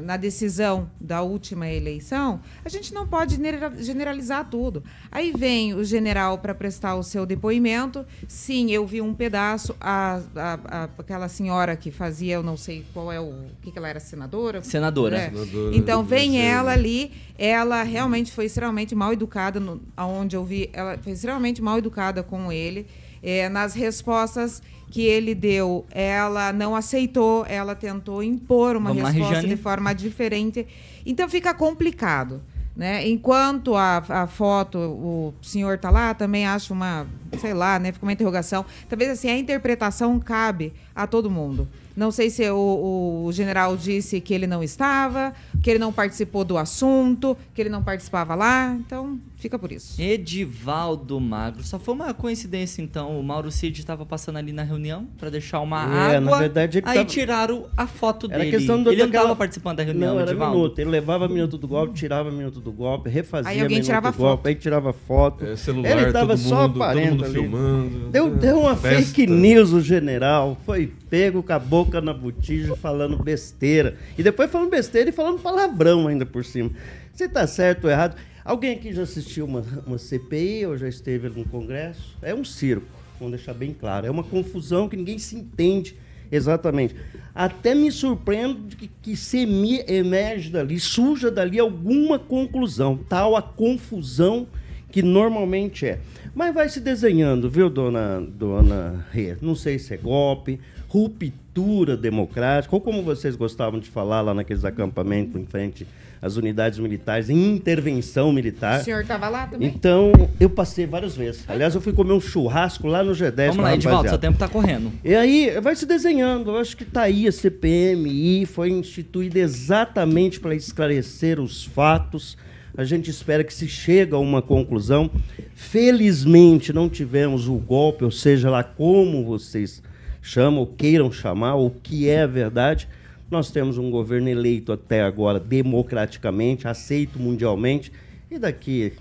na 0.04 0.16
decisão 0.16 0.90
da 1.00 1.22
última 1.22 1.68
eleição, 1.68 2.40
a 2.64 2.68
gente 2.68 2.94
não 2.94 3.06
pode 3.06 3.34
genera- 3.36 3.72
generalizar 3.76 4.48
tudo. 4.48 4.82
Aí 5.10 5.32
vem 5.36 5.74
o 5.74 5.82
general 5.84 6.38
para 6.38 6.54
prestar 6.54 6.94
o 6.94 7.02
seu 7.02 7.26
depoimento. 7.26 8.06
Sim, 8.26 8.70
eu 8.70 8.86
vi 8.86 9.00
um 9.00 9.12
pedaço. 9.14 9.74
A, 9.80 10.20
a- 10.36 10.58
a- 10.64 10.88
aquela 10.98 11.28
senhora 11.28 11.76
que 11.76 11.90
fazia, 11.90 12.34
eu 12.34 12.42
não 12.42 12.56
sei 12.56 12.84
qual 12.94 13.10
é 13.12 13.20
o. 13.20 13.24
O 13.28 13.50
que, 13.62 13.70
que 13.72 13.78
ela 13.78 13.88
era, 13.88 14.00
senadora? 14.00 14.62
Senadora. 14.62 15.16
É. 15.16 15.30
Senadora 15.30 15.76
Então 15.76 16.04
vem 16.04 16.40
ela 16.40 16.72
ali, 16.72 17.12
ela 17.36 17.82
realmente 17.82 18.32
foi 18.32 18.44
extremamente 18.46 18.94
mal 18.94 19.12
educada, 19.12 19.58
no, 19.58 19.80
aonde 19.96 20.36
eu 20.36 20.44
vi, 20.44 20.70
ela 20.72 20.96
foi 20.98 21.12
extremamente 21.12 21.60
mal 21.60 21.78
educada 21.78 22.22
com 22.22 22.52
ele. 22.52 22.86
É, 23.20 23.48
nas 23.48 23.74
respostas 23.74 24.62
que 24.90 25.02
ele 25.02 25.34
deu, 25.34 25.84
ela 25.90 26.52
não 26.52 26.74
aceitou, 26.74 27.44
ela 27.46 27.74
tentou 27.74 28.22
impor 28.22 28.76
uma 28.76 28.92
Vamos 28.92 29.10
resposta 29.10 29.46
de 29.46 29.56
forma 29.56 29.94
diferente. 29.94 30.66
Então 31.04 31.28
fica 31.28 31.52
complicado. 31.54 32.40
Né? 32.78 33.08
Enquanto 33.08 33.74
a, 33.74 33.96
a 34.08 34.26
foto, 34.28 34.78
o 34.78 35.34
senhor 35.42 35.74
está 35.74 35.90
lá, 35.90 36.14
também 36.14 36.46
acho 36.46 36.72
uma, 36.72 37.08
sei 37.40 37.52
lá, 37.52 37.76
né? 37.76 37.90
Fica 37.90 38.06
uma 38.06 38.12
interrogação. 38.12 38.64
Talvez 38.88 39.10
assim, 39.10 39.28
a 39.28 39.36
interpretação 39.36 40.20
cabe 40.20 40.72
a 40.94 41.04
todo 41.04 41.28
mundo. 41.28 41.68
Não 41.96 42.12
sei 42.12 42.30
se 42.30 42.48
o, 42.48 43.24
o 43.26 43.32
general 43.32 43.76
disse 43.76 44.20
que 44.20 44.32
ele 44.32 44.46
não 44.46 44.62
estava, 44.62 45.34
que 45.60 45.68
ele 45.68 45.80
não 45.80 45.92
participou 45.92 46.44
do 46.44 46.56
assunto, 46.56 47.36
que 47.52 47.60
ele 47.60 47.68
não 47.68 47.82
participava 47.82 48.36
lá. 48.36 48.76
Então, 48.78 49.18
fica 49.38 49.58
por 49.58 49.70
isso. 49.72 50.00
Edivaldo 50.00 51.20
Magro. 51.20 51.62
Só 51.62 51.78
foi 51.78 51.94
uma 51.94 52.12
coincidência, 52.14 52.82
então. 52.82 53.18
O 53.18 53.22
Mauro 53.22 53.50
Cid 53.50 53.78
estava 53.80 54.04
passando 54.04 54.36
ali 54.36 54.52
na 54.52 54.62
reunião 54.62 55.06
para 55.18 55.30
deixar 55.30 55.60
uma 55.60 55.82
É, 55.82 56.16
água. 56.16 56.20
na 56.32 56.38
verdade, 56.38 56.78
ele 56.78 56.88
aí 56.88 56.94
tava- 56.96 57.04
tiraram 57.08 57.66
a 57.76 57.86
foto 57.86 58.26
Era 58.30 58.38
dele. 58.38 58.50
questão 58.56 58.82
do, 58.82 58.90
ele 58.90 59.00
não 59.00 59.06
daquela- 59.06 59.24
estava 59.24 59.36
participando 59.38 59.76
da 59.78 59.82
reunião, 59.82 60.14
Não, 60.14 60.20
era 60.20 60.30
Edivaldo. 60.30 60.56
minuto. 60.56 60.78
Ele 60.80 60.90
levava 60.90 61.28
minuto 61.28 61.56
do 61.58 61.68
golpe, 61.68 61.94
tirava 61.94 62.30
minuto 62.30 62.60
do 62.60 62.72
golpe, 62.72 63.08
refazia 63.08 63.50
Aí 63.50 63.60
alguém 63.60 63.76
minuto 63.76 63.86
tirava 63.86 64.10
do 64.12 64.18
golpe, 64.18 64.36
foto. 64.42 64.46
aí 64.48 64.54
tirava 64.54 64.92
foto. 64.92 65.44
É, 65.44 65.56
celular, 65.56 65.90
ele 65.90 66.12
tava 66.12 66.28
todo 66.36 66.38
só 66.38 66.68
mundo 66.68 66.82
ali. 67.24 67.32
filmando. 67.32 68.08
Deu, 68.10 68.30
deu 68.34 68.58
uma 68.60 68.76
Festa. 68.76 69.04
fake 69.04 69.26
news 69.26 69.72
o 69.72 69.80
general, 69.80 70.56
foi 70.66 70.92
pego 71.08 71.42
com 71.42 71.52
a 71.52 71.58
boca 71.58 72.00
na 72.00 72.12
botija 72.12 72.74
falando 72.76 73.16
besteira. 73.16 73.96
E 74.16 74.22
depois 74.22 74.50
falando 74.50 74.70
besteira 74.70 75.08
e 75.10 75.12
falando 75.12 75.38
palavrão 75.40 76.06
ainda 76.08 76.26
por 76.26 76.44
cima. 76.44 76.70
Se 77.14 77.28
tá 77.28 77.46
certo 77.46 77.84
ou 77.86 77.90
errado. 77.90 78.14
Alguém 78.48 78.72
aqui 78.72 78.94
já 78.94 79.02
assistiu 79.02 79.44
uma, 79.44 79.62
uma 79.86 79.98
CPI 79.98 80.64
ou 80.64 80.74
já 80.78 80.88
esteve 80.88 81.28
no 81.28 81.44
Congresso? 81.44 82.16
É 82.22 82.34
um 82.34 82.42
circo, 82.42 82.86
vamos 83.20 83.36
deixar 83.36 83.52
bem 83.52 83.76
claro. 83.78 84.06
É 84.06 84.10
uma 84.10 84.22
confusão 84.24 84.88
que 84.88 84.96
ninguém 84.96 85.18
se 85.18 85.36
entende 85.36 85.94
exatamente. 86.32 86.96
Até 87.34 87.74
me 87.74 87.92
surpreendo 87.92 88.58
de 88.66 88.74
que, 88.74 88.90
que 89.02 89.14
se 89.14 89.40
emi- 89.40 89.84
emerge 89.86 90.48
dali, 90.48 90.80
suja 90.80 91.30
dali 91.30 91.58
alguma 91.58 92.18
conclusão. 92.18 92.98
Tal 93.06 93.36
a 93.36 93.42
confusão 93.42 94.46
que 94.90 95.02
normalmente 95.02 95.84
é. 95.84 96.00
Mas 96.34 96.54
vai 96.54 96.70
se 96.70 96.80
desenhando, 96.80 97.50
viu, 97.50 97.68
dona, 97.68 98.18
dona 98.18 99.04
Rê? 99.12 99.36
Não 99.42 99.54
sei 99.54 99.78
se 99.78 99.92
é 99.92 99.98
golpe, 99.98 100.58
ruptura 100.88 101.98
democrática, 101.98 102.74
ou 102.74 102.80
como 102.80 103.02
vocês 103.02 103.36
gostavam 103.36 103.78
de 103.78 103.90
falar 103.90 104.22
lá 104.22 104.32
naqueles 104.32 104.64
acampamentos 104.64 105.38
em 105.38 105.44
frente 105.44 105.86
às 106.20 106.36
unidades 106.36 106.78
militares, 106.78 107.30
intervenção 107.30 108.32
militar. 108.32 108.80
O 108.80 108.84
senhor 108.84 109.02
estava 109.02 109.28
lá 109.28 109.46
também? 109.46 109.68
Então, 109.68 110.12
eu 110.38 110.50
passei 110.50 110.86
várias 110.86 111.16
vezes. 111.16 111.44
Aliás, 111.48 111.74
eu 111.74 111.80
fui 111.80 111.92
comer 111.92 112.12
um 112.12 112.20
churrasco 112.20 112.86
lá 112.86 113.02
no 113.02 113.12
G10. 113.12 113.48
Vamos 113.48 113.56
lá, 113.58 113.70
rapaziada. 113.70 114.08
seu 114.08 114.18
tempo 114.18 114.38
tá 114.38 114.48
correndo. 114.48 114.92
E 115.04 115.14
aí 115.14 115.60
vai 115.60 115.76
se 115.76 115.86
desenhando. 115.86 116.50
Eu 116.50 116.58
acho 116.58 116.76
que 116.76 116.84
tá 116.84 117.02
aí 117.02 117.26
a 117.26 117.32
CPMI, 117.32 118.46
foi 118.46 118.70
instituída 118.70 119.38
exatamente 119.38 120.40
para 120.40 120.54
esclarecer 120.54 121.40
os 121.40 121.64
fatos. 121.64 122.36
A 122.76 122.84
gente 122.84 123.10
espera 123.10 123.42
que 123.42 123.52
se 123.52 123.66
chegue 123.66 124.14
a 124.14 124.18
uma 124.18 124.40
conclusão. 124.40 125.10
Felizmente 125.54 126.72
não 126.72 126.88
tivemos 126.88 127.48
o 127.48 127.54
golpe, 127.54 128.04
ou 128.04 128.10
seja 128.10 128.48
lá 128.50 128.62
como 128.62 129.24
vocês 129.24 129.82
chamam, 130.22 130.60
ou 130.60 130.66
queiram 130.66 131.10
chamar, 131.10 131.56
o 131.56 131.70
que 131.70 132.08
é 132.08 132.22
a 132.22 132.26
verdade. 132.26 132.88
Nós 133.30 133.50
temos 133.50 133.76
um 133.76 133.90
governo 133.90 134.28
eleito 134.28 134.72
até 134.72 135.02
agora 135.02 135.38
democraticamente, 135.38 136.66
aceito 136.66 137.18
mundialmente, 137.18 137.92
e 138.30 138.38
daqui 138.38 138.94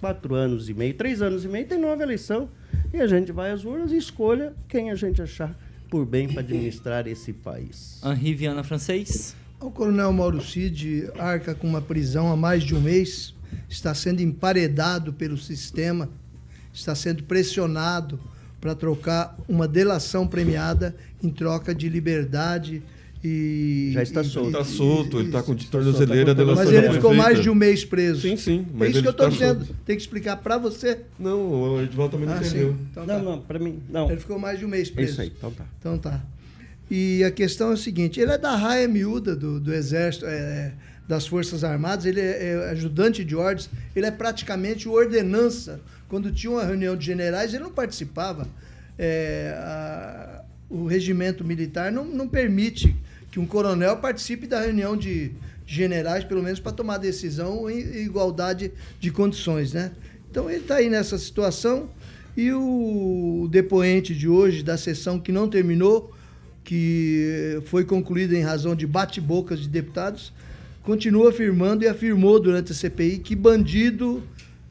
quatro 0.00 0.34
anos 0.34 0.68
e 0.68 0.74
meio, 0.74 0.94
três 0.94 1.20
anos 1.20 1.44
e 1.44 1.48
meio, 1.48 1.66
tem 1.66 1.78
nova 1.78 2.02
eleição. 2.02 2.48
E 2.92 3.00
a 3.00 3.06
gente 3.06 3.32
vai 3.32 3.50
às 3.50 3.64
urnas 3.64 3.92
e 3.92 3.96
escolha 3.96 4.54
quem 4.68 4.90
a 4.90 4.94
gente 4.94 5.20
achar 5.20 5.54
por 5.90 6.06
bem 6.06 6.28
para 6.28 6.40
administrar 6.40 7.06
esse 7.08 7.32
país. 7.32 8.00
Henri 8.04 8.34
Viana 8.34 8.64
Francês. 8.64 9.36
O 9.60 9.70
coronel 9.70 10.12
Mauro 10.12 10.40
Cid 10.40 11.10
arca 11.18 11.54
com 11.54 11.66
uma 11.66 11.80
prisão 11.80 12.30
há 12.30 12.36
mais 12.36 12.62
de 12.62 12.74
um 12.74 12.80
mês, 12.80 13.34
está 13.68 13.94
sendo 13.94 14.20
emparedado 14.20 15.12
pelo 15.12 15.36
sistema, 15.36 16.08
está 16.72 16.94
sendo 16.94 17.22
pressionado 17.24 18.20
para 18.60 18.74
trocar 18.74 19.36
uma 19.48 19.66
delação 19.66 20.26
premiada 20.26 20.94
em 21.22 21.30
troca 21.30 21.74
de 21.74 21.88
liberdade 21.88 22.82
e. 23.26 23.90
Já 23.92 24.02
está 24.02 24.20
e- 24.20 24.24
solto. 24.24 24.52
Tá 24.52 24.60
e- 24.60 24.64
solto, 24.64 25.18
ele 25.20 25.30
tá 25.30 25.42
com 25.42 25.54
Está 25.54 25.70
tornozeleira, 25.72 26.32
a 26.32 26.34
solto. 26.34 26.36
delação 26.36 26.64
Mas 26.64 26.72
ele 26.84 26.92
ficou 26.94 27.14
mais 27.14 27.42
de 27.42 27.50
um 27.50 27.54
mês 27.54 27.84
preso. 27.84 28.20
Sim, 28.22 28.36
sim, 28.36 28.60
É 28.60 28.72
mas 28.72 28.88
isso 28.90 28.92
que 28.92 28.98
ele 28.98 29.06
eu 29.08 29.10
estou 29.10 29.26
tá 29.26 29.32
dizendo. 29.32 29.64
solto. 29.64 29.76
Tem 29.84 29.96
que 29.96 30.02
explicar 30.02 30.36
para 30.36 30.58
você. 30.58 31.00
Não, 31.18 31.50
o 31.50 31.82
Edvaldo 31.82 32.12
também 32.12 32.28
não 32.28 32.36
Ah, 32.36 32.38
entendeu. 32.46 32.76
Então 32.90 33.04
não, 33.06 33.16
tá. 33.16 33.22
não, 33.22 33.40
para 33.40 33.58
mim, 33.58 33.80
não. 33.88 34.10
Ele 34.10 34.20
ficou 34.20 34.38
mais 34.38 34.58
de 34.58 34.64
um 34.64 34.68
mês 34.68 34.88
É 34.88 34.92
preso. 34.92 35.12
isso 35.12 35.20
aí, 35.20 35.32
então 35.36 35.50
tá. 35.50 35.64
Então 35.80 35.98
tá. 35.98 36.22
E 36.90 37.24
a 37.24 37.30
questão 37.30 37.70
é 37.70 37.74
a 37.74 37.76
seguinte: 37.76 38.20
ele 38.20 38.30
é 38.30 38.38
da 38.38 38.54
raia 38.54 38.86
miúda 38.86 39.34
do, 39.34 39.58
do 39.58 39.74
Exército, 39.74 40.24
é, 40.26 40.72
das 41.08 41.26
Forças 41.26 41.64
Armadas, 41.64 42.04
ele 42.06 42.20
é, 42.20 42.52
é 42.52 42.70
ajudante 42.70 43.24
de 43.24 43.34
ordens, 43.36 43.68
ele 43.94 44.06
é 44.06 44.10
praticamente 44.10 44.88
o 44.88 44.92
ordenança. 44.92 45.80
Quando 46.08 46.30
tinha 46.30 46.50
uma 46.52 46.64
reunião 46.64 46.96
de 46.96 47.04
generais, 47.04 47.52
ele 47.52 47.64
não 47.64 47.72
participava. 47.72 48.46
É, 48.98 49.52
a- 49.58 50.42
o 50.68 50.86
regimento 50.86 51.44
militar 51.44 51.92
não, 51.92 52.04
não 52.04 52.26
permite 52.28 52.94
que 53.36 53.40
um 53.40 53.44
coronel 53.46 53.98
participe 53.98 54.46
da 54.46 54.62
reunião 54.62 54.96
de 54.96 55.30
generais, 55.66 56.24
pelo 56.24 56.42
menos 56.42 56.58
para 56.58 56.72
tomar 56.72 56.96
decisão 56.96 57.68
em 57.68 57.80
igualdade 57.98 58.72
de 58.98 59.10
condições, 59.10 59.74
né? 59.74 59.92
Então 60.30 60.48
ele 60.48 60.60
está 60.62 60.76
aí 60.76 60.88
nessa 60.88 61.18
situação 61.18 61.90
e 62.34 62.50
o 62.50 63.46
depoente 63.50 64.14
de 64.14 64.26
hoje 64.26 64.62
da 64.62 64.78
sessão 64.78 65.20
que 65.20 65.30
não 65.30 65.50
terminou, 65.50 66.14
que 66.64 67.60
foi 67.66 67.84
concluída 67.84 68.34
em 68.34 68.40
razão 68.40 68.74
de 68.74 68.86
bate-bocas 68.86 69.60
de 69.60 69.68
deputados, 69.68 70.32
continua 70.82 71.28
afirmando 71.28 71.84
e 71.84 71.88
afirmou 71.88 72.40
durante 72.40 72.72
a 72.72 72.74
CPI 72.74 73.18
que 73.18 73.36
bandido 73.36 74.22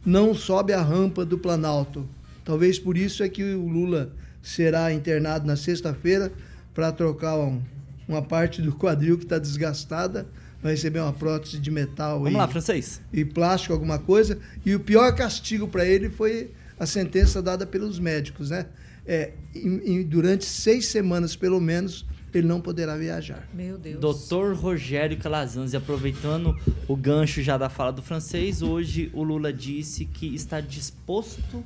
não 0.04 0.34
sobe 0.34 0.74
a 0.74 0.82
rampa 0.82 1.24
do 1.24 1.38
Planalto. 1.38 2.10
Talvez 2.44 2.80
por 2.80 2.98
isso 2.98 3.22
é 3.22 3.30
que 3.30 3.44
o 3.44 3.68
Lula 3.68 4.12
será 4.42 4.92
internado 4.92 5.46
na 5.46 5.56
sexta-feira 5.56 6.32
para 6.74 6.92
trocar 6.92 7.38
um- 7.38 7.62
uma 8.08 8.22
parte 8.22 8.62
do 8.62 8.74
quadril 8.74 9.18
que 9.18 9.24
está 9.24 9.38
desgastada, 9.40 10.28
vai 10.62 10.74
receber 10.74 11.00
uma 11.00 11.14
prótese 11.14 11.60
de 11.60 11.70
metal 11.72 12.20
Vamos 12.20 12.34
e, 12.34 12.36
lá, 12.38 12.48
francês. 12.48 13.02
e 13.14 13.24
plástico, 13.26 13.74
alguma 13.74 14.00
coisa. 14.00 14.40
E 14.66 14.74
o 14.76 14.80
pior 14.80 15.14
castigo 15.16 15.68
para 15.68 15.86
ele 15.86 16.10
foi 16.10 16.52
a 16.80 16.86
sentença 16.86 17.42
dada 17.42 17.66
pelos 17.66 18.00
médicos, 18.00 18.50
né? 18.50 18.66
É, 19.06 19.34
em- 19.54 20.00
em- 20.00 20.04
durante 20.04 20.46
seis 20.46 20.88
semanas, 20.88 21.36
pelo 21.36 21.62
menos, 21.62 22.06
ele 22.34 22.48
não 22.48 22.60
poderá 22.60 22.98
viajar. 22.98 23.48
Meu 23.54 23.78
Deus. 23.78 24.00
Doutor 24.02 24.56
Rogério 24.56 25.18
Calazans, 25.18 25.74
e 25.74 25.78
aproveitando 25.78 26.58
o 26.88 26.96
gancho 26.96 27.42
já 27.44 27.58
da 27.58 27.70
fala 27.70 27.94
do 27.94 28.02
francês, 28.02 28.62
hoje 28.62 29.10
o 29.14 29.24
Lula 29.24 29.54
disse 29.54 30.04
que 30.06 30.34
está 30.36 30.60
disposto 30.60 31.64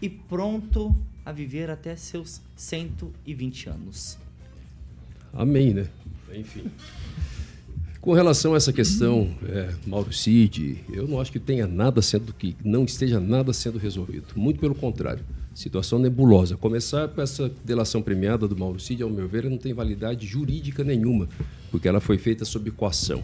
e 0.00 0.08
pronto 0.08 0.94
a 1.24 1.30
viver 1.30 1.70
até 1.70 1.94
seus 1.94 2.40
120 2.56 3.68
anos. 3.68 4.18
Amém, 5.32 5.72
né? 5.72 5.86
Enfim. 6.34 6.64
Com 8.00 8.12
relação 8.12 8.54
a 8.54 8.56
essa 8.56 8.72
questão, 8.72 9.30
é, 9.48 9.72
Mauro 9.86 10.12
Cid, 10.12 10.84
eu 10.92 11.06
não 11.06 11.20
acho 11.20 11.30
que 11.30 11.38
tenha 11.38 11.68
nada 11.68 12.02
sendo 12.02 12.32
que 12.32 12.56
não 12.64 12.84
esteja 12.84 13.20
nada 13.20 13.52
sendo 13.52 13.78
resolvido. 13.78 14.26
Muito 14.34 14.58
pelo 14.58 14.74
contrário. 14.74 15.24
Situação 15.54 15.98
nebulosa. 15.98 16.56
Começar 16.56 17.06
com 17.08 17.22
essa 17.22 17.50
delação 17.64 18.02
premiada 18.02 18.48
do 18.48 18.56
Mauro 18.56 18.80
Cid, 18.80 19.02
ao 19.02 19.08
meu 19.08 19.28
ver, 19.28 19.48
não 19.48 19.56
tem 19.56 19.72
validade 19.72 20.26
jurídica 20.26 20.82
nenhuma, 20.82 21.28
porque 21.70 21.86
ela 21.86 22.00
foi 22.00 22.18
feita 22.18 22.44
sob 22.44 22.70
coação. 22.72 23.22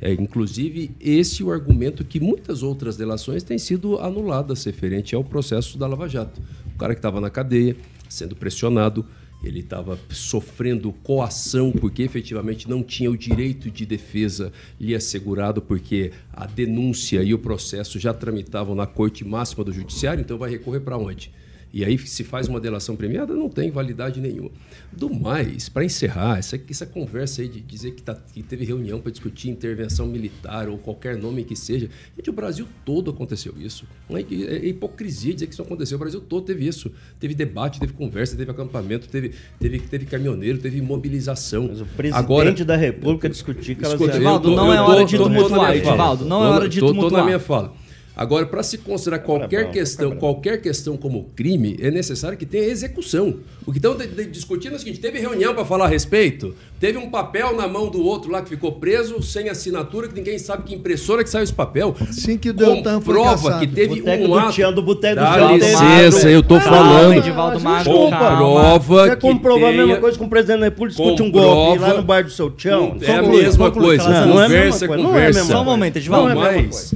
É, 0.00 0.12
inclusive, 0.12 0.92
esse 1.00 1.42
é 1.42 1.44
o 1.44 1.50
argumento 1.50 2.04
que 2.04 2.20
muitas 2.20 2.62
outras 2.62 2.96
delações 2.96 3.42
têm 3.42 3.58
sido 3.58 3.98
anuladas 3.98 4.64
referente 4.64 5.14
ao 5.14 5.24
processo 5.24 5.76
da 5.76 5.86
Lava 5.86 6.08
Jato. 6.08 6.40
O 6.74 6.78
cara 6.78 6.94
que 6.94 6.98
estava 6.98 7.20
na 7.20 7.28
cadeia, 7.28 7.76
sendo 8.08 8.36
pressionado, 8.36 9.04
ele 9.42 9.60
estava 9.60 9.98
sofrendo 10.10 10.92
coação 10.92 11.72
porque 11.72 12.02
efetivamente 12.02 12.68
não 12.68 12.82
tinha 12.82 13.10
o 13.10 13.16
direito 13.16 13.70
de 13.70 13.86
defesa 13.86 14.52
lhe 14.78 14.94
assegurado, 14.94 15.62
porque 15.62 16.12
a 16.32 16.46
denúncia 16.46 17.22
e 17.22 17.32
o 17.32 17.38
processo 17.38 17.98
já 17.98 18.12
tramitavam 18.12 18.74
na 18.74 18.86
Corte 18.86 19.24
Máxima 19.24 19.64
do 19.64 19.72
Judiciário, 19.72 20.20
então 20.20 20.38
vai 20.38 20.50
recorrer 20.50 20.80
para 20.80 20.98
onde? 20.98 21.32
E 21.72 21.84
aí 21.84 21.96
se 21.98 22.24
faz 22.24 22.48
uma 22.48 22.60
delação 22.60 22.96
premiada, 22.96 23.34
não 23.34 23.48
tem 23.48 23.70
validade 23.70 24.20
nenhuma. 24.20 24.50
Do 24.92 25.12
mais, 25.12 25.68
para 25.68 25.84
encerrar, 25.84 26.38
essa, 26.38 26.60
essa 26.68 26.86
conversa 26.86 27.42
aí 27.42 27.48
de 27.48 27.60
dizer 27.60 27.92
que, 27.92 28.02
tá, 28.02 28.14
que 28.14 28.42
teve 28.42 28.64
reunião 28.64 29.00
para 29.00 29.12
discutir 29.12 29.50
intervenção 29.50 30.06
militar 30.06 30.68
ou 30.68 30.78
qualquer 30.78 31.16
nome 31.16 31.44
que 31.44 31.54
seja, 31.54 31.88
gente, 32.16 32.30
o 32.30 32.32
Brasil 32.32 32.66
todo 32.84 33.10
aconteceu 33.10 33.54
isso. 33.58 33.84
Não 34.08 34.16
é, 34.16 34.22
é 34.22 34.66
hipocrisia 34.66 35.32
dizer 35.32 35.46
que 35.46 35.52
isso 35.52 35.62
aconteceu. 35.62 35.96
O 35.96 35.98
Brasil 35.98 36.20
todo 36.20 36.44
teve 36.44 36.66
isso. 36.66 36.90
Teve 37.18 37.34
debate, 37.34 37.78
teve 37.78 37.92
conversa, 37.92 38.36
teve 38.36 38.50
acampamento, 38.50 39.08
teve, 39.08 39.32
teve, 39.58 39.78
teve 39.78 40.06
caminhoneiro, 40.06 40.58
teve 40.58 40.80
mobilização. 40.80 41.68
Mas 41.68 41.80
o 41.80 41.86
presidente 41.86 42.18
Agora, 42.18 42.52
da 42.64 42.76
República 42.76 43.28
discutir 43.28 43.76
que 43.76 43.84
elas... 43.84 44.00
Edivaldo, 44.00 44.50
não 44.50 44.72
é 44.72 44.80
hora 44.80 45.04
de 45.04 45.16
tumultuar, 45.16 45.76
Edivaldo, 45.76 46.24
não 46.24 46.44
é 46.44 46.48
hora 46.48 46.68
de 46.68 46.80
tumultuar. 46.80 47.04
Estou 47.04 47.18
na 47.18 47.24
minha 47.24 47.38
fala. 47.38 47.79
Agora, 48.16 48.44
para 48.44 48.62
se 48.62 48.78
considerar 48.78 49.20
qualquer 49.20 49.66
bom, 49.66 49.72
questão, 49.72 50.16
qualquer 50.16 50.60
questão 50.60 50.96
como 50.96 51.30
crime, 51.36 51.76
é 51.80 51.90
necessário 51.90 52.36
que 52.36 52.44
tenha 52.44 52.64
execução. 52.64 53.36
O 53.66 53.72
que 53.72 53.78
estão 53.78 53.96
discutindo 54.30 54.72
é 54.72 54.76
o 54.76 54.78
seguinte: 54.78 55.00
teve 55.00 55.18
reunião 55.18 55.54
para 55.54 55.64
falar 55.64 55.86
a 55.86 55.88
respeito, 55.88 56.54
teve 56.78 56.98
um 56.98 57.08
papel 57.08 57.56
na 57.56 57.66
mão 57.68 57.88
do 57.88 58.04
outro 58.04 58.30
lá 58.30 58.42
que 58.42 58.48
ficou 58.48 58.72
preso, 58.72 59.22
sem 59.22 59.48
assinatura, 59.48 60.08
que 60.08 60.14
ninguém 60.14 60.38
sabe 60.38 60.64
que 60.64 60.74
impressora 60.74 61.22
que 61.22 61.30
saiu 61.30 61.44
esse 61.44 61.52
papel. 61.52 61.94
Sim, 62.10 62.36
que 62.36 62.52
deu 62.52 62.82
Prova 63.04 63.58
que 63.58 63.66
teve 63.66 64.00
boteco 64.00 64.24
um 64.24 64.34
ato. 64.34 64.60
Do 64.60 64.80
do 64.80 64.82
Boteco 64.82 65.16
Dá 65.16 65.46
do 65.46 65.54
licença, 65.54 66.30
eu 66.30 66.42
tô 66.42 66.60
falando. 66.60 67.14
Edivaldo 67.14 67.60
Magro, 67.60 67.92
comprova 67.92 68.78
Você 68.78 69.16
comprova 69.16 69.68
a 69.68 69.72
mesma 69.72 69.96
coisa 69.96 70.18
com 70.18 70.24
o 70.24 70.28
presidente 70.28 70.60
da 70.60 70.64
República, 70.66 71.02
discute 71.02 71.22
um 71.22 71.30
golpe 71.30 71.78
lá 71.78 71.94
no 71.94 72.02
bar 72.02 72.24
do 72.24 72.30
seu 72.30 72.50
tchão. 72.50 72.96
É 73.00 73.12
a 73.12 73.22
mesma 73.22 73.70
coisa. 73.70 74.24
Conversa, 74.24 74.88
conversa. 74.88 75.44
Só 75.44 75.62
um 75.62 75.64
momento, 75.64 75.96
Edivaldo. 75.96 76.38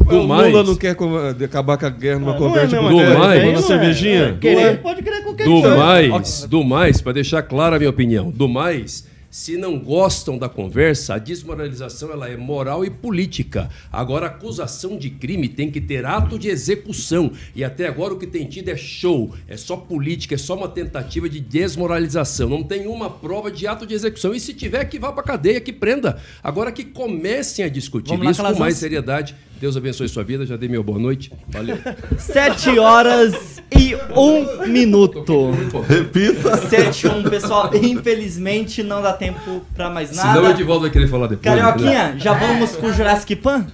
O 0.06 0.16
Lula 0.16 0.62
não 0.62 0.74
quer 0.74 0.94
acabar 1.44 1.76
com 1.78 1.86
a 1.86 1.90
guerra 1.90 2.18
numa 2.18 2.34
Ah, 2.34 2.38
conversa 2.38 2.76
é 2.76 2.80
com 2.80 2.88
do 2.88 3.18
mais, 3.18 3.64
cervejinha. 3.64 4.38
Querer, 4.40 4.80
pode 4.80 5.02
querer 5.02 5.22
qualquer 5.22 5.44
Do 5.44 5.60
coisa. 5.60 5.76
mais, 5.76 6.44
do 6.44 6.64
mais, 6.64 7.00
para 7.00 7.12
deixar 7.12 7.42
clara 7.42 7.76
a 7.76 7.78
minha 7.78 7.90
opinião, 7.90 8.30
do 8.30 8.48
mais, 8.48 9.06
se 9.30 9.56
não 9.56 9.76
gostam 9.80 10.38
da 10.38 10.48
conversa, 10.48 11.14
a 11.14 11.18
desmoralização 11.18 12.12
ela 12.12 12.28
é 12.28 12.36
moral 12.36 12.84
e 12.84 12.90
política. 12.90 13.68
Agora, 13.90 14.26
a 14.26 14.28
acusação 14.28 14.96
de 14.96 15.10
crime 15.10 15.48
tem 15.48 15.72
que 15.72 15.80
ter 15.80 16.06
ato 16.06 16.38
de 16.38 16.48
execução. 16.48 17.32
E 17.52 17.64
até 17.64 17.88
agora 17.88 18.14
o 18.14 18.16
que 18.16 18.28
tem 18.28 18.46
tido 18.46 18.68
é 18.68 18.76
show, 18.76 19.34
é 19.48 19.56
só 19.56 19.76
política, 19.76 20.36
é 20.36 20.38
só 20.38 20.54
uma 20.54 20.68
tentativa 20.68 21.28
de 21.28 21.40
desmoralização. 21.40 22.48
Não 22.48 22.62
tem 22.62 22.86
uma 22.86 23.10
prova 23.10 23.50
de 23.50 23.66
ato 23.66 23.84
de 23.84 23.92
execução. 23.94 24.32
E 24.32 24.38
se 24.38 24.54
tiver, 24.54 24.84
que 24.84 25.00
vá 25.00 25.10
para 25.10 25.24
cadeia, 25.24 25.60
que 25.60 25.72
prenda. 25.72 26.16
Agora 26.40 26.70
que 26.70 26.84
comecem 26.84 27.64
a 27.64 27.68
discutir 27.68 28.10
Vamos 28.10 28.24
lá, 28.26 28.30
isso 28.30 28.42
com 28.54 28.60
mais 28.60 28.76
seriedade. 28.76 29.34
Deus 29.60 29.76
abençoe 29.76 30.08
sua 30.08 30.24
vida. 30.24 30.44
Já 30.44 30.56
dei 30.56 30.68
meu 30.68 30.82
boa 30.82 30.98
noite. 30.98 31.32
Valeu. 31.48 31.78
Sete 32.18 32.78
horas 32.78 33.62
e 33.76 33.94
um 34.16 34.66
minuto. 34.66 35.50
Repita. 35.88 36.56
Sete 36.56 37.06
e 37.06 37.10
um, 37.10 37.22
pessoal. 37.22 37.70
Infelizmente 37.74 38.82
não 38.82 39.00
dá 39.00 39.12
tempo 39.12 39.62
pra 39.74 39.88
mais 39.88 40.14
nada. 40.14 40.34
Senão 40.34 40.48
o 40.48 40.50
Edivaldo 40.50 40.82
vai 40.82 40.90
querer 40.90 41.08
falar 41.08 41.28
depois. 41.28 41.54
né? 41.56 41.62
Carioquinha, 41.62 42.14
já 42.18 42.34
vamos 42.34 42.72
pro 42.76 42.92
Jurassic 42.92 43.36
Pan? 43.36 43.66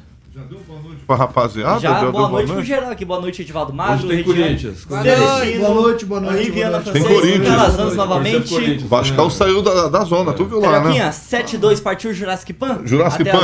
Pra 1.07 1.17
rapaziada, 1.17 1.81
Já, 1.81 2.01
boa 2.01 2.13
boa 2.13 2.29
noite 2.31 2.47
pro 2.47 2.55
noite. 2.57 2.69
geral 2.69 2.91
aqui. 2.91 3.05
Boa 3.05 3.21
noite, 3.21 3.43
Edivaldo 3.43 3.73
Magro. 3.73 4.07
Hoje 4.07 4.09
tem 4.17 4.23
Corinthians. 4.25 4.85
Boa 4.85 5.03
Celestino, 5.03 5.35
noite, 5.35 5.59
boa 5.59 5.75
noite, 5.81 6.05
boa 6.07 6.21
noite, 6.21 6.37
Henrique 6.39 6.53
boa 6.57 6.67
Ana 6.67 6.77
noite. 6.79 6.93
Tem 6.93 7.03
Corinthians. 7.03 7.49
Calazans 7.49 7.97
novamente. 7.97 8.49
Corinthians. 8.49 8.83
Vascão 8.85 9.31
saiu 9.31 9.63
da, 9.63 9.89
da 9.89 10.05
zona, 10.05 10.33
tu 10.33 10.45
viu 10.45 10.61
lá, 10.61 10.71
né? 10.71 10.77
Carioquinha, 10.79 11.11
7-2 11.11 11.83
partiu 11.83 12.11
o 12.11 12.15
Jurassic 12.15 12.53
Pan? 12.53 12.81
Jurassic 12.85 13.25
Pan, 13.25 13.39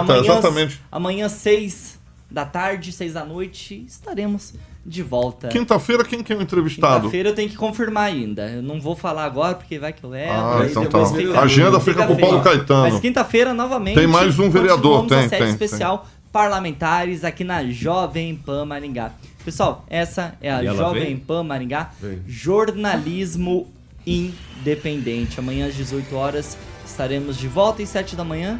amanhã- 0.00 0.20
exatamente. 0.20 0.80
Amanhã, 0.90 1.28
6 1.28 2.00
da 2.30 2.44
tarde, 2.44 2.90
6 2.92 3.12
da 3.12 3.24
noite, 3.24 3.84
estaremos 3.86 4.54
de 4.84 5.02
volta. 5.02 5.46
Quinta-feira, 5.48 6.02
quem 6.02 6.24
que 6.24 6.32
é 6.32 6.36
o 6.36 6.42
entrevistado? 6.42 7.02
Quinta-feira 7.02 7.28
eu 7.28 7.34
tenho 7.36 7.48
que 7.48 7.56
confirmar 7.56 8.04
ainda. 8.08 8.48
Eu 8.48 8.62
não 8.62 8.80
vou 8.80 8.96
falar 8.96 9.24
agora 9.24 9.54
porque 9.54 9.78
vai 9.78 9.92
que 9.92 10.02
eu 10.02 10.12
erro. 10.12 10.32
Ah, 10.32 10.66
então 10.68 10.84
tá. 10.86 11.06
fica- 11.06 11.38
A 11.38 11.42
agenda 11.42 11.78
fica 11.78 12.04
com 12.04 12.14
o 12.14 12.18
Paulo. 12.18 12.40
Caetano. 12.40 12.90
Mas 12.90 12.98
quinta-feira, 12.98 13.54
novamente. 13.54 13.94
Tem 13.94 14.08
mais 14.08 14.40
um 14.40 14.50
vereador, 14.50 15.06
tem, 15.06 15.28
tem, 15.28 15.50
especial 15.50 16.04
Parlamentares 16.32 17.24
aqui 17.24 17.44
na 17.44 17.62
Jovem 17.64 18.34
Pan 18.34 18.64
Maringá. 18.64 19.12
Pessoal, 19.44 19.84
essa 19.88 20.34
é 20.40 20.50
a 20.50 20.64
Jovem 20.64 21.04
vem? 21.04 21.16
Pan 21.18 21.44
Maringá. 21.44 21.90
Vem. 22.00 22.22
Jornalismo 22.26 23.70
independente. 24.06 25.38
Amanhã 25.38 25.66
às 25.66 25.74
18 25.74 26.16
horas 26.16 26.56
estaremos 26.86 27.36
de 27.36 27.46
volta 27.48 27.82
às 27.82 27.88
7 27.90 28.16
da 28.16 28.24
manhã. 28.24 28.58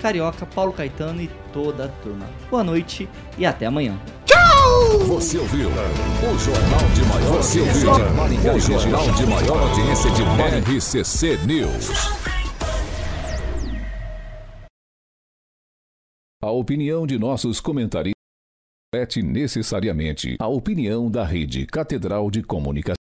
Carioca, 0.00 0.46
Paulo 0.46 0.72
Caetano 0.72 1.20
e 1.20 1.30
toda 1.52 1.84
a 1.84 1.88
turma. 1.88 2.26
Boa 2.50 2.64
noite 2.64 3.08
e 3.36 3.44
até 3.44 3.66
amanhã. 3.66 3.98
Você 5.06 5.38
ouviu 5.38 5.68
o 5.68 6.38
Jornal 6.38 6.80
de 6.94 7.02
Maior 7.04 7.36
Você 7.36 7.60
ouviu 7.60 7.90
o 8.54 8.60
Jornal 8.60 9.12
de 9.12 9.26
Maior 9.26 9.68
Audiência 9.68 10.10
de 10.10 10.22
RCC 10.76 11.38
News. 11.46 12.43
A 16.44 16.50
opinião 16.50 17.06
de 17.06 17.18
nossos 17.18 17.58
comentaristas 17.58 18.12
reflete 18.94 19.22
necessariamente 19.22 20.36
a 20.38 20.46
opinião 20.46 21.10
da 21.10 21.24
Rede 21.24 21.64
Catedral 21.64 22.30
de 22.30 22.42
Comunicação. 22.42 23.03